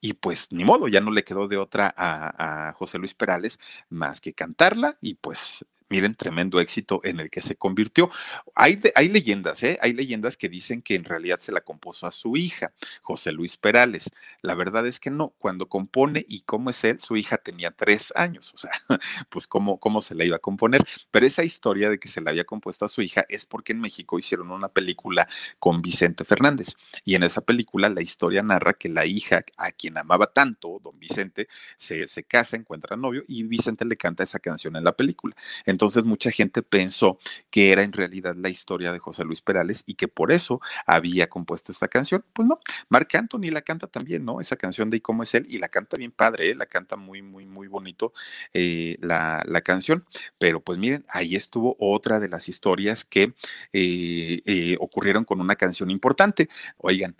Y 0.00 0.14
pues 0.14 0.48
ni 0.50 0.64
modo, 0.64 0.88
ya 0.88 1.00
no 1.00 1.10
le 1.10 1.24
quedó 1.24 1.46
de 1.46 1.58
otra 1.58 1.94
a, 1.96 2.68
a 2.70 2.72
José 2.72 2.98
Luis 2.98 3.14
Perales 3.14 3.60
más 3.90 4.20
que 4.20 4.32
cantarla 4.32 4.98
y 5.00 5.14
pues 5.14 5.64
miren, 5.90 6.14
tremendo 6.14 6.60
éxito 6.60 7.00
en 7.04 7.20
el 7.20 7.30
que 7.30 7.42
se 7.42 7.56
convirtió. 7.56 8.10
Hay, 8.54 8.80
hay 8.94 9.08
leyendas, 9.08 9.62
¿eh? 9.64 9.76
Hay 9.82 9.92
leyendas 9.92 10.36
que 10.36 10.48
dicen 10.48 10.82
que 10.82 10.94
en 10.94 11.04
realidad 11.04 11.40
se 11.40 11.52
la 11.52 11.60
compuso 11.60 12.06
a 12.06 12.12
su 12.12 12.36
hija, 12.36 12.72
José 13.02 13.32
Luis 13.32 13.56
Perales. 13.56 14.10
La 14.40 14.54
verdad 14.54 14.86
es 14.86 15.00
que 15.00 15.10
no. 15.10 15.34
Cuando 15.38 15.68
compone 15.68 16.24
y 16.28 16.42
cómo 16.42 16.70
es 16.70 16.82
él, 16.84 17.00
su 17.00 17.16
hija 17.16 17.38
tenía 17.38 17.72
tres 17.72 18.12
años. 18.16 18.54
O 18.54 18.58
sea, 18.58 18.70
pues 19.30 19.46
cómo, 19.48 19.78
cómo 19.80 20.00
se 20.00 20.14
la 20.14 20.24
iba 20.24 20.36
a 20.36 20.40
componer. 20.40 20.86
Pero 21.10 21.26
esa 21.26 21.42
historia 21.42 21.90
de 21.90 21.98
que 21.98 22.08
se 22.08 22.20
la 22.20 22.30
había 22.30 22.44
compuesto 22.44 22.84
a 22.84 22.88
su 22.88 23.02
hija 23.02 23.24
es 23.28 23.44
porque 23.44 23.72
en 23.72 23.80
México 23.80 24.18
hicieron 24.18 24.52
una 24.52 24.68
película 24.68 25.28
con 25.58 25.82
Vicente 25.82 26.24
Fernández. 26.24 26.74
Y 27.04 27.16
en 27.16 27.24
esa 27.24 27.40
película 27.40 27.88
la 27.88 28.00
historia 28.00 28.42
narra 28.44 28.74
que 28.74 28.88
la 28.88 29.06
hija, 29.06 29.42
a 29.56 29.72
quien 29.72 29.98
amaba 29.98 30.28
tanto, 30.28 30.80
don 30.82 30.98
Vicente, 31.00 31.48
se, 31.78 32.06
se 32.06 32.22
casa, 32.22 32.56
encuentra 32.56 32.96
novio 32.96 33.24
y 33.26 33.42
Vicente 33.42 33.84
le 33.84 33.96
canta 33.96 34.22
esa 34.22 34.38
canción 34.38 34.76
en 34.76 34.84
la 34.84 34.92
película. 34.92 35.34
Entonces 35.66 35.79
mucha 36.04 36.30
gente 36.30 36.62
pensó 36.62 37.18
que 37.50 37.72
era 37.72 37.82
en 37.82 37.92
realidad 37.92 38.34
la 38.36 38.48
historia 38.48 38.92
de 38.92 38.98
José 38.98 39.24
Luis 39.24 39.40
Perales 39.40 39.82
y 39.86 39.94
que 39.94 40.08
por 40.08 40.32
eso 40.32 40.60
había 40.86 41.28
compuesto 41.28 41.72
esta 41.72 41.88
canción. 41.88 42.24
Pues 42.32 42.46
no, 42.46 42.60
Marc 42.88 43.14
Anthony 43.14 43.50
la 43.50 43.62
canta 43.62 43.86
también, 43.86 44.24
¿no? 44.24 44.40
Esa 44.40 44.56
canción 44.56 44.90
de 44.90 44.98
¿Y 44.98 45.00
cómo 45.00 45.22
es 45.22 45.34
él? 45.34 45.46
Y 45.48 45.58
la 45.58 45.68
canta 45.68 45.96
bien 45.96 46.12
padre, 46.12 46.50
¿eh? 46.50 46.54
la 46.54 46.66
canta 46.66 46.96
muy, 46.96 47.22
muy, 47.22 47.46
muy 47.46 47.68
bonito 47.68 48.12
eh, 48.52 48.96
la, 49.00 49.42
la, 49.46 49.60
canción. 49.62 50.04
Pero 50.38 50.60
pues 50.60 50.78
miren, 50.78 51.04
ahí 51.08 51.36
estuvo 51.36 51.76
otra 51.78 52.20
de 52.20 52.28
las 52.28 52.48
historias 52.48 53.04
que 53.04 53.34
eh, 53.72 54.42
eh 54.44 54.76
ocurrieron 54.80 55.24
con 55.24 55.40
una 55.40 55.56
canción 55.56 55.90
importante. 55.90 56.48
Oigan, 56.78 57.16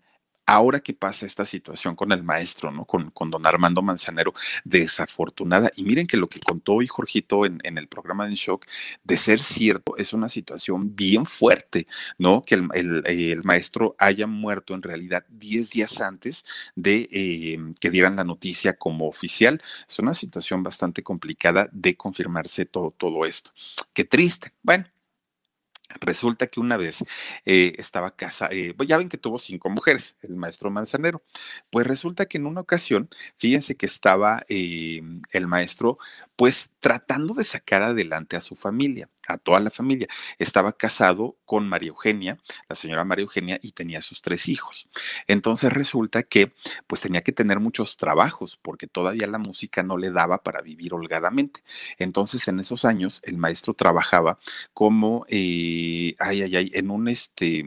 Ahora 0.51 0.81
que 0.81 0.95
pasa 0.95 1.27
esta 1.27 1.47
situación 1.47 1.95
con 1.95 2.11
el 2.11 2.25
maestro, 2.25 2.73
¿no? 2.73 2.85
Con, 2.85 3.13
don 3.31 3.47
Armando 3.47 3.83
Manzanero, 3.83 4.35
desafortunada. 4.65 5.71
Y 5.77 5.85
miren 5.85 6.09
que 6.09 6.17
lo 6.17 6.29
que 6.29 6.41
contó 6.41 6.73
hoy 6.73 6.89
Jorgito 6.89 7.47
en, 7.47 7.61
el 7.63 7.87
programa 7.87 8.27
de 8.27 8.35
Shock, 8.35 8.67
de 9.05 9.17
ser 9.17 9.41
cierto, 9.41 9.97
es 9.97 10.13
una 10.13 10.29
situación 10.29 10.97
bien 10.97 11.25
fuerte, 11.25 11.87
¿no? 12.19 12.43
Que 12.45 12.57
el, 12.57 12.69
el 13.07 13.45
maestro 13.45 13.95
haya 13.97 14.27
muerto 14.27 14.75
en 14.75 14.83
realidad 14.83 15.25
10 15.29 15.71
días 15.71 16.01
antes 16.01 16.45
de 16.75 17.09
eh, 17.13 17.57
que 17.79 17.91
dieran 17.91 18.17
la 18.17 18.25
noticia 18.25 18.77
como 18.77 19.07
oficial. 19.07 19.63
Es 19.89 20.01
una 20.01 20.15
situación 20.15 20.65
bastante 20.65 21.05
complicada 21.05 21.69
de 21.71 21.97
confirmarse 21.97 22.67
todo, 22.67 22.91
todo 22.91 23.25
esto. 23.25 23.53
Qué 23.93 24.03
triste. 24.03 24.53
Bueno, 24.65 24.87
Resulta 26.01 26.47
que 26.47 26.61
una 26.61 26.77
vez 26.77 27.05
eh, 27.45 27.75
estaba 27.79 28.15
casa, 28.15 28.49
eh, 28.51 28.75
ya 28.87 28.97
ven 28.99 29.09
que 29.09 29.19
tuvo 29.19 29.39
cinco 29.39 29.71
mujeres, 29.71 30.17
el 30.23 30.37
maestro 30.37 30.71
Manzanero. 30.71 31.23
Pues 31.71 31.87
resulta 31.87 32.27
que 32.27 32.39
en 32.39 32.47
una 32.47 32.61
ocasión, 32.61 33.09
fíjense 33.39 33.77
que 33.77 33.87
estaba 33.87 34.45
eh, 34.49 35.03
el 35.33 35.47
maestro, 35.47 35.99
pues 36.37 36.71
tratando 36.81 37.35
de 37.35 37.45
sacar 37.45 37.83
adelante 37.83 38.37
a 38.37 38.41
su 38.41 38.57
familia, 38.57 39.09
a 39.29 39.39
toda 39.39 39.61
la 39.61 39.71
familia. 39.71 40.09
Estaba 40.39 40.73
casado 40.73 41.37
con 41.45 41.69
María 41.69 41.91
Eugenia, 41.91 42.39
la 42.69 42.77
señora 42.77 43.05
María 43.05 43.25
Eugenia, 43.25 43.59
y 43.63 43.73
tenía 43.73 44.03
sus 44.03 44.23
tres 44.23 44.49
hijos. 44.49 44.89
Entonces 45.27 45.73
resulta 45.73 46.23
que, 46.23 46.53
pues 46.87 47.01
tenía 47.01 47.21
que 47.23 47.33
tener 47.33 47.61
muchos 47.61 47.97
trabajos, 47.97 48.57
porque 48.57 48.87
todavía 48.87 49.27
la 49.27 49.39
música 49.39 49.83
no 49.83 49.97
le 49.99 50.11
daba 50.11 50.43
para 50.43 50.63
vivir 50.63 50.95
holgadamente. 50.95 51.63
Entonces, 51.99 52.49
en 52.49 52.61
esos 52.61 52.85
años, 52.85 53.21
el 53.25 53.37
maestro 53.39 53.75
trabajaba 53.75 54.39
como, 54.73 55.25
eh, 55.29 56.15
ay, 56.19 56.43
ay, 56.43 56.57
ay, 56.57 56.71
en 56.75 56.91
un 56.91 57.09
este, 57.09 57.65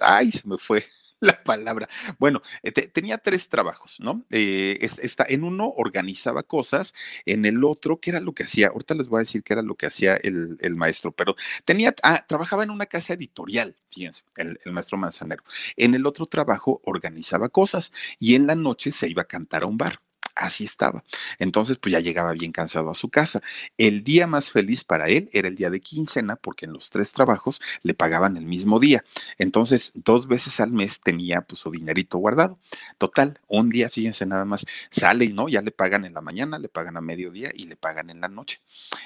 ay, 0.00 0.32
se 0.32 0.46
me 0.48 0.58
fue 0.58 0.84
la 1.22 1.42
palabra. 1.42 1.88
Bueno, 2.18 2.42
eh, 2.62 2.72
tenía 2.72 3.16
tres 3.18 3.48
trabajos, 3.48 3.98
¿no? 4.00 4.24
Eh, 4.30 4.78
está, 4.80 5.24
en 5.28 5.44
uno 5.44 5.72
organizaba 5.76 6.42
cosas, 6.42 6.94
en 7.26 7.46
el 7.46 7.64
otro, 7.64 8.00
¿qué 8.00 8.10
era 8.10 8.20
lo 8.20 8.34
que 8.34 8.42
hacía? 8.42 8.68
Ahorita 8.68 8.94
les 8.94 9.08
voy 9.08 9.18
a 9.18 9.20
decir 9.20 9.42
qué 9.42 9.54
era 9.54 9.62
lo 9.62 9.76
que 9.76 9.86
hacía 9.86 10.16
el, 10.16 10.58
maestro, 10.76 11.12
pero 11.12 11.36
tenía, 11.64 11.94
ah, 12.02 12.24
trabajaba 12.26 12.64
en 12.64 12.70
una 12.70 12.86
casa 12.86 13.14
editorial, 13.14 13.76
fíjense, 13.90 14.24
el, 14.36 14.58
el, 14.64 14.72
maestro 14.72 14.98
Manzanero. 14.98 15.44
En 15.76 15.94
el 15.94 16.06
otro 16.06 16.26
trabajo 16.26 16.80
organizaba 16.84 17.48
cosas 17.48 17.92
y 18.18 18.34
en 18.34 18.46
la 18.48 18.56
noche 18.56 18.90
se 18.90 19.08
iba 19.08 19.22
a 19.22 19.26
cantar 19.26 19.62
a 19.62 19.66
un 19.66 19.78
bar 19.78 20.00
así 20.34 20.64
estaba. 20.64 21.04
Entonces, 21.38 21.78
pues 21.78 21.92
ya 21.92 22.00
llegaba 22.00 22.32
bien 22.32 22.52
cansado 22.52 22.90
a 22.90 22.94
su 22.94 23.08
casa. 23.08 23.42
El 23.78 24.04
día 24.04 24.26
más 24.26 24.50
feliz 24.50 24.84
para 24.84 25.08
él 25.08 25.28
era 25.32 25.48
el 25.48 25.56
día 25.56 25.70
de 25.70 25.80
quincena, 25.80 26.36
porque 26.36 26.66
en 26.66 26.72
los 26.72 26.90
tres 26.90 27.12
trabajos 27.12 27.60
le 27.82 27.94
pagaban 27.94 28.36
el 28.36 28.44
mismo 28.44 28.78
día. 28.78 29.04
Entonces, 29.38 29.92
dos 29.94 30.26
veces 30.26 30.60
al 30.60 30.72
mes 30.72 31.00
tenía 31.02 31.42
pues 31.42 31.60
su 31.60 31.70
dinerito 31.70 32.18
guardado. 32.18 32.58
Total, 32.98 33.38
un 33.48 33.70
día, 33.70 33.90
fíjense 33.90 34.26
nada 34.26 34.44
más, 34.44 34.64
sale 34.90 35.24
y 35.24 35.32
no, 35.32 35.48
ya 35.48 35.62
le 35.62 35.70
pagan 35.70 36.04
en 36.04 36.14
la 36.14 36.20
mañana, 36.20 36.58
le 36.58 36.68
pagan 36.68 36.96
a 36.96 37.00
mediodía 37.00 37.50
y 37.54 37.64
le 37.64 37.76
pagan 37.76 38.10
en 38.10 38.20
la 38.20 38.28
noche. 38.28 38.60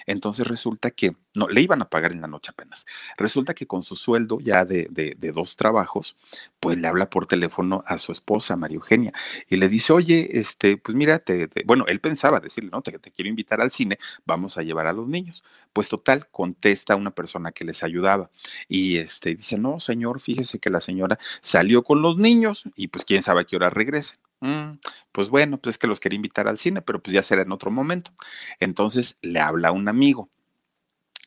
Entonces 0.06 0.46
resulta 0.46 0.90
que, 0.90 1.16
no, 1.34 1.48
le 1.48 1.60
iban 1.60 1.82
a 1.82 1.88
pagar 1.88 2.12
en 2.12 2.20
la 2.20 2.28
noche 2.28 2.50
apenas. 2.50 2.86
Resulta 3.16 3.54
que 3.54 3.66
con 3.66 3.82
su 3.82 3.96
sueldo 3.96 4.38
ya 4.40 4.64
de, 4.64 4.88
de, 4.90 5.32
dos 5.32 5.56
trabajos, 5.56 6.16
pues 6.60 6.78
le 6.78 6.88
habla 6.88 7.10
por 7.10 7.26
teléfono 7.26 7.82
a 7.86 7.98
su 7.98 8.12
esposa, 8.12 8.56
María 8.56 8.76
Eugenia, 8.76 9.12
y 9.48 9.56
le 9.56 9.68
dice, 9.68 9.92
oye, 9.92 10.38
este, 10.38 10.76
pues 10.76 10.96
mira, 10.96 11.15
bueno, 11.64 11.84
él 11.88 12.00
pensaba 12.00 12.40
decirle, 12.40 12.70
no, 12.70 12.82
te, 12.82 12.98
quiero 13.12 13.28
invitar 13.28 13.60
al 13.60 13.70
cine, 13.70 13.98
vamos 14.24 14.58
a 14.58 14.62
llevar 14.62 14.86
a 14.86 14.92
los 14.92 15.08
niños. 15.08 15.42
Pues 15.72 15.88
total, 15.88 16.28
contesta 16.30 16.96
una 16.96 17.10
persona 17.12 17.52
que 17.52 17.64
les 17.64 17.82
ayudaba 17.82 18.30
y 18.68 18.96
este, 18.96 19.34
dice, 19.34 19.58
no, 19.58 19.80
señor, 19.80 20.20
fíjese 20.20 20.58
que 20.58 20.70
la 20.70 20.80
señora 20.80 21.18
salió 21.40 21.82
con 21.82 22.02
los 22.02 22.18
niños 22.18 22.64
y 22.74 22.88
pues 22.88 23.04
quién 23.04 23.22
sabe 23.22 23.42
a 23.42 23.44
qué 23.44 23.56
hora 23.56 23.70
regrese. 23.70 24.18
Mm, 24.40 24.78
pues 25.12 25.28
bueno, 25.28 25.58
pues 25.58 25.74
es 25.74 25.78
que 25.78 25.86
los 25.86 26.00
quería 26.00 26.16
invitar 26.16 26.48
al 26.48 26.58
cine, 26.58 26.82
pero 26.82 27.02
pues 27.02 27.14
ya 27.14 27.22
será 27.22 27.42
en 27.42 27.52
otro 27.52 27.70
momento. 27.70 28.12
Entonces 28.60 29.16
le 29.22 29.40
habla 29.40 29.72
un 29.72 29.88
amigo 29.88 30.30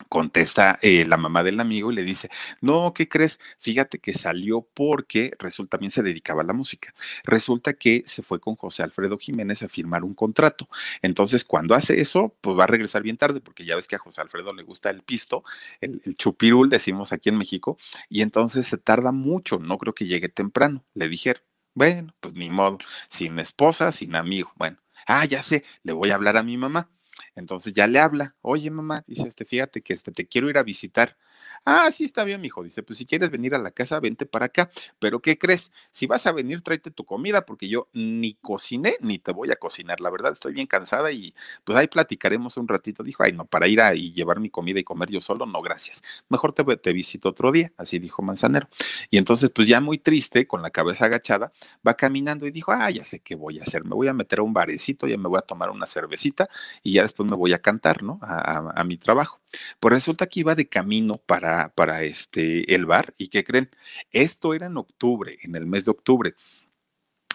contesta 0.10 0.80
eh, 0.82 1.06
la 1.06 1.18
mamá 1.18 1.44
del 1.44 1.60
amigo 1.60 1.92
y 1.92 1.96
le 1.96 2.04
dice, 2.04 2.30
no, 2.62 2.94
¿qué 2.94 3.08
crees? 3.08 3.40
Fíjate 3.60 4.00
que 4.00 4.14
salió 4.14 4.68
porque 4.74 5.32
resulta, 5.40 5.78
también 5.78 5.92
se 5.92 6.04
dedicaba 6.04 6.42
a 6.42 6.46
la 6.46 6.54
música. 6.54 6.94
Resulta 7.24 7.74
que 7.74 8.04
se 8.08 8.24
fue 8.24 8.40
con 8.40 8.56
José 8.56 8.84
Alfredo 8.84 9.18
Jiménez 9.18 9.64
a 9.64 9.70
firmar 9.70 10.04
un 10.04 10.16
contrato. 10.16 10.68
Entonces, 11.02 11.46
cuando 11.46 11.76
hace 11.76 12.02
eso, 12.02 12.36
pues 12.42 12.58
va 12.58 12.64
a 12.66 12.68
regresar 12.68 13.04
bien 13.04 13.18
tarde, 13.18 13.40
porque 13.40 13.66
ya 13.66 13.76
ves 13.76 13.88
que 13.88 13.96
a 13.96 14.00
José 14.00 14.22
Alfredo 14.22 14.54
le 14.54 14.64
gusta 14.64 14.90
el 14.90 15.04
pisto, 15.04 15.44
el, 15.82 16.02
el 16.06 16.16
chupirul, 16.18 16.70
decimos 16.70 17.14
aquí 17.14 17.30
en 17.30 17.38
México, 17.38 17.78
y 18.10 18.22
entonces 18.22 18.68
se 18.68 18.78
tarda 18.78 19.12
mucho, 19.12 19.60
no 19.60 19.78
creo 19.78 19.94
que 19.94 20.06
llegue 20.06 20.30
temprano, 20.30 20.86
le 20.94 21.08
dijeron. 21.08 21.44
Bueno, 21.76 22.14
pues 22.20 22.34
ni 22.34 22.50
modo, 22.50 22.80
sin 23.10 23.40
esposa, 23.40 23.92
sin 23.92 24.16
amigo. 24.16 24.52
Bueno, 24.58 24.78
ah, 25.08 25.26
ya 25.26 25.42
sé, 25.44 25.64
le 25.84 25.94
voy 25.94 26.10
a 26.12 26.16
hablar 26.16 26.36
a 26.38 26.44
mi 26.44 26.58
mamá 26.58 26.90
entonces 27.36 27.74
ya 27.74 27.88
le 27.88 28.00
habla, 28.00 28.36
oye 28.42 28.70
mamá, 28.72 29.04
dice, 29.08 29.28
este, 29.28 29.46
fíjate 29.46 29.82
que 29.82 29.94
este, 29.94 30.12
te 30.12 30.28
quiero 30.28 30.50
ir 30.50 30.58
a 30.58 30.64
visitar. 30.64 31.18
Ah, 31.66 31.92
sí, 31.92 32.04
está 32.06 32.24
bien, 32.24 32.44
hijo. 32.46 32.64
Dice, 32.64 32.84
pues 32.84 32.98
si 32.98 33.06
quieres 33.06 33.30
venir 33.30 33.54
a 33.56 33.60
la 33.60 33.72
casa, 33.72 34.00
vente 34.00 34.26
para 34.26 34.48
acá. 34.48 34.70
Pero 35.00 35.22
¿qué 35.22 35.38
crees? 35.38 35.72
Si 35.92 36.08
vas 36.08 36.26
a 36.26 36.32
venir, 36.32 36.62
tráete 36.62 36.92
tu 36.92 37.06
comida, 37.06 37.46
porque 37.46 37.68
yo 37.70 37.88
ni 37.94 38.36
cociné 38.36 38.96
ni 39.02 39.20
te 39.20 39.32
voy 39.32 39.52
a 39.52 39.56
cocinar. 39.56 40.00
La 40.02 40.10
verdad, 40.10 40.32
estoy 40.34 40.54
bien 40.54 40.68
cansada 40.68 41.12
y 41.12 41.34
pues 41.64 41.78
ahí 41.78 41.88
platicaremos 41.88 42.58
un 42.58 42.68
ratito. 42.68 43.04
Dijo, 43.04 43.24
ay, 43.24 43.34
no, 43.34 43.46
para 43.46 43.68
ir 43.68 43.82
a 43.82 43.94
y 43.96 44.14
llevar 44.14 44.40
mi 44.40 44.50
comida 44.50 44.80
y 44.80 44.84
comer 44.84 45.10
yo 45.10 45.22
solo, 45.22 45.46
no, 45.46 45.62
gracias. 45.62 46.02
Mejor 46.30 46.54
te, 46.54 46.64
te 46.78 46.94
visito 46.94 47.30
otro 47.30 47.52
día, 47.52 47.72
así 47.78 48.00
dijo 48.00 48.22
Manzanero. 48.22 48.68
Y 49.10 49.18
entonces, 49.18 49.50
pues 49.54 49.68
ya 49.68 49.80
muy 49.82 50.00
triste, 50.00 50.48
con 50.48 50.62
la 50.62 50.70
cabeza 50.72 51.06
agachada, 51.06 51.52
va 51.88 51.94
caminando 51.96 52.48
y 52.48 52.52
dijo, 52.52 52.72
ah, 52.72 52.90
ya 52.90 53.06
sé 53.06 53.20
qué 53.20 53.36
voy 53.36 53.60
a 53.60 53.64
hacer. 53.64 53.84
Me 53.86 53.96
voy 53.96 54.08
a 54.08 54.14
meter 54.14 54.40
a 54.40 54.44
un 54.44 54.54
barecito, 54.54 55.08
ya 55.08 55.18
me 55.18 55.28
voy 55.28 55.38
a 55.40 55.42
tomar 55.42 55.70
una 55.70 55.86
cervecita 55.86 56.50
y 56.84 56.94
ya 56.94 57.04
después 57.04 57.30
me 57.30 57.36
voy 57.38 57.54
a 57.54 57.60
cantar, 57.60 58.04
¿no? 58.04 58.20
a 58.22 58.84
mi 58.84 58.98
trabajo. 58.98 59.40
Pues 59.80 59.94
resulta 59.94 60.28
que 60.28 60.42
iba 60.42 60.56
de 60.56 60.70
camino 60.70 61.16
para, 61.26 61.70
para 61.74 62.04
este, 62.04 62.74
el 62.76 62.86
bar 62.86 63.14
y 63.18 63.30
¿qué 63.30 63.44
creen? 63.44 63.70
Esto 64.12 64.54
era 64.54 64.68
en 64.68 64.78
octubre, 64.78 65.38
en 65.42 65.56
el 65.56 65.66
mes 65.66 65.86
de 65.86 65.92
octubre. 65.92 66.36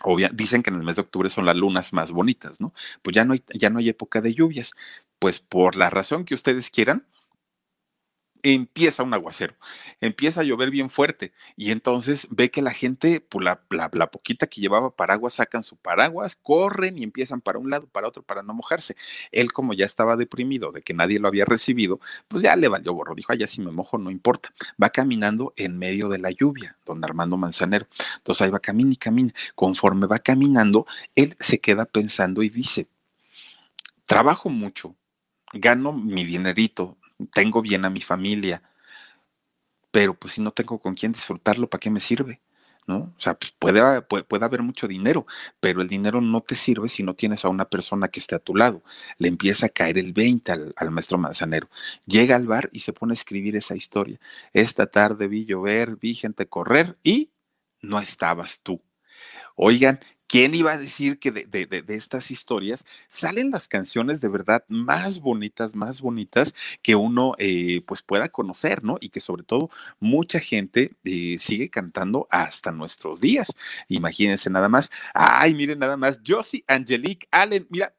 Obvia, 0.03 0.31
dicen 0.33 0.63
que 0.63 0.71
en 0.71 0.77
el 0.77 0.83
mes 0.83 0.97
de 0.97 1.03
octubre 1.03 1.29
son 1.31 1.47
las 1.47 1.57
lunas 1.57 1.93
más 1.93 2.13
bonitas, 2.13 2.61
¿no? 2.61 2.75
Pues 3.03 3.15
ya 3.15 3.25
no 3.25 3.33
hay, 3.33 3.43
ya 3.55 3.71
no 3.71 3.79
hay 3.79 3.89
época 3.89 4.21
de 4.21 4.35
lluvias. 4.35 4.73
Pues 5.19 5.39
por 5.39 5.77
la 5.77 5.91
razón 5.91 6.25
que 6.25 6.35
ustedes 6.35 6.71
quieran, 6.71 7.07
empieza 8.45 9.03
un 9.03 9.15
aguacero, 9.15 9.55
empieza 10.03 10.43
a 10.43 10.45
llover 10.45 10.71
bien 10.71 10.91
fuerte 10.91 11.33
y 11.57 11.71
entonces 11.71 12.29
ve 12.31 12.51
que 12.51 12.61
la 12.61 12.73
gente, 12.73 13.21
pues, 13.21 13.45
la, 13.45 14.11
poquita 14.11 14.47
que 14.47 14.61
llevaba 14.61 14.95
paraguas, 14.95 15.35
sacan 15.35 15.63
su 15.63 15.77
paraguas, 15.77 16.37
corren 16.37 16.99
y 16.99 17.05
empiezan 17.05 17.41
para 17.41 17.59
un 17.59 17.71
lado, 17.71 17.87
para 17.89 18.07
otro, 18.07 18.23
para 18.23 18.43
no 18.43 18.53
mojarse. 18.53 18.97
Él 19.33 19.53
como 19.53 19.73
ya 19.73 19.87
estaba 19.87 20.17
deprimido 20.17 20.73
de 20.73 20.83
que 20.83 20.93
nadie 20.93 21.19
lo 21.19 21.27
había 21.27 21.47
recibido, 21.47 22.01
pues 22.29 22.43
ya 22.43 22.55
le 22.55 22.69
valió 22.69 22.93
borro, 22.93 23.15
dijo, 23.15 23.33
ya 23.33 23.47
si 23.47 23.63
me 23.63 23.73
mojo 23.73 23.97
no 23.97 24.11
importa. 24.11 24.53
Va 24.81 24.91
caminando 24.91 25.55
en 25.57 25.79
medio 25.79 26.11
de 26.11 26.19
la 26.19 26.31
lluvia, 26.31 26.77
don 26.85 27.03
Armando 27.03 27.39
Manzanero. 27.39 27.87
Entonces 28.19 28.43
ahí 28.43 28.51
va, 28.51 28.61
camina 28.61 28.93
y 28.93 28.97
camina. 28.97 29.33
Conforme 29.55 30.07
va 30.07 30.19
caminando, 30.19 30.87
él 31.15 31.35
se 31.41 31.61
queda 31.61 31.87
pensando 31.87 32.43
y 32.43 32.51
dice, 32.51 32.89
trabajo 34.05 34.51
mucho, 34.51 34.97
gano 35.55 35.93
mi 35.95 36.25
dinerito, 36.25 36.99
tengo 37.33 37.63
bien 37.63 37.85
a 37.85 37.91
mi 37.91 38.01
familia, 38.01 38.63
pero 39.91 40.15
pues 40.15 40.35
si 40.35 40.41
no 40.41 40.51
tengo 40.53 40.79
con 40.81 40.95
quién 40.95 41.13
disfrutarlo, 41.13 41.69
¿para 41.71 41.81
qué 41.81 41.91
me 41.91 42.01
sirve? 42.01 42.41
¿No? 42.87 43.15
O 43.17 43.21
sea, 43.21 43.35
pues 43.35 43.53
puede, 43.59 44.03
puede, 44.03 44.45
haber 44.45 44.63
mucho 44.63 44.87
dinero, 44.87 45.27
pero 45.61 45.81
el 45.81 45.89
dinero 45.89 46.21
no 46.21 46.43
te 46.43 46.55
sirve 46.55 46.89
si 46.89 47.03
no 47.03 47.15
tienes 47.15 47.45
a 47.45 47.49
una 47.49 47.65
persona 47.65 48.09
que 48.09 48.21
esté 48.21 48.35
a 48.35 48.41
tu 48.41 48.55
lado. 48.55 48.83
Le 49.17 49.29
empieza 49.29 49.67
a 49.67 49.69
caer 49.71 49.97
el 49.97 50.13
20 50.13 50.53
al, 50.53 50.75
al 50.77 50.91
maestro 50.91 51.17
manzanero. 51.17 51.71
Llega 52.07 52.37
al 52.37 52.47
bar 52.47 52.69
y 52.73 52.81
se 52.81 52.93
pone 52.93 53.13
a 53.13 53.15
escribir 53.15 53.57
esa 53.57 53.75
historia. 53.75 54.21
Esta 54.53 54.87
tarde 54.87 55.29
vi 55.29 55.47
llover, 55.47 55.97
vi 55.97 56.13
gente 56.15 56.47
correr 56.47 56.99
y 57.03 57.31
no 57.81 58.01
estabas 58.01 58.61
tú. 58.61 58.83
Oigan, 59.55 60.01
¿Quién 60.27 60.55
iba 60.55 60.73
a 60.73 60.79
decir 60.79 61.19
que 61.19 61.31
de, 61.31 61.85
estas 61.89 62.31
historias 62.31 62.85
salen 63.09 63.51
las 63.51 63.69
canciones 63.69 64.21
de 64.21 64.29
verdad 64.29 64.65
más 64.69 65.21
bonitas, 65.21 65.75
más 65.75 66.01
bonitas 66.01 66.55
que 66.83 66.95
uno 66.95 67.35
eh, 67.39 67.83
pues 67.87 68.03
pueda 68.03 68.29
conocer, 68.29 68.83
¿no? 68.83 68.97
Y 69.01 69.11
que 69.11 69.21
sobre 69.21 69.43
todo 69.45 69.71
mucha 70.01 70.41
gente 70.41 70.93
eh, 71.05 71.37
sigue 71.39 71.71
cantando 71.71 72.27
hasta 72.31 72.73
nuestros 72.73 73.21
días. 73.21 73.53
Imagínense 73.89 74.51
nada 74.51 74.69
más. 74.69 74.91
Ay, 75.13 75.55
miren 75.55 75.79
nada 75.79 75.97
más. 75.97 76.19
Josie 76.27 76.65
Angelique 76.67 77.29
Allen, 77.31 77.67
mira, 77.71 77.95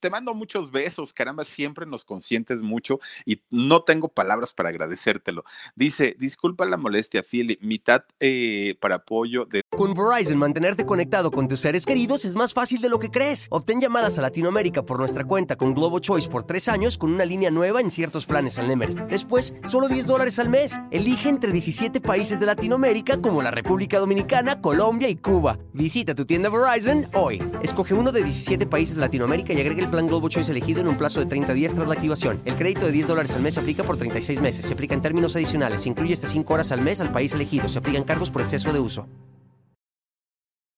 te 0.00 0.10
mando 0.10 0.34
muchos 0.34 0.70
besos, 0.70 1.12
caramba, 1.12 1.44
siempre 1.44 1.86
nos 1.86 2.04
consientes 2.04 2.60
mucho 2.60 3.00
y 3.24 3.40
no 3.50 3.82
tengo 3.82 4.08
palabras 4.08 4.52
para 4.52 4.70
agradecértelo. 4.70 5.44
Dice, 5.74 6.16
disculpa 6.18 6.64
la 6.64 6.76
molestia, 6.76 7.22
Philip, 7.22 7.60
mitad 7.62 8.04
eh, 8.20 8.76
para 8.80 8.96
apoyo 8.96 9.44
de... 9.44 9.62
Con 9.70 9.94
Verizon, 9.94 10.38
mantenerte 10.38 10.86
conectado 10.86 11.30
con 11.30 11.48
tus 11.48 11.60
seres 11.60 11.84
queridos 11.84 12.24
es 12.24 12.36
más 12.36 12.54
fácil 12.54 12.80
de 12.80 12.88
lo 12.88 12.98
que 12.98 13.10
crees. 13.10 13.46
Obtén 13.50 13.80
llamadas 13.80 14.18
a 14.18 14.22
Latinoamérica 14.22 14.82
por 14.82 14.98
nuestra 14.98 15.24
cuenta 15.24 15.56
con 15.56 15.74
Globo 15.74 15.98
Choice 15.98 16.28
por 16.28 16.44
tres 16.44 16.68
años 16.68 16.98
con 16.98 17.12
una 17.12 17.24
línea 17.24 17.50
nueva 17.50 17.80
en 17.80 17.90
ciertos 17.90 18.26
planes 18.26 18.58
al 18.58 18.68
Nemery. 18.68 18.94
Después, 19.08 19.54
solo 19.66 19.88
10 19.88 20.06
dólares 20.06 20.38
al 20.38 20.48
mes. 20.48 20.80
Elige 20.90 21.28
entre 21.28 21.52
17 21.52 22.00
países 22.00 22.40
de 22.40 22.46
Latinoamérica 22.46 23.20
como 23.20 23.42
la 23.42 23.50
República 23.50 23.98
Dominicana, 23.98 24.60
Colombia 24.60 25.08
y 25.08 25.16
Cuba. 25.16 25.58
Visita 25.72 26.14
tu 26.14 26.24
tienda 26.24 26.48
Verizon 26.48 27.06
hoy. 27.14 27.42
Escoge 27.62 27.94
uno 27.94 28.12
de 28.12 28.22
17 28.22 28.66
países 28.66 28.96
de 28.96 29.00
Latinoamérica 29.02 29.52
y 29.52 29.60
agrega 29.60 29.82
el 29.82 29.87
plan 29.90 30.06
Globo 30.06 30.28
Choice 30.28 30.50
elegido 30.50 30.80
en 30.80 30.88
un 30.88 30.96
plazo 30.96 31.20
de 31.20 31.26
30 31.26 31.52
días 31.52 31.74
tras 31.74 31.88
la 31.88 31.94
activación. 31.94 32.40
El 32.44 32.54
crédito 32.54 32.86
de 32.86 32.92
10 32.92 33.08
dólares 33.08 33.34
al 33.34 33.42
mes 33.42 33.54
se 33.54 33.60
aplica 33.60 33.84
por 33.84 33.96
36 33.96 34.40
meses. 34.40 34.64
Se 34.64 34.74
aplica 34.74 34.94
en 34.94 35.02
términos 35.02 35.36
adicionales. 35.36 35.82
Se 35.82 35.88
incluye 35.88 36.12
hasta 36.12 36.28
5 36.28 36.54
horas 36.54 36.72
al 36.72 36.80
mes 36.82 37.00
al 37.00 37.12
país 37.12 37.32
elegido. 37.32 37.68
Se 37.68 37.78
aplican 37.78 38.04
cargos 38.04 38.30
por 38.30 38.42
exceso 38.42 38.72
de 38.72 38.80
uso. 38.80 39.06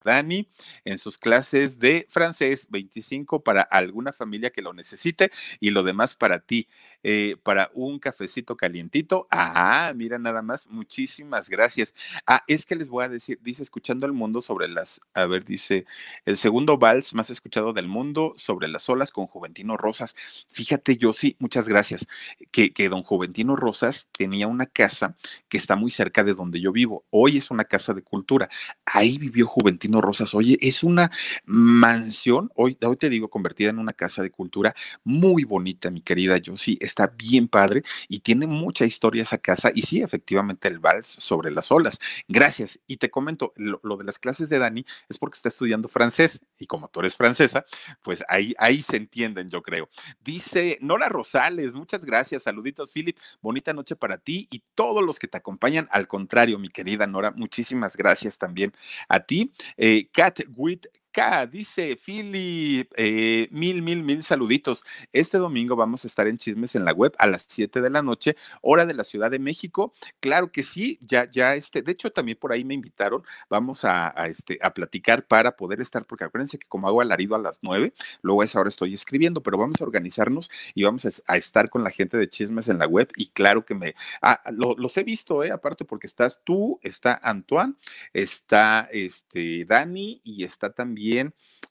Dani 0.03 0.51
en 0.85 0.99
sus 0.99 1.19
clases 1.19 1.79
de 1.79 2.07
francés, 2.11 2.67
25 2.71 3.43
para 3.43 3.63
alguna 3.63 4.13
familia 4.13 4.51
que 4.51 4.63
lo 4.63 4.73
necesite 4.73 5.31
y 5.61 5.71
lo 5.71 5.83
demás 5.83 6.15
para 6.15 6.41
ti, 6.41 6.69
eh, 7.03 7.37
para 7.43 7.71
un 7.75 7.99
cafecito 7.99 8.57
calientito. 8.57 9.27
Ah, 9.31 9.93
mira 9.95 10.19
nada 10.19 10.43
más, 10.43 10.67
muchísimas 10.67 11.49
gracias. 11.49 11.95
Ah, 12.27 12.43
es 12.47 12.67
que 12.67 12.75
les 12.77 12.89
voy 12.89 13.05
a 13.05 13.09
decir, 13.09 13.39
dice, 13.43 13.63
escuchando 13.63 14.07
el 14.07 14.13
mundo 14.13 14.41
sobre 14.41 14.69
las, 14.69 15.01
a 15.15 15.27
ver, 15.27 15.45
dice, 15.45 15.87
el 16.25 16.37
segundo 16.37 16.79
vals 16.79 17.15
más 17.15 17.31
escuchado 17.31 17.73
del 17.73 17.89
mundo 17.89 18.35
sobre 18.37 18.69
las 18.69 18.89
olas 18.89 19.11
con 19.11 19.27
Juventino 19.27 19.77
Rosas. 19.77 20.15
Fíjate, 20.51 20.97
yo 20.97 21.13
sí, 21.13 21.37
muchas 21.39 21.69
gracias, 21.69 22.07
que, 22.51 22.73
que 22.73 22.89
don 22.89 23.03
Juventino 23.03 23.57
Rosas 23.57 24.09
tenía 24.13 24.47
una 24.47 24.67
casa 24.67 25.17
que 25.49 25.59
está 25.59 25.77
muy 25.77 25.91
cerca 25.91 26.25
de 26.25 26.35
donde 26.35 26.61
yo 26.61 26.73
vivo. 26.73 27.05
Hoy 27.11 27.39
es 27.39 27.51
una 27.51 27.65
casa 27.65 27.95
de 27.95 28.03
cultura. 28.03 28.49
Ahí 28.85 29.19
vivió 29.19 29.47
Juventino 29.47 30.01
Rosas. 30.01 30.35
Oye, 30.35 30.59
es 30.61 30.83
una 30.83 31.11
mansión, 31.45 32.51
hoy, 32.55 32.77
hoy 32.83 32.97
te 32.97 33.09
digo, 33.09 33.29
convertida 33.29 33.71
en 33.71 33.79
una 33.79 33.93
casa 33.93 34.23
de 34.23 34.31
cultura 34.31 34.75
muy 35.05 35.45
bonita, 35.45 35.91
mi 35.91 36.03
querida 36.03 36.39
sí 36.57 36.79
Está 36.91 37.07
bien 37.07 37.49
padre 37.49 37.83
y 38.09 38.21
tiene 38.21 38.47
mucha 38.47 38.85
historia 38.85 39.23
esa 39.23 39.39
casa. 39.39 39.71
Y 39.75 39.83
sí, 39.83 40.03
efectivamente, 40.03 40.69
el 40.69 40.79
vals 40.79 41.07
sobre 41.07 41.51
las 41.51 41.71
olas. 41.71 41.99
Gracias. 42.29 42.79
Y 42.87 42.97
te 42.97 43.11
comento, 43.11 43.53
lo, 43.57 43.97
de 43.97 44.05
las 44.05 44.19
clases 44.19 44.49
de 44.49 44.59
Dani 44.59 44.85
es 45.09 45.19
porque 45.19 45.37
está 45.37 45.49
estudiando 45.49 45.89
francés. 45.89 46.41
Y 46.59 46.67
como 46.67 46.89
tú 46.89 47.01
eres 47.01 47.17
francesa, 47.17 47.65
pues 48.03 48.25
ahí, 48.29 48.55
ahí 48.59 48.83
se 48.83 48.97
entienden, 48.97 49.49
yo 49.49 49.63
creo. 49.63 49.89
Dice 50.21 50.79
Nora 50.81 51.09
Rosales, 51.09 51.73
muchas 51.73 52.05
gracias. 52.05 52.43
Saluditos, 52.43 52.93
Philip. 52.93 53.17
Bonita 53.41 53.73
noche 53.73 53.97
para 53.97 54.19
ti 54.19 54.49
y 54.51 54.63
todos 54.75 55.03
los 55.05 55.19
que 55.19 55.29
te 55.29 55.39
acompañan. 55.39 55.89
Al 55.93 56.09
contrario, 56.09 56.59
mi 56.59 56.69
querida 56.69 57.07
Nora, 57.07 57.31
muchísimas 57.31 57.97
gracias 57.97 58.37
también 58.37 58.73
a 59.09 59.21
ti. 59.21 59.53
Eh, 59.77 60.09
Cat 60.13 60.41
Witt 60.57 60.87
K, 61.13 61.47
dice 61.47 61.97
Philip, 61.97 62.93
eh, 62.97 63.49
mil, 63.51 63.83
mil, 63.83 64.03
mil 64.03 64.23
saluditos. 64.23 64.85
Este 65.13 65.39
domingo 65.39 65.75
vamos 65.75 66.05
a 66.05 66.09
estar 66.09 66.29
en 66.29 66.39
Chismes 66.39 66.77
en 66.77 66.85
la 66.85 66.93
web 66.93 67.15
a 67.19 67.27
las 67.27 67.47
7 67.49 67.81
de 67.81 67.91
la 67.91 68.01
noche, 68.01 68.37
hora 68.63 68.87
de 68.87 68.95
la 68.95 69.03
Ciudad 69.03 69.31
de 69.31 69.41
México. 69.41 69.93
Claro 70.21 70.53
que 70.53 70.63
sí, 70.63 70.99
ya, 71.03 71.29
ya, 71.31 71.57
este, 71.57 71.83
de 71.83 71.93
hecho 71.93 72.13
también 72.13 72.39
por 72.39 72.53
ahí 72.53 72.65
me 72.65 72.75
invitaron, 72.75 73.25
vamos 73.49 73.85
a, 73.85 74.11
este, 74.29 74.59
a 74.63 74.73
platicar 74.73 75.27
para 75.27 75.57
poder 75.57 75.81
estar, 75.81 76.05
porque 76.05 76.25
acuérdense 76.25 76.59
que 76.59 76.69
como 76.69 76.87
hago 76.87 77.01
alarido 77.01 77.35
a 77.35 77.39
las 77.39 77.59
9, 77.63 77.93
luego 78.23 78.43
a 78.43 78.45
esa 78.45 78.61
hora 78.61 78.69
estoy 78.69 78.95
escribiendo, 78.95 79.43
pero 79.43 79.59
vamos 79.59 79.81
a 79.81 79.85
organizarnos 79.85 80.51
y 80.75 80.85
vamos 80.85 81.07
a, 81.27 81.37
estar 81.37 81.71
con 81.71 81.83
la 81.83 81.91
gente 81.91 82.19
de 82.19 82.29
Chismes 82.29 82.69
en 82.69 82.79
la 82.79 82.87
web 82.87 83.11
y 83.17 83.29
claro 83.29 83.65
que 83.65 83.75
me, 83.75 83.95
ah, 84.23 84.41
los 84.77 84.97
he 84.97 85.03
visto, 85.03 85.43
eh, 85.43 85.51
aparte 85.51 85.85
porque 85.85 86.07
estás 86.07 86.41
tú, 86.45 86.79
está 86.83 87.19
Antoine, 87.23 87.75
está 88.13 88.89
este, 88.93 89.65
Dani 89.65 90.21
y 90.23 90.45
está 90.45 90.71
también 90.71 91.00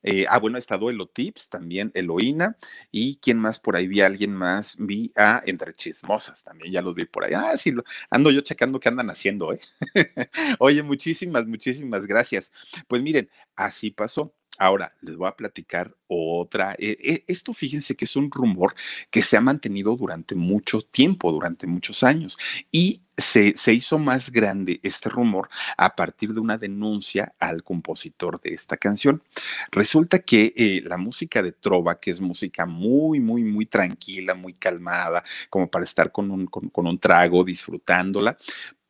eh, 0.04 0.26
ah, 0.30 0.40
bueno, 0.40 0.58
está 0.58 0.78
Duelo 0.78 1.08
Tips, 1.08 1.50
también 1.50 1.92
Eloína, 1.94 2.58
y 2.92 3.18
quién 3.18 3.38
más 3.40 3.60
por 3.60 3.76
ahí 3.76 3.88
vi 3.88 4.02
a 4.02 4.06
alguien 4.06 4.34
más, 4.34 4.76
vi 4.78 5.12
a 5.16 5.42
Entre 5.46 5.74
Chismosas, 5.76 6.44
también 6.44 6.72
ya 6.72 6.82
los 6.82 6.96
vi 6.96 7.06
por 7.06 7.26
ahí. 7.26 7.34
Ah, 7.36 7.56
sí, 7.58 7.74
ando 8.10 8.32
yo 8.32 8.42
checando 8.42 8.80
qué 8.80 8.90
andan 8.90 9.10
haciendo, 9.10 9.52
¿eh? 9.54 9.60
Oye, 10.60 10.84
muchísimas, 10.84 11.46
muchísimas 11.48 12.06
gracias. 12.06 12.52
Pues 12.88 13.02
miren, 13.02 13.30
así 13.56 13.92
pasó. 13.92 14.34
Ahora 14.60 14.93
les 15.01 15.16
voy 15.16 15.28
a 15.30 15.36
platicar 15.36 15.95
otra. 16.07 16.76
Eh, 16.78 16.97
eh, 17.01 17.24
esto 17.28 17.53
fíjense 17.53 17.95
que 17.95 18.03
es 18.03 18.16
un 18.18 18.30
rumor 18.30 18.76
que 19.10 19.22
se 19.22 19.38
ha 19.38 19.41
mantenido 19.41 19.95
durante 19.95 20.36
mucho 20.36 20.82
tiempo, 20.82 21.32
durante 21.32 21.66
muchos 21.66 22.03
años. 22.03 22.38
Y 22.70 23.01
se, 23.18 23.53
hizo 23.74 23.99
más 23.99 24.32
grande 24.32 24.80
este 24.84 25.10
rumor 25.10 25.49
a 25.78 25.95
partir 25.95 26.34
de 26.34 26.41
una 26.41 26.57
denuncia 26.57 27.34
al 27.39 27.64
compositor 27.64 28.41
de 28.41 28.53
esta 28.53 28.76
canción. 28.76 29.24
Resulta 29.72 30.20
que 30.20 30.53
eh, 30.55 30.82
la 30.86 30.97
música 30.97 31.41
de 31.41 31.53
Trova, 31.53 31.99
que 31.99 32.12
es 32.12 32.20
música 32.20 32.66
muy, 32.66 33.22
muy, 33.22 33.43
muy 33.43 33.66
tranquila, 33.66 34.36
muy 34.36 34.53
calmada, 34.53 35.24
como 35.49 35.70
para 35.70 35.86
estar 35.86 36.12
con 36.12 36.32
un, 36.32 36.47
con 36.47 36.88
un 36.88 36.99
trago, 36.99 37.45
disfrutándola, 37.45 38.38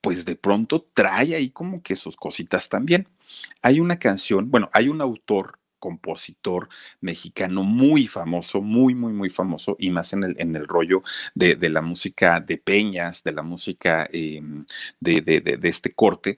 pues 0.02 0.26
de 0.26 0.36
pronto 0.36 0.88
trae 0.94 1.36
ahí 1.36 1.50
como 1.52 1.82
que 1.84 1.96
sus 1.96 2.16
cositas 2.16 2.70
también. 2.70 3.08
Hay 3.62 3.80
una 3.80 4.00
canción, 4.00 4.50
bueno, 4.50 4.70
hay 4.74 4.88
un 4.88 5.02
autor 5.02 5.59
compositor 5.80 6.70
mexicano 7.02 7.64
muy 7.64 8.08
famoso, 8.08 8.62
muy, 8.62 8.96
muy, 8.96 9.14
muy 9.14 9.30
famoso, 9.30 9.76
y 9.80 9.90
más 9.92 10.14
en 10.14 10.24
el, 10.24 10.36
en 10.40 10.56
el 10.56 10.68
rollo 10.68 11.04
de, 11.36 11.58
la 11.70 11.82
música 11.82 12.40
de 12.40 12.58
Peñas, 12.58 13.24
de 13.24 13.32
la 13.32 13.44
música 13.44 14.08
em, 14.12 14.66
de, 15.00 15.22
de, 15.22 15.70
este 15.70 15.94
corte. 15.94 16.38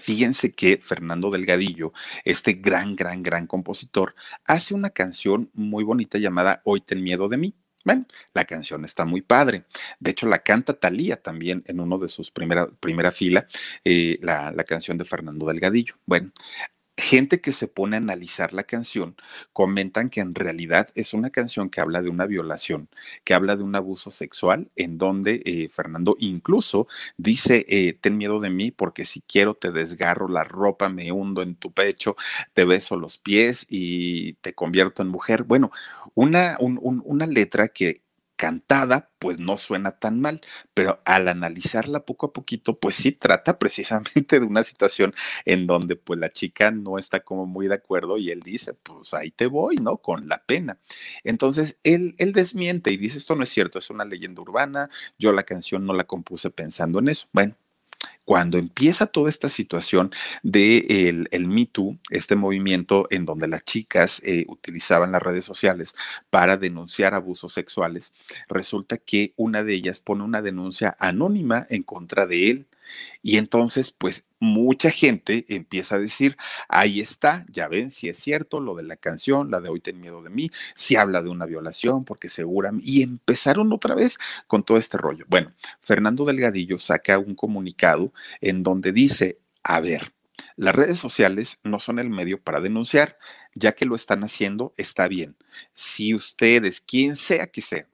Fíjense 0.00 0.52
que 0.52 0.78
Fernando 0.78 1.30
Delgadillo, 1.30 1.92
este 2.24 2.54
gran, 2.54 2.96
gran, 2.96 3.22
gran 3.22 3.46
compositor, 3.46 4.14
hace 4.44 4.74
una 4.74 4.90
canción 4.90 5.50
muy 5.52 5.84
bonita 5.84 6.18
llamada 6.18 6.62
Hoy 6.64 6.80
ten 6.80 7.02
miedo 7.02 7.28
de 7.28 7.36
mí. 7.36 7.54
Bueno, 7.84 8.06
la 8.32 8.44
canción 8.44 8.84
está 8.84 9.04
muy 9.04 9.22
padre. 9.22 9.64
De 9.98 10.12
hecho, 10.12 10.28
la 10.28 10.38
canta 10.38 10.74
Talía 10.74 11.20
también 11.20 11.64
en 11.66 11.80
uno 11.80 11.98
de 11.98 12.08
sus 12.08 12.30
primera, 12.30 12.68
primera 12.68 13.10
fila, 13.12 13.46
eh, 13.84 14.18
la, 14.22 14.52
la, 14.52 14.64
canción 14.64 14.96
de 14.98 15.04
Fernando 15.04 15.46
Delgadillo. 15.46 15.96
Bueno, 16.06 16.30
gente 17.02 17.40
que 17.40 17.52
se 17.52 17.68
pone 17.68 17.96
a 17.96 17.98
analizar 17.98 18.52
la 18.52 18.62
canción 18.62 19.16
comentan 19.52 20.08
que 20.08 20.20
en 20.20 20.34
realidad 20.34 20.88
es 20.94 21.12
una 21.12 21.30
canción 21.30 21.68
que 21.68 21.80
habla 21.80 22.00
de 22.00 22.08
una 22.08 22.26
violación, 22.26 22.88
que 23.24 23.34
habla 23.34 23.56
de 23.56 23.64
un 23.64 23.74
abuso 23.74 24.10
sexual, 24.10 24.70
en 24.76 24.98
donde 24.98 25.42
eh, 25.44 25.68
Fernando 25.68 26.16
incluso 26.20 26.86
dice, 27.16 27.66
eh, 27.68 27.92
ten 28.00 28.16
miedo 28.16 28.40
de 28.40 28.50
mí 28.50 28.70
porque 28.70 29.04
si 29.04 29.20
quiero 29.20 29.54
te 29.54 29.72
desgarro 29.72 30.28
la 30.28 30.44
ropa, 30.44 30.88
me 30.88 31.10
hundo 31.12 31.42
en 31.42 31.56
tu 31.56 31.72
pecho, 31.72 32.16
te 32.54 32.64
beso 32.64 32.96
los 32.96 33.18
pies 33.18 33.66
y 33.68 34.34
te 34.34 34.54
convierto 34.54 35.02
en 35.02 35.08
mujer. 35.08 35.42
Bueno, 35.42 35.72
una, 36.14 36.56
una 36.60 37.26
letra 37.26 37.68
que 37.68 38.01
cantada, 38.42 39.08
pues 39.20 39.38
no 39.38 39.56
suena 39.56 40.00
tan 40.00 40.20
mal, 40.20 40.40
pero 40.74 41.00
al 41.04 41.28
analizarla 41.28 42.04
poco 42.04 42.26
a 42.26 42.32
poquito, 42.32 42.76
pues 42.76 42.96
sí 42.96 43.12
trata 43.12 43.56
precisamente 43.60 44.40
de 44.40 44.44
una 44.44 44.64
situación 44.64 45.14
en 45.44 45.68
donde 45.68 45.94
pues 45.94 46.18
la 46.18 46.32
chica 46.32 46.72
no 46.72 46.98
está 46.98 47.20
como 47.20 47.46
muy 47.46 47.68
de 47.68 47.76
acuerdo 47.76 48.18
y 48.18 48.32
él 48.32 48.40
dice, 48.40 48.74
pues 48.74 49.14
ahí 49.14 49.30
te 49.30 49.46
voy, 49.46 49.76
¿no? 49.76 49.98
Con 49.98 50.28
la 50.28 50.42
pena. 50.44 50.80
Entonces, 51.22 51.76
él, 51.84 52.16
él 52.18 52.32
desmiente 52.32 52.92
y 52.92 52.96
dice, 52.96 53.18
esto 53.18 53.36
no 53.36 53.44
es 53.44 53.50
cierto, 53.50 53.78
es 53.78 53.90
una 53.90 54.04
leyenda 54.04 54.42
urbana, 54.42 54.90
yo 55.20 55.30
la 55.30 55.44
canción 55.44 55.86
no 55.86 55.92
la 55.92 56.02
compuse 56.02 56.50
pensando 56.50 56.98
en 56.98 57.10
eso. 57.10 57.28
Bueno, 57.32 57.54
cuando 58.24 58.58
empieza 58.58 59.06
toda 59.06 59.28
esta 59.28 59.48
situación 59.48 60.12
de 60.42 61.08
el, 61.08 61.28
el 61.32 61.48
Me 61.48 61.66
Too, 61.66 61.98
este 62.10 62.36
movimiento 62.36 63.06
en 63.10 63.24
donde 63.24 63.48
las 63.48 63.64
chicas 63.64 64.22
eh, 64.24 64.44
utilizaban 64.48 65.12
las 65.12 65.22
redes 65.22 65.44
sociales 65.44 65.94
para 66.30 66.56
denunciar 66.56 67.14
abusos 67.14 67.52
sexuales, 67.52 68.12
resulta 68.48 68.96
que 68.98 69.32
una 69.36 69.64
de 69.64 69.74
ellas 69.74 70.00
pone 70.00 70.22
una 70.24 70.42
denuncia 70.42 70.96
anónima 70.98 71.66
en 71.68 71.82
contra 71.82 72.26
de 72.26 72.50
él 72.50 72.66
y 73.22 73.36
entonces, 73.38 73.92
pues 73.92 74.24
mucha 74.40 74.90
gente 74.90 75.44
empieza 75.48 75.94
a 75.96 75.98
decir, 75.98 76.36
ahí 76.68 77.00
está, 77.00 77.46
ya 77.48 77.68
ven, 77.68 77.90
si 77.90 78.08
es 78.08 78.18
cierto 78.18 78.60
lo 78.60 78.74
de 78.74 78.82
la 78.82 78.96
canción, 78.96 79.50
la 79.50 79.60
de 79.60 79.68
Hoy 79.68 79.80
ten 79.80 80.00
miedo 80.00 80.22
de 80.22 80.30
mí, 80.30 80.50
si 80.74 80.96
habla 80.96 81.22
de 81.22 81.30
una 81.30 81.46
violación, 81.46 82.04
porque 82.04 82.28
seguramente, 82.28 82.84
y 82.88 83.02
empezaron 83.02 83.72
otra 83.72 83.94
vez 83.94 84.18
con 84.46 84.64
todo 84.64 84.78
este 84.78 84.98
rollo. 84.98 85.24
Bueno, 85.28 85.52
Fernando 85.80 86.24
Delgadillo 86.24 86.78
saca 86.78 87.18
un 87.18 87.34
comunicado 87.34 88.12
en 88.40 88.62
donde 88.62 88.92
dice, 88.92 89.38
a 89.62 89.80
ver, 89.80 90.12
las 90.56 90.74
redes 90.74 90.98
sociales 90.98 91.58
no 91.62 91.80
son 91.80 91.98
el 91.98 92.10
medio 92.10 92.40
para 92.40 92.60
denunciar, 92.60 93.18
ya 93.54 93.72
que 93.72 93.84
lo 93.84 93.94
están 93.94 94.24
haciendo, 94.24 94.74
está 94.76 95.08
bien. 95.08 95.36
Si 95.74 96.14
ustedes, 96.14 96.80
quien 96.80 97.16
sea 97.16 97.46
que 97.46 97.60
sea, 97.60 97.86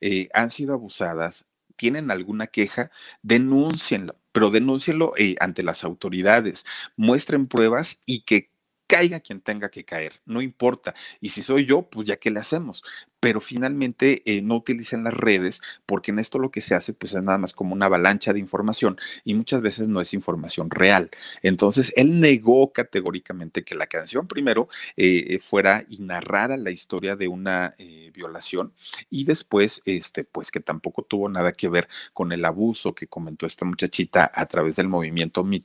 eh, 0.00 0.28
han 0.32 0.50
sido 0.50 0.74
abusadas, 0.74 1.46
tienen 1.76 2.10
alguna 2.10 2.46
queja, 2.46 2.90
denúncienlo 3.22 4.16
pero 4.36 4.50
denúncienlo 4.50 5.14
eh, 5.16 5.34
ante 5.40 5.62
las 5.62 5.82
autoridades, 5.82 6.66
muestren 6.94 7.46
pruebas 7.46 8.00
y 8.04 8.20
que 8.20 8.50
caiga 8.86 9.20
quien 9.20 9.40
tenga 9.40 9.70
que 9.70 9.86
caer, 9.86 10.20
no 10.26 10.42
importa. 10.42 10.94
Y 11.22 11.30
si 11.30 11.40
soy 11.40 11.64
yo, 11.64 11.88
pues 11.88 12.06
ya 12.06 12.18
qué 12.18 12.30
le 12.30 12.40
hacemos. 12.40 12.84
Pero 13.20 13.40
finalmente 13.40 14.22
eh, 14.24 14.42
no 14.42 14.56
utilicen 14.56 15.04
las 15.04 15.14
redes 15.14 15.60
porque 15.84 16.10
en 16.10 16.18
esto 16.18 16.38
lo 16.38 16.50
que 16.50 16.60
se 16.60 16.74
hace 16.74 16.92
pues 16.92 17.14
es 17.14 17.22
nada 17.22 17.38
más 17.38 17.52
como 17.52 17.74
una 17.74 17.86
avalancha 17.86 18.32
de 18.32 18.38
información 18.38 18.98
y 19.24 19.34
muchas 19.34 19.60
veces 19.62 19.88
no 19.88 20.00
es 20.00 20.14
información 20.14 20.70
real. 20.70 21.10
Entonces 21.42 21.92
él 21.96 22.20
negó 22.20 22.72
categóricamente 22.72 23.64
que 23.64 23.74
la 23.74 23.86
canción 23.86 24.26
primero 24.28 24.68
eh, 24.96 25.38
fuera 25.40 25.84
y 25.88 25.98
narrara 25.98 26.56
la 26.56 26.70
historia 26.70 27.16
de 27.16 27.28
una 27.28 27.74
eh, 27.78 28.10
violación 28.14 28.72
y 29.10 29.24
después 29.24 29.82
este 29.84 30.24
pues 30.24 30.50
que 30.50 30.60
tampoco 30.60 31.02
tuvo 31.02 31.28
nada 31.28 31.52
que 31.52 31.68
ver 31.68 31.88
con 32.12 32.32
el 32.32 32.44
abuso 32.44 32.94
que 32.94 33.06
comentó 33.06 33.46
esta 33.46 33.64
muchachita 33.64 34.30
a 34.32 34.46
través 34.46 34.76
del 34.76 34.88
movimiento 34.88 35.42
Me 35.42 35.56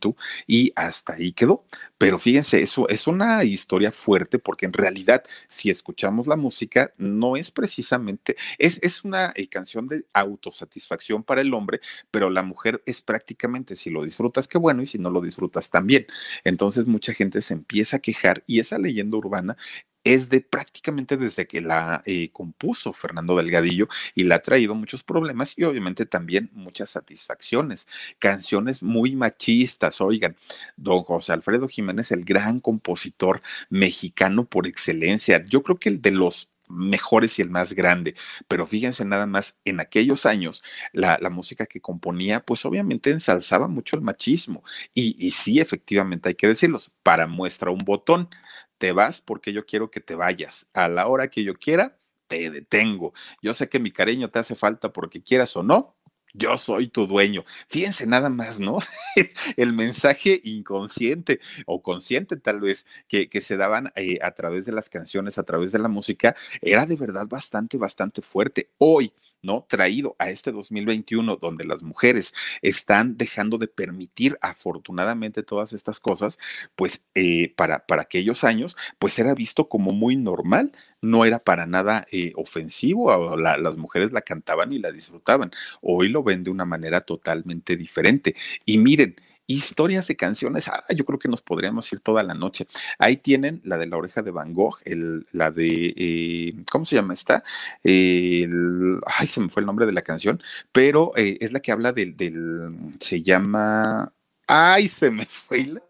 y 0.47 0.71
hasta 0.75 1.13
ahí 1.13 1.31
quedó. 1.33 1.65
Pero 1.97 2.19
fíjense, 2.19 2.61
eso 2.61 2.87
es 2.89 3.07
una 3.07 3.43
historia 3.43 3.91
fuerte 3.91 4.39
porque 4.39 4.65
en 4.65 4.73
realidad 4.73 5.23
si 5.49 5.69
escuchamos 5.69 6.27
la 6.27 6.35
música 6.35 6.93
no 6.97 7.35
es 7.35 7.50
precisamente, 7.51 8.35
es, 8.57 8.79
es 8.81 9.03
una 9.03 9.33
eh, 9.35 9.47
canción 9.47 9.87
de 9.87 10.05
autosatisfacción 10.13 11.23
para 11.23 11.41
el 11.41 11.53
hombre, 11.53 11.79
pero 12.11 12.29
la 12.29 12.43
mujer 12.43 12.81
es 12.85 13.01
prácticamente, 13.01 13.75
si 13.75 13.89
lo 13.89 14.03
disfrutas, 14.03 14.47
qué 14.47 14.57
bueno, 14.57 14.81
y 14.81 14.87
si 14.87 14.97
no 14.97 15.09
lo 15.09 15.21
disfrutas 15.21 15.69
también. 15.69 16.07
Entonces 16.43 16.85
mucha 16.87 17.13
gente 17.13 17.41
se 17.41 17.53
empieza 17.53 17.97
a 17.97 17.99
quejar 17.99 18.43
y 18.47 18.59
esa 18.59 18.77
leyenda 18.77 19.17
urbana 19.17 19.57
es 20.03 20.29
de 20.29 20.41
prácticamente 20.41 21.17
desde 21.17 21.47
que 21.47 21.61
la 21.61 22.01
eh, 22.05 22.29
compuso 22.31 22.93
Fernando 22.93 23.35
Delgadillo 23.35 23.87
y 24.15 24.23
le 24.23 24.33
ha 24.33 24.41
traído 24.41 24.75
muchos 24.75 25.03
problemas 25.03 25.53
y 25.57 25.63
obviamente 25.63 26.05
también 26.05 26.49
muchas 26.53 26.89
satisfacciones. 26.91 27.87
Canciones 28.19 28.81
muy 28.83 29.15
machistas, 29.15 30.01
oigan, 30.01 30.35
don 30.75 31.03
José 31.03 31.33
Alfredo 31.33 31.67
Jiménez, 31.67 32.11
el 32.11 32.25
gran 32.25 32.59
compositor 32.59 33.41
mexicano 33.69 34.45
por 34.45 34.67
excelencia, 34.67 35.45
yo 35.45 35.61
creo 35.63 35.77
que 35.77 35.89
el 35.89 36.01
de 36.01 36.11
los 36.11 36.49
mejores 36.71 37.37
y 37.39 37.41
el 37.41 37.49
más 37.49 37.73
grande. 37.73 38.15
Pero 38.47 38.67
fíjense 38.67 39.05
nada 39.05 39.25
más, 39.25 39.55
en 39.65 39.79
aquellos 39.79 40.25
años, 40.25 40.63
la, 40.93 41.19
música 41.31 41.65
que 41.65 41.81
componía, 41.81 42.41
pues 42.41 42.65
obviamente 42.65 43.09
ensalzaba 43.09 43.67
mucho 43.67 43.95
el 43.95 44.01
machismo. 44.01 44.63
Y, 44.93 45.15
y 45.25 45.31
sí, 45.31 45.59
efectivamente, 45.59 46.29
hay 46.29 46.35
que 46.35 46.47
decirlos, 46.47 46.91
para 47.03 47.27
muestra 47.27 47.71
un 47.71 47.79
botón 47.79 48.29
te 48.77 48.91
vas 48.93 49.21
porque 49.21 49.53
yo 49.53 49.65
quiero 49.65 49.91
que 49.91 50.01
te 50.01 50.15
vayas. 50.15 50.67
A 50.73 50.87
la 50.89 51.07
hora 51.07 51.29
que 51.29 51.43
yo 51.43 51.53
quiera, 51.53 51.99
te 52.27 52.49
detengo. 52.49 53.13
Yo 53.41 53.53
sé 53.53 53.69
que 53.69 53.79
mi 53.79 53.91
cariño 53.91 54.29
te 54.29 54.39
hace 54.39 54.55
falta 54.55 54.91
porque 54.91 55.21
quieras 55.21 55.55
o 55.55 55.63
no, 55.63 55.95
yo 56.33 56.57
soy 56.57 56.89
tu 56.89 57.07
dueño. 57.07 57.43
Fíjense 57.67 58.05
nada 58.05 58.29
más, 58.29 58.59
¿no? 58.59 58.79
El 59.57 59.73
mensaje 59.73 60.39
inconsciente 60.43 61.39
o 61.65 61.81
consciente 61.81 62.37
tal 62.37 62.59
vez 62.59 62.85
que, 63.07 63.29
se 63.41 63.57
daban 63.57 63.91
eh, 63.95 64.19
a 64.21 64.31
través 64.31 64.65
de 64.65 64.71
las 64.71 64.89
canciones, 64.89 65.37
a 65.37 65.43
través 65.43 65.71
de 65.71 65.79
la 65.79 65.87
música, 65.87 66.35
era 66.61 66.85
de 66.85 66.95
verdad 66.95 67.27
bastante, 67.27 67.77
bastante 67.77 68.21
fuerte. 68.21 68.69
Hoy, 68.77 69.13
¿no? 69.41 69.65
Traído 69.69 70.15
a 70.19 70.29
este 70.29 70.51
2021 70.51 71.37
donde 71.37 71.63
las 71.65 71.81
mujeres 71.83 72.33
están 72.61 73.17
dejando 73.17 73.57
de 73.57 73.67
permitir 73.67 74.37
afortunadamente 74.41 75.43
todas 75.43 75.73
estas 75.73 75.99
cosas, 75.99 76.39
pues 76.75 77.03
eh, 77.15 77.53
para, 77.55 77.85
para 77.85 78.03
aquellos 78.03 78.43
años, 78.43 78.77
pues 78.99 79.17
era 79.19 79.33
visto 79.33 79.67
como 79.69 79.91
muy 79.91 80.15
normal, 80.15 80.71
no 81.01 81.25
era 81.25 81.39
para 81.39 81.65
nada 81.65 82.05
eh, 82.11 82.31
ofensivo, 82.35 83.35
las 83.37 83.77
mujeres 83.77 84.11
la 84.11 84.21
cantaban 84.21 84.71
y 84.73 84.79
la 84.79 84.91
disfrutaban. 84.91 85.51
Hoy 85.81 86.09
lo 86.09 86.23
ven 86.23 86.43
de 86.43 86.51
una 86.51 86.65
manera 86.65 87.01
totalmente 87.01 87.75
diferente. 87.75 88.35
Y 88.65 88.77
miren, 88.77 89.15
historias 89.53 90.07
de 90.07 90.15
canciones, 90.15 90.67
ah, 90.67 90.83
yo 90.95 91.05
creo 91.05 91.19
que 91.19 91.29
nos 91.29 91.41
podríamos 91.41 91.91
ir 91.91 91.99
toda 91.99 92.23
la 92.23 92.33
noche. 92.33 92.67
Ahí 92.99 93.17
tienen 93.17 93.61
la 93.63 93.77
de 93.77 93.87
la 93.87 93.97
oreja 93.97 94.21
de 94.21 94.31
Van 94.31 94.53
Gogh, 94.53 94.77
el, 94.85 95.25
la 95.31 95.51
de, 95.51 95.93
eh, 95.95 96.53
¿cómo 96.71 96.85
se 96.85 96.95
llama 96.95 97.13
esta? 97.13 97.43
ay, 97.83 99.27
se 99.27 99.39
me 99.39 99.49
fue 99.49 99.61
el 99.61 99.65
nombre 99.65 99.85
de 99.85 99.91
la 99.91 100.01
canción, 100.01 100.41
pero 100.71 101.13
eh, 101.15 101.37
es 101.41 101.51
la 101.51 101.59
que 101.59 101.71
habla 101.71 101.91
del, 101.93 102.15
del, 102.17 102.75
se 102.99 103.21
llama, 103.21 104.13
ay, 104.47 104.87
se 104.87 105.11
me 105.11 105.25
fue 105.25 105.81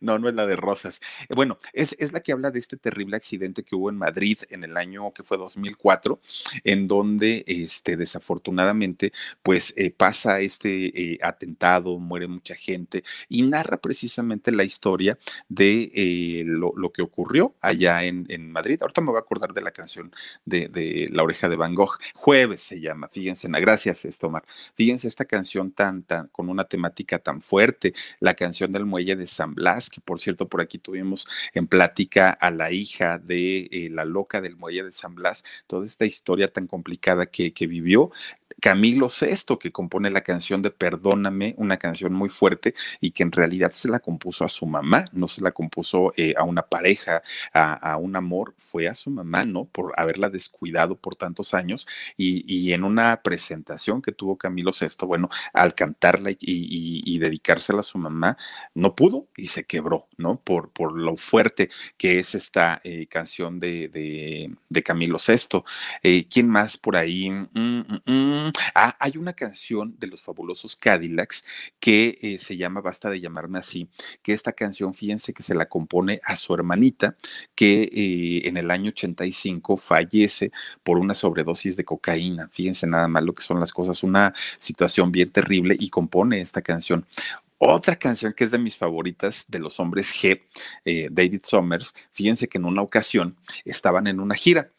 no, 0.00 0.18
no 0.18 0.28
es 0.28 0.34
la 0.34 0.46
de 0.46 0.56
Rosas. 0.56 1.00
Eh, 1.28 1.34
bueno, 1.34 1.58
es, 1.72 1.94
es, 1.98 2.12
la 2.12 2.20
que 2.20 2.32
habla 2.32 2.50
de 2.50 2.58
este 2.58 2.76
terrible 2.76 3.16
accidente 3.16 3.62
que 3.62 3.76
hubo 3.76 3.90
en 3.90 3.96
Madrid 3.96 4.38
en 4.50 4.64
el 4.64 4.76
año 4.76 5.12
que 5.12 5.22
fue 5.22 5.36
2004, 5.36 6.20
en 6.64 6.88
donde 6.88 7.44
este, 7.46 7.96
desafortunadamente 7.96 9.12
pues 9.42 9.74
eh, 9.76 9.90
pasa 9.90 10.40
este 10.40 11.14
eh, 11.14 11.18
atentado, 11.22 11.98
muere 11.98 12.26
mucha 12.26 12.54
gente 12.54 13.04
y 13.28 13.42
narra 13.42 13.78
precisamente 13.78 14.52
la 14.52 14.64
historia 14.64 15.18
de 15.48 16.42
lo, 16.46 16.72
lo, 16.76 16.92
que 16.92 17.02
ocurrió 17.02 17.54
allá 17.60 18.04
en, 18.04 18.26
en, 18.28 18.50
Madrid. 18.50 18.78
Ahorita 18.80 19.00
me 19.00 19.08
voy 19.08 19.16
a 19.16 19.20
acordar 19.20 19.52
de 19.52 19.62
la 19.62 19.72
canción 19.72 20.12
de, 20.44 20.68
de, 20.68 21.08
La 21.10 21.22
oreja 21.22 21.48
de 21.48 21.56
Van 21.56 21.74
Gogh. 21.74 21.98
Jueves 22.14 22.62
se 22.62 22.80
llama, 22.80 23.08
fíjense, 23.08 23.48
gracias 23.48 24.04
Estomar. 24.04 24.44
Fíjense 24.74 25.08
esta 25.08 25.24
canción 25.24 25.72
tan, 25.72 26.02
tan, 26.02 26.28
con 26.28 26.48
una 26.48 26.64
temática 26.64 27.18
tan 27.18 27.42
fuerte, 27.42 27.94
la 28.20 28.34
canción 28.34 28.72
del 28.72 28.84
muelle 28.84 29.16
de 29.16 29.26
San 29.26 29.54
Blas 29.54 29.63
que 29.90 30.00
por 30.00 30.20
cierto 30.20 30.46
por 30.46 30.60
aquí 30.60 30.78
tuvimos 30.78 31.26
en 31.54 31.66
plática 31.66 32.30
a 32.30 32.50
la 32.50 32.70
hija 32.70 33.18
de 33.18 33.68
eh, 33.70 33.88
la 33.90 34.04
loca 34.04 34.40
del 34.40 34.56
muelle 34.56 34.84
de 34.84 34.92
San 34.92 35.14
Blas, 35.14 35.42
toda 35.66 35.86
esta 35.86 36.04
historia 36.04 36.48
tan 36.48 36.66
complicada 36.66 37.26
que, 37.26 37.52
vivió, 37.66 38.10
Camilo 38.60 39.08
VI, 39.08 39.56
que 39.58 39.72
compone 39.72 40.10
la 40.10 40.20
canción 40.20 40.60
de 40.60 40.70
Perdóname, 40.70 41.54
una 41.56 41.78
canción 41.78 42.12
muy 42.12 42.28
fuerte 42.28 42.74
y 43.00 43.12
que 43.12 43.22
en 43.22 43.32
realidad 43.32 43.72
se 43.72 43.88
la 43.88 44.00
compuso 44.00 44.44
a 44.44 44.48
su 44.48 44.66
mamá, 44.66 45.06
no 45.12 45.28
se 45.28 45.40
la 45.40 45.52
compuso 45.52 46.12
eh, 46.16 46.34
a 46.36 46.44
una 46.44 46.62
pareja, 46.62 47.22
a, 47.52 47.96
un 47.96 48.16
amor, 48.16 48.54
fue 48.58 48.86
a 48.86 48.94
su 48.94 49.10
mamá, 49.10 49.44
¿no? 49.44 49.64
Por 49.64 49.92
haberla 49.96 50.28
descuidado 50.28 50.96
por 50.96 51.16
tantos 51.16 51.54
años 51.54 51.86
y, 52.16 52.72
en 52.72 52.84
una 52.84 53.22
presentación 53.22 54.02
que 54.02 54.12
tuvo 54.12 54.36
Camilo 54.36 54.72
VI, 54.78 55.06
bueno, 55.06 55.30
al 55.52 55.74
cantarla 55.74 56.30
y, 56.30 56.36
y, 56.40 57.18
dedicársela 57.18 57.80
a 57.80 57.82
su 57.82 57.98
mamá, 57.98 58.36
no 58.74 58.94
pudo 58.94 59.28
y 59.36 59.48
se 59.54 59.64
quebró, 59.64 60.08
¿no? 60.16 60.40
Por, 60.40 60.70
por 60.70 60.92
lo 60.98 61.16
fuerte 61.16 61.70
que 61.96 62.18
es 62.18 62.34
esta 62.34 62.80
eh, 62.82 63.06
canción 63.06 63.60
de, 63.60 63.88
de, 64.68 64.82
Camilo 64.82 65.18
VI. 65.24 65.62
Eh, 66.02 66.26
¿Quién 66.28 66.48
más 66.48 66.76
por 66.76 66.96
ahí? 66.96 67.30
Mm, 67.30 67.46
mm, 67.54 68.02
mm. 68.04 68.52
Ah, 68.74 68.96
hay 68.98 69.16
una 69.16 69.32
canción 69.32 69.94
de 69.98 70.08
los 70.08 70.20
fabulosos 70.22 70.76
Cadillacs 70.76 71.44
que 71.80 72.18
eh, 72.20 72.38
se 72.38 72.56
llama 72.56 72.80
Basta 72.80 73.08
de 73.08 73.20
llamarme 73.20 73.60
así, 73.60 73.88
que 74.22 74.32
esta 74.32 74.52
canción, 74.52 74.92
fíjense 74.94 75.32
que 75.32 75.42
se 75.42 75.54
la 75.54 75.66
compone 75.66 76.20
a 76.24 76.36
su 76.36 76.52
hermanita, 76.52 77.16
que 77.54 78.42
en 78.44 78.56
el 78.56 78.70
año 78.70 78.90
85 78.90 79.76
fallece 79.76 80.50
por 80.82 80.98
una 80.98 81.14
sobredosis 81.14 81.76
de 81.76 81.84
cocaína. 81.84 82.48
Fíjense 82.52 82.86
nada 82.86 83.08
más 83.08 83.22
lo 83.22 83.34
que 83.34 83.42
son 83.42 83.60
las 83.60 83.72
cosas, 83.72 84.02
una 84.02 84.34
situación 84.58 85.12
bien 85.12 85.30
terrible 85.30 85.76
y 85.78 85.88
compone 85.90 86.40
esta 86.40 86.60
canción. 86.60 87.06
Otra 87.58 87.96
canción 87.96 88.32
que 88.34 88.44
es 88.44 88.50
de 88.50 88.58
mis 88.58 88.76
favoritas 88.76 89.44
de 89.48 89.58
los 89.58 89.78
hombres 89.80 90.12
G, 90.14 90.42
eh, 90.84 91.08
David 91.10 91.42
Summers, 91.44 91.94
fíjense 92.12 92.48
que 92.48 92.58
en 92.58 92.64
una 92.64 92.82
ocasión 92.82 93.36
estaban 93.64 94.06
en 94.06 94.20
una 94.20 94.34
gira 94.34 94.70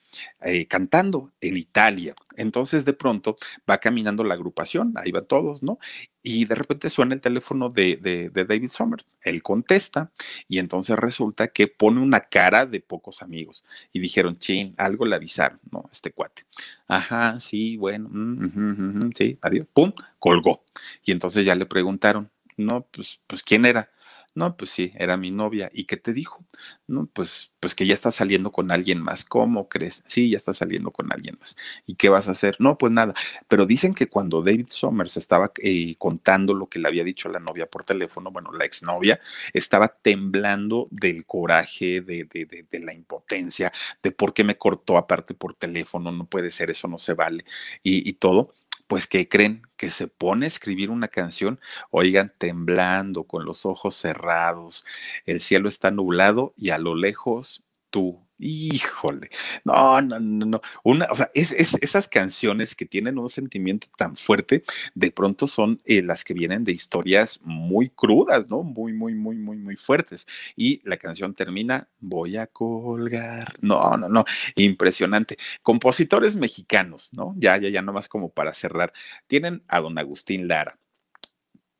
eh, 0.41 0.67
cantando 0.67 1.32
en 1.41 1.57
Italia. 1.57 2.15
Entonces 2.38 2.86
de 2.86 2.93
pronto 2.93 3.36
va 3.69 3.78
caminando 3.80 4.23
la 4.23 4.34
agrupación, 4.34 4.93
ahí 4.97 5.11
va 5.11 5.21
todos, 5.21 5.63
¿no? 5.63 5.80
Y 6.21 6.45
de 6.45 6.55
repente 6.55 6.89
suena 6.89 7.13
el 7.15 7.21
teléfono 7.21 7.69
de, 7.69 8.32
David 8.34 8.69
Sommer. 8.69 9.05
Él 9.21 9.41
contesta 9.41 10.11
y 10.47 10.59
entonces 10.59 10.97
resulta 10.97 11.47
que 11.47 11.67
pone 11.67 12.01
una 12.01 12.21
cara 12.21 12.65
de 12.65 12.80
pocos 12.82 13.21
amigos. 13.21 13.63
Y 13.91 13.99
dijeron, 13.99 14.38
chin, 14.38 14.73
algo 14.78 15.05
le 15.05 15.15
avisaron, 15.15 15.59
¿no? 15.71 15.86
Este 15.91 16.11
cuate. 16.11 16.45
Ajá, 16.88 17.39
sí, 17.39 17.78
bueno, 17.78 18.09
mm, 18.11 19.11
sí, 19.17 19.38
adiós. 19.41 19.67
Pum, 19.73 19.93
colgó. 20.19 20.63
Y 21.03 21.11
entonces 21.11 21.45
ya 21.45 21.55
le 21.55 21.65
preguntaron, 21.65 22.30
no, 22.58 22.88
pues, 22.91 23.20
pues, 23.28 23.43
¿quién 23.43 23.66
era? 23.66 23.91
No, 24.38 24.58
pues 24.58 24.70
sí, 24.72 24.91
era 24.95 25.16
mi 25.16 25.32
novia. 25.32 25.70
¿Y 25.74 25.86
qué 25.86 25.95
te 25.95 26.12
dijo? 26.12 26.45
No, 26.88 27.06
pues, 27.08 27.51
pues 27.62 27.74
que 27.74 27.88
ya 27.88 27.93
está 27.93 28.12
saliendo 28.12 28.51
con 28.51 28.70
alguien 28.70 29.01
más. 29.01 29.24
¿Cómo 29.24 29.70
crees? 29.70 30.03
Sí, 30.08 30.30
ya 30.30 30.36
está 30.36 30.53
saliendo 30.53 30.91
con 30.91 31.12
alguien 31.14 31.38
más. 31.39 31.56
¿Y 31.86 31.95
qué 31.95 32.10
vas 32.10 32.28
a 32.28 32.32
hacer? 32.32 32.58
No, 32.60 32.78
pues 32.78 32.91
nada. 32.91 33.14
Pero 33.47 33.66
dicen 33.66 33.93
que 33.93 34.08
cuando 34.10 34.41
David 34.41 34.68
Summers 34.72 35.16
estaba 35.16 35.51
eh, 35.64 35.95
contando 35.97 36.53
lo 36.53 36.68
que 36.68 36.80
le 36.80 36.88
había 36.89 37.06
dicho 37.06 37.30
la 37.30 37.39
novia 37.39 37.66
por 37.68 37.86
teléfono, 37.86 38.30
bueno, 38.30 38.51
la 38.51 38.66
exnovia, 38.66 39.22
estaba 39.53 39.88
temblando 39.88 40.88
del 40.91 41.26
coraje, 41.26 42.01
de, 42.01 42.26
de, 42.26 42.45
de, 42.45 42.66
de 42.70 42.80
la 42.80 42.93
impotencia, 42.93 43.72
de 44.03 44.12
por 44.12 44.34
qué 44.34 44.43
me 44.43 44.58
cortó 44.58 44.97
aparte 44.97 45.34
por 45.34 45.56
teléfono, 45.56 46.12
no 46.12 46.26
puede 46.26 46.51
ser, 46.51 46.70
eso 46.70 46.88
no 46.88 46.97
se 46.97 47.14
vale, 47.14 47.45
y, 47.84 48.08
y 48.08 48.14
todo 48.14 48.53
pues 48.88 49.07
que 49.07 49.27
creen 49.27 49.63
que 49.77 49.89
se 49.89 50.07
pone 50.07 50.45
a 50.45 50.47
escribir 50.47 50.89
una 50.89 51.07
canción, 51.07 51.59
oigan, 51.91 52.33
temblando, 52.38 53.23
con 53.25 53.45
los 53.45 53.65
ojos 53.65 53.95
cerrados, 53.95 54.86
el 55.25 55.39
cielo 55.39 55.69
está 55.69 55.91
nublado 55.91 56.53
y 56.57 56.69
a 56.69 56.77
lo 56.77 56.95
lejos 56.95 57.63
tú 57.89 58.24
Híjole, 58.38 59.29
no, 59.63 60.01
no, 60.01 60.19
no, 60.19 60.45
no. 60.45 60.61
Una, 60.83 61.07
o 61.09 61.15
sea, 61.15 61.31
es, 61.33 61.53
es- 61.53 61.77
esas 61.81 62.09
canciones 62.09 62.75
que 62.75 62.86
tienen 62.86 63.17
un 63.17 63.29
sentimiento 63.29 63.88
tan 63.97 64.17
fuerte, 64.17 64.65
de 64.93 65.09
pronto 65.11 65.47
son 65.47 65.81
eh, 65.86 66.01
las 66.01 66.25
que 66.25 66.33
vienen 66.33 66.65
de 66.65 66.73
historias 66.73 67.39
muy 67.43 67.89
crudas, 67.89 68.49
¿no? 68.49 68.61
Muy, 68.61 68.91
muy, 68.91 69.15
muy, 69.15 69.38
muy, 69.38 69.55
muy 69.57 69.77
fuertes. 69.77 70.27
Y 70.57 70.81
la 70.83 70.97
canción 70.97 71.33
termina, 71.33 71.88
voy 72.01 72.36
a 72.36 72.47
colgar. 72.47 73.53
No, 73.61 73.95
no, 73.95 74.09
no, 74.09 74.25
impresionante. 74.57 75.38
Compositores 75.63 76.36
mexicanos, 76.36 77.09
¿no? 77.13 77.33
Ya, 77.38 77.57
ya, 77.57 77.69
ya, 77.69 77.81
nomás 77.81 78.09
como 78.09 78.29
para 78.33 78.53
cerrar. 78.53 78.91
Tienen 79.27 79.63
a 79.69 79.79
don 79.79 79.97
Agustín 79.97 80.49
Lara. 80.49 80.77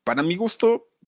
Para 0.04 0.22
mi 0.22 0.36
gusto, 0.36 0.88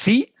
Sí, 0.00 0.32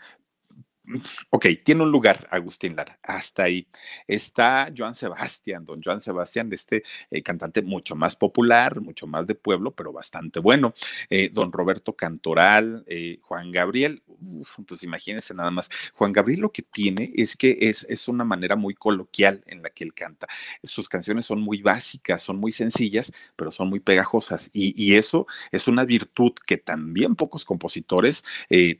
Ok, 1.30 1.46
tiene 1.64 1.82
un 1.82 1.90
lugar 1.90 2.26
Agustín 2.30 2.74
Lara, 2.76 2.98
hasta 3.02 3.44
ahí. 3.44 3.66
Está 4.06 4.72
Joan 4.76 4.94
Sebastián, 4.94 5.64
don 5.64 5.80
Joan 5.82 6.00
Sebastián, 6.00 6.52
este 6.52 6.82
eh, 7.10 7.22
cantante 7.22 7.62
mucho 7.62 7.94
más 7.94 8.16
popular, 8.16 8.80
mucho 8.80 9.06
más 9.06 9.26
de 9.26 9.34
pueblo, 9.34 9.72
pero 9.72 9.92
bastante 9.92 10.40
bueno. 10.40 10.74
Eh, 11.08 11.30
don 11.32 11.52
Roberto 11.52 11.94
Cantoral, 11.94 12.84
eh, 12.86 13.18
Juan 13.22 13.52
Gabriel, 13.52 14.02
uf, 14.06 14.58
entonces 14.58 14.84
imagínense 14.84 15.34
nada 15.34 15.50
más. 15.50 15.70
Juan 15.94 16.12
Gabriel 16.12 16.40
lo 16.40 16.52
que 16.52 16.62
tiene 16.62 17.12
es 17.14 17.36
que 17.36 17.58
es, 17.60 17.86
es 17.88 18.08
una 18.08 18.24
manera 18.24 18.56
muy 18.56 18.74
coloquial 18.74 19.42
en 19.46 19.62
la 19.62 19.70
que 19.70 19.84
él 19.84 19.94
canta. 19.94 20.26
Sus 20.62 20.88
canciones 20.88 21.26
son 21.26 21.40
muy 21.40 21.62
básicas, 21.62 22.22
son 22.22 22.38
muy 22.38 22.52
sencillas, 22.52 23.12
pero 23.36 23.50
son 23.52 23.68
muy 23.68 23.80
pegajosas. 23.80 24.50
Y, 24.52 24.74
y 24.82 24.96
eso 24.96 25.26
es 25.52 25.68
una 25.68 25.84
virtud 25.84 26.32
que 26.46 26.56
también 26.58 27.14
pocos 27.16 27.44
compositores 27.44 28.24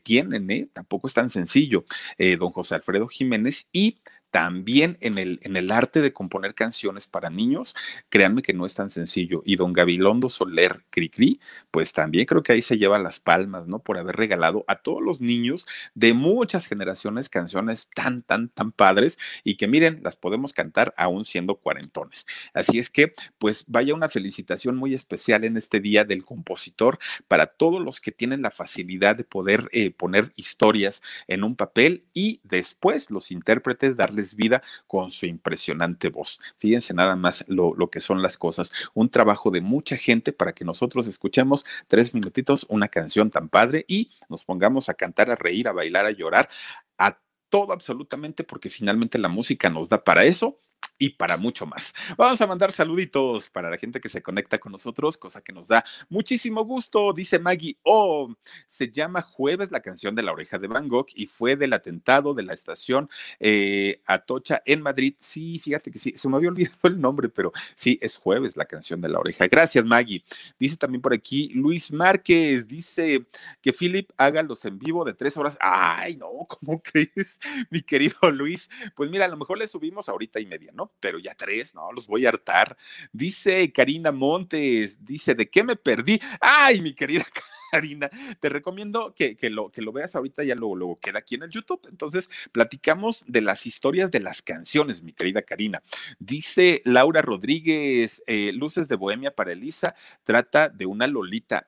tienen, 0.03 0.49
¿eh? 0.51 0.67
Tampoco 0.73 1.07
es 1.07 1.13
tan 1.13 1.29
sencillo 1.29 1.83
eh, 2.17 2.37
don 2.37 2.51
José 2.51 2.75
Alfredo 2.75 3.07
Jiménez 3.07 3.67
y 3.73 3.97
también 4.31 4.97
en 5.01 5.17
el, 5.17 5.39
en 5.43 5.57
el 5.57 5.71
arte 5.71 6.01
de 6.01 6.13
componer 6.13 6.55
canciones 6.55 7.05
para 7.05 7.29
niños, 7.29 7.75
créanme 8.09 8.41
que 8.41 8.53
no 8.53 8.65
es 8.65 8.73
tan 8.73 8.89
sencillo. 8.89 9.43
Y 9.45 9.57
don 9.57 9.73
Gabilondo 9.73 10.29
Soler 10.29 10.83
Cricri, 10.89 11.39
pues 11.69 11.91
también 11.91 12.25
creo 12.25 12.41
que 12.41 12.53
ahí 12.53 12.61
se 12.61 12.77
lleva 12.77 12.97
las 12.97 13.19
palmas, 13.19 13.67
¿no? 13.67 13.79
Por 13.79 13.97
haber 13.97 14.15
regalado 14.15 14.63
a 14.67 14.77
todos 14.77 15.01
los 15.01 15.21
niños 15.21 15.67
de 15.93 16.13
muchas 16.13 16.65
generaciones 16.65 17.29
canciones 17.29 17.87
tan, 17.93 18.23
tan, 18.23 18.49
tan 18.49 18.71
padres 18.71 19.19
y 19.43 19.55
que 19.55 19.67
miren, 19.67 19.99
las 20.03 20.15
podemos 20.15 20.53
cantar 20.53 20.93
aún 20.97 21.25
siendo 21.25 21.55
cuarentones. 21.55 22.25
Así 22.53 22.79
es 22.79 22.89
que, 22.89 23.13
pues 23.37 23.65
vaya 23.67 23.93
una 23.93 24.09
felicitación 24.09 24.77
muy 24.77 24.93
especial 24.93 25.43
en 25.43 25.57
este 25.57 25.79
día 25.79 26.05
del 26.05 26.23
compositor 26.23 26.99
para 27.27 27.47
todos 27.47 27.81
los 27.81 27.99
que 27.99 28.11
tienen 28.11 28.41
la 28.41 28.51
facilidad 28.51 29.15
de 29.15 29.23
poder 29.23 29.69
eh, 29.71 29.91
poner 29.91 30.31
historias 30.35 31.01
en 31.27 31.43
un 31.43 31.55
papel 31.55 32.05
y 32.13 32.39
después 32.43 33.11
los 33.11 33.31
intérpretes 33.31 33.97
darles 34.21 34.35
vida 34.35 34.61
con 34.87 35.11
su 35.11 35.25
impresionante 35.25 36.09
voz. 36.09 36.39
Fíjense 36.57 36.93
nada 36.93 37.15
más 37.15 37.43
lo, 37.47 37.73
lo, 37.75 37.89
que 37.89 37.99
son 37.99 38.21
las 38.21 38.37
cosas. 38.37 38.71
Un 38.93 39.09
trabajo 39.09 39.51
de 39.51 39.61
mucha 39.61 39.97
gente 39.97 40.31
para 40.31 40.53
que 40.53 40.65
nosotros 40.65 41.07
escuchemos 41.07 41.65
tres 41.87 42.13
minutitos 42.13 42.65
una 42.69 42.87
canción 42.87 43.29
tan 43.29 43.49
padre 43.49 43.85
y 43.87 44.11
nos 44.29 44.43
pongamos 44.43 44.89
a 44.89 44.93
cantar, 44.93 45.29
a 45.31 45.35
reír, 45.35 45.67
a 45.67 45.73
bailar, 45.73 46.05
a 46.05 46.11
llorar, 46.11 46.49
a 46.97 47.17
todo 47.49 47.73
absolutamente, 47.73 48.43
porque 48.43 48.69
finalmente 48.69 49.17
la 49.17 49.27
música 49.27 49.69
nos 49.69 49.89
da 49.89 50.03
para 50.03 50.23
eso 50.23 50.59
y 51.01 51.09
para 51.09 51.35
mucho 51.35 51.65
más. 51.65 51.95
Vamos 52.15 52.39
a 52.41 52.47
mandar 52.47 52.71
saluditos 52.71 53.49
para 53.49 53.71
la 53.71 53.77
gente 53.79 53.99
que 53.99 54.07
se 54.07 54.21
conecta 54.21 54.59
con 54.59 54.71
nosotros, 54.71 55.17
cosa 55.17 55.41
que 55.41 55.51
nos 55.51 55.67
da 55.67 55.83
muchísimo 56.09 56.63
gusto. 56.63 57.11
Dice 57.11 57.39
Maggie, 57.39 57.75
oh, 57.81 58.31
se 58.67 58.91
llama 58.91 59.23
Jueves 59.23 59.71
la 59.71 59.79
canción 59.79 60.13
de 60.13 60.21
la 60.21 60.31
oreja 60.31 60.59
de 60.59 60.67
Van 60.67 60.87
Gogh 60.87 61.07
y 61.15 61.25
fue 61.25 61.55
del 61.55 61.73
atentado 61.73 62.35
de 62.35 62.43
la 62.43 62.53
estación 62.53 63.09
eh, 63.39 63.99
Atocha 64.05 64.61
en 64.63 64.83
Madrid. 64.83 65.15
Sí, 65.19 65.57
fíjate 65.57 65.89
que 65.89 65.97
sí, 65.97 66.13
se 66.15 66.29
me 66.29 66.37
había 66.37 66.49
olvidado 66.49 66.77
el 66.83 67.01
nombre, 67.01 67.29
pero 67.29 67.51
sí, 67.73 67.97
es 67.99 68.15
Jueves 68.17 68.55
la 68.55 68.65
canción 68.65 69.01
de 69.01 69.09
la 69.09 69.17
oreja. 69.17 69.47
Gracias, 69.47 69.83
Maggie. 69.83 70.23
Dice 70.59 70.77
también 70.77 71.01
por 71.01 71.15
aquí 71.15 71.49
Luis 71.55 71.91
Márquez, 71.91 72.67
dice 72.67 73.25
que 73.59 73.73
Philip 73.73 74.11
haga 74.17 74.43
los 74.43 74.63
en 74.65 74.77
vivo 74.77 75.03
de 75.03 75.15
tres 75.15 75.35
horas. 75.35 75.57
Ay, 75.61 76.15
no, 76.17 76.29
¿cómo 76.47 76.79
crees, 76.83 77.39
mi 77.71 77.81
querido 77.81 78.29
Luis? 78.29 78.69
Pues 78.95 79.09
mira, 79.09 79.25
a 79.25 79.29
lo 79.29 79.37
mejor 79.37 79.57
le 79.57 79.65
subimos 79.65 80.07
ahorita 80.07 80.39
y 80.39 80.45
media, 80.45 80.71
¿no? 80.75 80.90
Pero 80.99 81.19
ya 81.19 81.35
tres, 81.35 81.73
no, 81.73 81.91
los 81.91 82.07
voy 82.07 82.25
a 82.25 82.29
hartar. 82.29 82.77
Dice 83.11 83.71
Karina 83.71 84.11
Montes, 84.11 85.03
dice, 85.03 85.35
¿de 85.35 85.49
qué 85.49 85.63
me 85.63 85.75
perdí? 85.75 86.19
Ay, 86.39 86.81
mi 86.81 86.93
querida 86.93 87.25
Karina, 87.71 88.09
te 88.39 88.49
recomiendo 88.49 89.15
que, 89.15 89.37
que, 89.37 89.49
lo, 89.49 89.71
que 89.71 89.81
lo 89.81 89.93
veas 89.93 90.15
ahorita, 90.15 90.43
ya 90.43 90.55
luego, 90.55 90.75
luego 90.75 90.99
queda 90.99 91.19
aquí 91.19 91.35
en 91.35 91.43
el 91.43 91.49
YouTube. 91.49 91.87
Entonces, 91.89 92.29
platicamos 92.51 93.23
de 93.27 93.41
las 93.41 93.65
historias 93.65 94.11
de 94.11 94.19
las 94.19 94.41
canciones, 94.41 95.01
mi 95.01 95.13
querida 95.13 95.41
Karina. 95.41 95.81
Dice 96.19 96.81
Laura 96.83 97.21
Rodríguez, 97.21 98.21
eh, 98.27 98.51
Luces 98.53 98.87
de 98.89 98.95
Bohemia 98.97 99.31
para 99.33 99.53
Elisa, 99.53 99.95
trata 100.23 100.69
de 100.69 100.85
una 100.85 101.07
Lolita. 101.07 101.67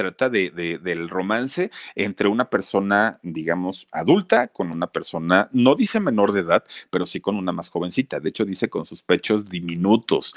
Trata 0.00 0.30
de, 0.30 0.50
de, 0.50 0.78
del 0.78 1.08
romance 1.08 1.70
entre 1.94 2.28
una 2.28 2.48
persona, 2.48 3.18
digamos, 3.22 3.86
adulta 3.92 4.48
con 4.48 4.70
una 4.70 4.86
persona, 4.86 5.48
no 5.52 5.74
dice 5.74 6.00
menor 6.00 6.32
de 6.32 6.40
edad, 6.40 6.64
pero 6.90 7.04
sí 7.04 7.20
con 7.20 7.36
una 7.36 7.52
más 7.52 7.68
jovencita. 7.68 8.18
De 8.20 8.30
hecho, 8.30 8.44
dice 8.44 8.70
con 8.70 8.86
sus 8.86 9.02
pechos 9.02 9.48
diminutos. 9.48 10.34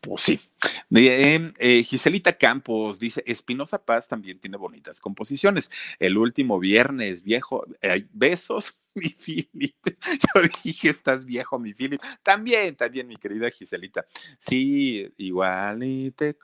Pues 0.00 0.22
sí. 0.22 0.40
Eh, 0.94 1.52
eh, 1.58 1.82
Giselita 1.82 2.32
Campos 2.32 2.98
dice, 2.98 3.22
Espinosa 3.26 3.82
Paz 3.84 4.08
también 4.08 4.38
tiene 4.38 4.56
bonitas 4.56 5.00
composiciones. 5.00 5.70
El 5.98 6.18
último 6.18 6.58
viernes, 6.58 7.22
viejo, 7.22 7.64
eh, 7.82 8.06
besos, 8.12 8.76
mi 8.94 9.10
Philip. 9.10 9.76
Yo 10.34 10.42
dije, 10.64 10.90
estás 10.90 11.24
viejo, 11.24 11.58
mi 11.58 11.74
Philip. 11.74 12.00
También, 12.22 12.76
también, 12.76 13.06
mi 13.06 13.16
querida 13.16 13.50
Giselita. 13.50 14.04
Sí, 14.38 15.12
igual 15.16 15.84
y 15.84 16.10
te 16.10 16.36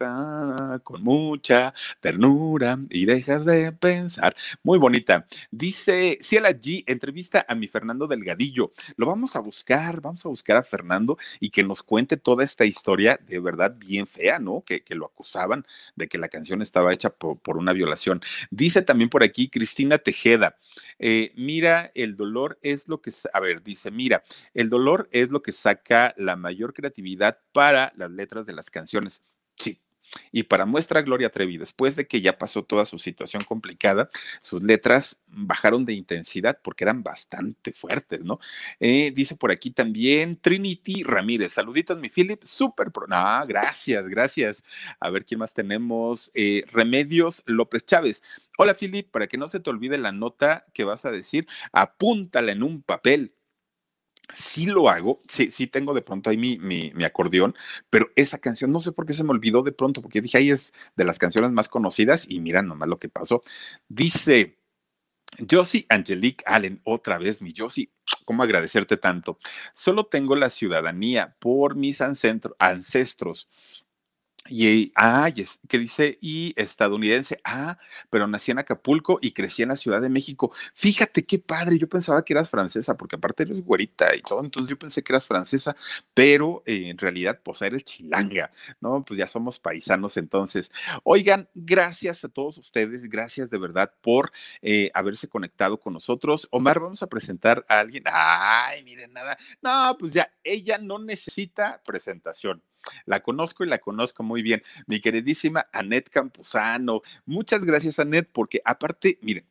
con 0.82 1.02
mucha 1.02 1.72
ternura 2.00 2.78
y 2.90 3.04
dejas 3.06 3.44
de 3.44 3.72
pensar. 3.72 4.36
Muy 4.62 4.78
bonita. 4.78 5.26
Dice 5.50 6.18
Ciela 6.20 6.50
G, 6.50 6.84
entrevista 6.86 7.44
a 7.48 7.54
mi 7.54 7.68
Fernando 7.68 8.06
Delgadillo. 8.06 8.72
Lo 8.96 9.06
vamos 9.06 9.36
a 9.36 9.40
buscar, 9.40 10.00
vamos 10.00 10.24
a 10.26 10.28
buscar 10.28 10.56
a 10.56 10.62
Fernando 10.62 11.18
y 11.40 11.50
que 11.50 11.62
nos 11.62 11.82
cuente 11.82 12.16
toda 12.16 12.44
esta 12.44 12.64
historia 12.64 13.18
de 13.26 13.40
verdad 13.40 13.74
bien 13.76 14.05
fea, 14.06 14.38
¿no? 14.38 14.62
Que, 14.64 14.82
que 14.82 14.94
lo 14.94 15.06
acusaban 15.06 15.66
de 15.94 16.08
que 16.08 16.18
la 16.18 16.28
canción 16.28 16.62
estaba 16.62 16.92
hecha 16.92 17.10
por, 17.10 17.38
por, 17.38 17.56
una 17.56 17.72
violación. 17.72 18.20
Dice 18.50 18.82
también 18.82 19.10
por 19.10 19.22
aquí 19.22 19.48
Cristina 19.48 19.98
Tejeda, 19.98 20.56
eh, 20.98 21.32
mira, 21.36 21.90
el 21.94 22.16
dolor 22.16 22.58
es 22.62 22.88
lo 22.88 23.00
que, 23.00 23.12
a 23.32 23.40
ver, 23.40 23.62
dice, 23.62 23.90
mira, 23.90 24.24
el 24.54 24.68
dolor 24.68 25.08
es 25.12 25.30
lo 25.30 25.42
que 25.42 25.52
saca 25.52 26.14
la 26.16 26.36
mayor 26.36 26.74
creatividad 26.74 27.38
para 27.52 27.92
las 27.96 28.10
letras 28.10 28.46
de 28.46 28.52
las 28.52 28.70
canciones. 28.70 29.22
Sí, 29.58 29.80
y 30.32 30.44
para 30.44 30.66
muestra 30.66 31.02
Gloria 31.02 31.30
Trevi, 31.30 31.58
después 31.58 31.96
de 31.96 32.06
que 32.06 32.20
ya 32.20 32.38
pasó 32.38 32.64
toda 32.64 32.84
su 32.84 32.98
situación 32.98 33.44
complicada, 33.44 34.08
sus 34.40 34.62
letras 34.62 35.18
bajaron 35.26 35.84
de 35.84 35.92
intensidad 35.94 36.58
porque 36.62 36.84
eran 36.84 37.02
bastante 37.02 37.72
fuertes, 37.72 38.24
¿no? 38.24 38.38
Eh, 38.80 39.12
dice 39.14 39.36
por 39.36 39.50
aquí 39.50 39.70
también 39.70 40.38
Trinity 40.40 41.02
Ramírez, 41.02 41.52
saluditos 41.52 41.98
mi 41.98 42.08
Philip, 42.08 42.42
súper, 42.44 42.90
pro... 42.90 43.06
no, 43.06 43.46
gracias, 43.46 44.08
gracias. 44.08 44.64
A 45.00 45.10
ver 45.10 45.24
quién 45.24 45.40
más 45.40 45.52
tenemos. 45.52 46.30
Eh, 46.34 46.62
Remedios 46.72 47.42
López 47.46 47.84
Chávez. 47.84 48.22
Hola 48.58 48.74
Philip, 48.74 49.10
para 49.10 49.26
que 49.26 49.36
no 49.36 49.48
se 49.48 49.60
te 49.60 49.70
olvide 49.70 49.98
la 49.98 50.12
nota 50.12 50.66
que 50.72 50.84
vas 50.84 51.04
a 51.04 51.10
decir, 51.10 51.46
apúntala 51.72 52.52
en 52.52 52.62
un 52.62 52.82
papel 52.82 53.34
sí 54.34 54.66
lo 54.66 54.88
hago, 54.88 55.20
sí, 55.28 55.50
sí 55.50 55.66
tengo 55.66 55.94
de 55.94 56.02
pronto 56.02 56.30
ahí 56.30 56.36
mi, 56.36 56.58
mi, 56.58 57.04
acordeón, 57.04 57.54
pero 57.90 58.10
esa 58.16 58.38
canción 58.38 58.72
no 58.72 58.80
sé 58.80 58.92
por 58.92 59.06
qué 59.06 59.12
se 59.12 59.24
me 59.24 59.30
olvidó 59.30 59.62
de 59.62 59.72
pronto, 59.72 60.02
porque 60.02 60.20
dije, 60.20 60.38
ahí 60.38 60.50
es 60.50 60.72
de 60.96 61.04
las 61.04 61.18
canciones 61.18 61.50
más 61.52 61.68
conocidas 61.68 62.26
y 62.28 62.40
mira 62.40 62.62
nomás 62.62 62.88
lo 62.88 62.98
que 62.98 63.08
pasó. 63.08 63.42
Dice 63.88 64.58
Josie 65.50 65.86
Angelique 65.88 66.44
Allen, 66.46 66.80
otra 66.84 67.18
vez 67.18 67.42
mi 67.42 67.52
Josie, 67.56 67.90
¿cómo 68.24 68.42
agradecerte 68.42 68.96
tanto? 68.96 69.38
Solo 69.74 70.06
tengo 70.06 70.36
la 70.36 70.50
ciudadanía 70.50 71.36
por 71.38 71.76
mis 71.76 72.00
ancestros 72.00 73.48
Y, 74.48 74.92
ah, 74.96 75.30
que 75.68 75.78
dice, 75.78 76.18
y 76.20 76.52
estadounidense, 76.56 77.40
ah, 77.44 77.78
pero 78.10 78.26
nací 78.26 78.50
en 78.50 78.58
Acapulco 78.58 79.18
y 79.20 79.32
crecí 79.32 79.62
en 79.62 79.70
la 79.70 79.76
Ciudad 79.76 80.00
de 80.00 80.08
México. 80.08 80.52
Fíjate 80.74 81.24
qué 81.24 81.38
padre, 81.38 81.78
yo 81.78 81.88
pensaba 81.88 82.24
que 82.24 82.32
eras 82.32 82.50
francesa, 82.50 82.96
porque 82.96 83.16
aparte 83.16 83.44
eres 83.44 83.62
güerita 83.64 84.14
y 84.14 84.20
todo, 84.22 84.40
entonces 84.42 84.70
yo 84.70 84.78
pensé 84.78 85.02
que 85.02 85.12
eras 85.12 85.26
francesa, 85.26 85.76
pero 86.14 86.62
eh, 86.66 86.88
en 86.88 86.98
realidad, 86.98 87.40
pues 87.42 87.62
eres 87.62 87.84
chilanga, 87.84 88.52
¿no? 88.80 89.04
Pues 89.04 89.18
ya 89.18 89.28
somos 89.28 89.58
paisanos 89.58 90.16
entonces. 90.16 90.70
Oigan, 91.04 91.48
gracias 91.54 92.24
a 92.24 92.28
todos 92.28 92.58
ustedes, 92.58 93.08
gracias 93.08 93.50
de 93.50 93.58
verdad 93.58 93.92
por 94.00 94.32
eh, 94.62 94.90
haberse 94.94 95.28
conectado 95.28 95.78
con 95.78 95.92
nosotros. 95.92 96.48
Omar, 96.50 96.80
vamos 96.80 97.02
a 97.02 97.06
presentar 97.06 97.64
a 97.68 97.80
alguien. 97.80 98.04
Ay, 98.06 98.82
miren, 98.82 99.12
nada. 99.12 99.36
No, 99.62 99.96
pues 99.98 100.12
ya, 100.12 100.30
ella 100.44 100.78
no 100.78 100.98
necesita 100.98 101.82
presentación. 101.84 102.62
La 103.04 103.20
conozco 103.20 103.64
y 103.64 103.68
la 103.68 103.78
conozco 103.78 104.22
muy 104.22 104.42
bien. 104.42 104.62
Mi 104.86 105.00
queridísima 105.00 105.66
Anet 105.72 106.08
Campuzano. 106.10 107.02
Muchas 107.24 107.64
gracias, 107.64 107.98
Anet, 107.98 108.28
porque 108.32 108.60
aparte, 108.64 109.18
miren, 109.22 109.46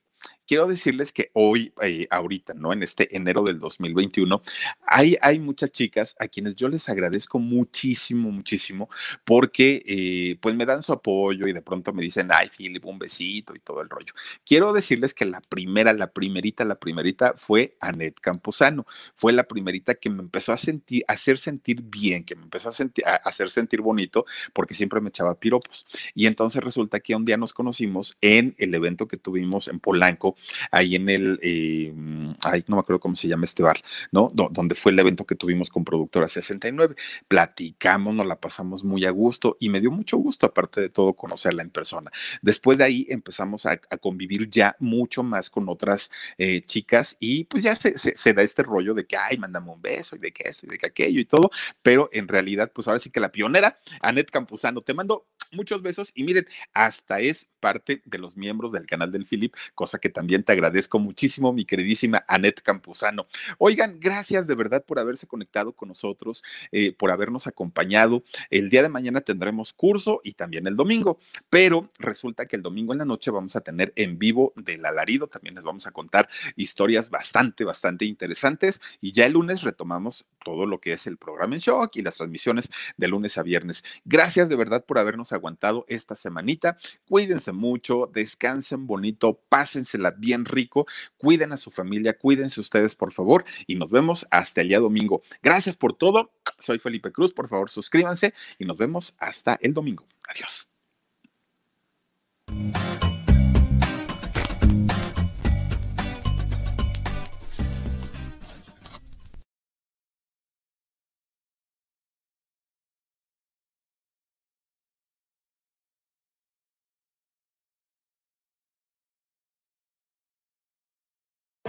quiero 0.48 0.68
decirles 0.68 1.12
que 1.12 1.32
hoy, 1.34 1.74
eh, 1.82 2.08
ahorita, 2.10 2.54
¿no? 2.54 2.74
En 2.74 2.84
este 2.84 3.16
enero 3.16 3.43
del 3.43 3.60
2021, 3.60 4.41
hay, 4.86 5.18
hay 5.22 5.39
muchas 5.39 5.72
chicas 5.72 6.16
a 6.20 6.28
quienes 6.28 6.56
yo 6.56 6.68
les 6.70 6.88
agradezco 6.89 7.39
muchísimo, 7.39 8.32
muchísimo, 8.32 8.89
porque 9.24 9.84
eh, 9.86 10.38
pues 10.41 10.56
me 10.56 10.66
dan 10.66 10.82
su 10.82 10.93
apoyo 10.93 11.48
y 11.48 11.54
de 11.54 11.62
pronto 11.62 11.93
me 11.93 12.04
dicen, 12.04 12.30
ay, 12.32 12.50
Philip, 12.56 12.86
un 12.86 13.00
besito 13.00 13.56
y 13.56 13.60
todo 13.60 13.82
el 13.82 13.89
rollo. 13.89 14.14
Quiero 14.46 14.74
decirles 14.74 15.14
que 15.14 15.26
la 15.26 15.41
primera, 15.41 15.93
la 15.93 16.12
primerita, 16.12 16.66
la 16.66 16.76
primerita 16.76 17.34
fue 17.38 17.76
Anet 17.80 18.20
Camposano. 18.20 18.86
Fue 19.16 19.34
la 19.34 19.43
primerita 19.43 19.96
que 19.96 20.10
me 20.10 20.22
empezó 20.22 20.54
a 20.54 20.58
sentir, 20.58 21.04
a 21.08 21.14
hacer 21.14 21.38
sentir 21.38 21.82
bien, 21.82 22.24
que 22.24 22.36
me 22.36 22.43
empezó 22.43 22.70
a, 22.70 22.72
sentir, 22.72 23.06
a 23.06 23.16
hacer 23.16 23.50
sentir 23.50 23.82
bonito, 23.82 24.26
porque 24.54 24.74
siempre 24.74 25.02
me 25.02 25.10
echaba 25.10 25.39
piropos. 25.39 25.86
Y 26.14 26.28
entonces 26.28 26.64
resulta 26.64 27.00
que 27.00 27.16
un 27.16 27.26
día 27.26 27.38
nos 27.38 27.54
conocimos 27.54 28.18
en 28.22 28.56
el 28.58 28.74
evento 28.76 29.08
que 29.08 29.18
tuvimos 29.18 29.68
en 29.68 29.80
Polanco 29.80 30.35
ahí 30.72 30.96
en 30.96 31.10
el, 31.10 31.40
eh, 31.42 31.92
no 31.94 32.76
me 32.76 32.80
acuerdo 32.80 33.00
cómo 33.00 33.16
se 33.16 33.28
llama 33.28 33.46
este 33.46 33.64
bar, 33.64 33.82
¿no? 34.12 34.32
donde 34.34 34.76
fue 34.76 34.92
el 34.92 35.00
evento 35.00 35.26
que 35.26 35.36
tuvimos 35.36 35.70
con 35.70 35.84
Productora 35.84 36.28
69. 36.28 36.96
Platicamos, 37.28 38.14
nos 38.14 38.26
la 38.26 38.40
pasamos 38.40 38.84
muy 38.84 39.06
a 39.06 39.12
gusto 39.12 39.58
y 39.60 39.70
me 39.70 39.82
dio 39.82 39.92
mucho 39.92 40.18
gusto, 40.18 40.46
aparte 40.46 40.82
de 40.82 40.90
todo, 40.90 41.14
conocerla 41.14 41.64
en 41.64 41.70
persona. 41.70 42.12
Después 42.42 42.78
de 42.78 42.84
ahí 42.84 43.06
empezamos 43.10 43.66
a, 43.66 43.78
convivir 44.00 44.50
ya 44.50 44.76
mucho 44.80 45.24
más 45.24 45.50
con 45.50 45.70
otras 45.70 46.12
eh, 46.38 46.62
chicas 46.66 47.16
y 47.20 47.46
pues 47.46 47.64
ya 47.64 47.76
se, 47.76 48.34
da 48.34 48.42
este 48.42 48.62
rollo 48.62 48.94
de 48.94 49.06
que, 49.06 49.18
ay, 49.18 49.38
mándame 49.38 49.72
un 49.72 49.82
beso 49.82 50.16
y 50.16 50.20
de 50.20 50.32
que 50.32 50.44
esto 50.50 50.66
y 50.66 50.70
de 50.70 50.78
que 50.78 50.88
aquello 50.88 51.20
y 51.20 51.26
todo, 51.26 51.50
pero 51.82 52.10
en 52.12 52.28
realidad, 52.28 52.72
pues 52.74 52.88
ahora 52.88 53.00
sí 53.00 53.10
que 53.10 53.20
la 53.20 53.32
pionera, 53.32 53.80
Anet 54.02 54.30
Campuzano, 54.30 54.82
te 54.82 54.94
mando 54.94 55.28
muchos 55.52 55.82
besos 55.82 56.12
y 56.14 56.24
miren, 56.24 56.46
hasta 56.74 57.20
es 57.20 57.48
parte 57.60 58.02
de 58.06 58.18
los 58.18 58.38
miembros 58.38 58.72
del 58.72 58.86
canal 58.86 59.12
del 59.12 59.26
Philip, 59.26 59.56
cosa 59.74 59.98
que 59.98 60.10
también 60.10 60.25
te 60.28 60.52
agradezco 60.52 61.00
muchísimo, 61.00 61.54
mi 61.54 61.66
queridísima 61.66 62.24
Anet 62.28 62.62
Campuzano. 62.62 63.28
Oigan, 63.58 64.00
gracias 64.00 64.46
de 64.48 64.56
verdad 64.56 64.84
por 64.84 65.00
haberse 65.00 65.28
conectado 65.28 65.74
con 65.74 65.90
nosotros, 65.90 66.44
eh, 66.72 66.92
por 66.94 67.12
habernos 67.12 67.48
acompañado. 67.48 68.24
El 68.50 68.70
día 68.70 68.82
de 68.82 68.90
mañana 68.90 69.22
tendremos 69.22 69.74
curso 69.74 70.22
y 70.24 70.34
también 70.34 70.68
el 70.68 70.76
domingo, 70.76 71.20
pero 71.50 71.92
resulta 72.00 72.48
que 72.48 72.56
el 72.56 72.62
domingo 72.62 72.94
en 72.94 73.00
la 73.00 73.06
noche 73.06 73.32
vamos 73.32 73.56
a 73.56 73.62
tener 73.62 73.94
en 73.96 74.18
vivo 74.18 74.54
del 74.56 74.86
alarido, 74.86 75.28
también 75.28 75.56
les 75.56 75.64
vamos 75.64 75.88
a 75.88 75.92
contar 75.92 76.28
historias 76.56 77.10
bastante, 77.10 77.64
bastante 77.64 78.06
interesantes 78.06 78.82
y 79.02 79.12
ya 79.12 79.26
el 79.26 79.34
lunes 79.34 79.62
retomamos 79.62 80.26
todo 80.44 80.66
lo 80.66 80.80
que 80.80 80.94
es 80.94 81.08
el 81.08 81.18
programa 81.18 81.56
en 81.56 81.62
shock 81.62 81.96
y 81.96 82.02
las 82.02 82.16
transmisiones 82.16 82.70
de 82.98 83.08
lunes 83.08 83.38
a 83.38 83.44
viernes. 83.44 83.84
Gracias 84.06 84.50
de 84.50 84.56
verdad 84.56 84.86
por 84.86 84.98
habernos 84.98 85.32
aguantado 85.32 85.86
esta 85.88 86.16
semanita. 86.16 86.78
Cuídense 87.08 87.52
mucho, 87.52 88.10
descansen 88.14 88.88
bonito, 88.88 89.42
pásensela 89.50 90.14
bien 90.18 90.45
rico, 90.45 90.86
cuiden 91.18 91.51
a 91.53 91.57
su 91.57 91.72
familia, 91.72 92.18
cuídense 92.18 92.61
ustedes 92.61 92.95
por 92.95 93.13
favor 93.13 93.45
y 93.68 93.76
nos 93.76 93.89
vemos 93.89 94.26
hasta 94.32 94.61
el 94.61 94.70
día 94.70 94.80
domingo. 94.80 95.22
Gracias 95.41 95.76
por 95.76 95.93
todo. 95.93 96.32
Soy 96.59 96.80
Felipe 96.80 97.11
Cruz, 97.11 97.34
por 97.34 97.47
favor 97.47 97.70
suscríbanse 97.70 98.34
y 98.59 98.66
nos 98.66 98.78
vemos 98.78 99.16
hasta 99.20 99.57
el 99.61 99.74
domingo. 99.74 100.05
Adiós. 100.28 100.70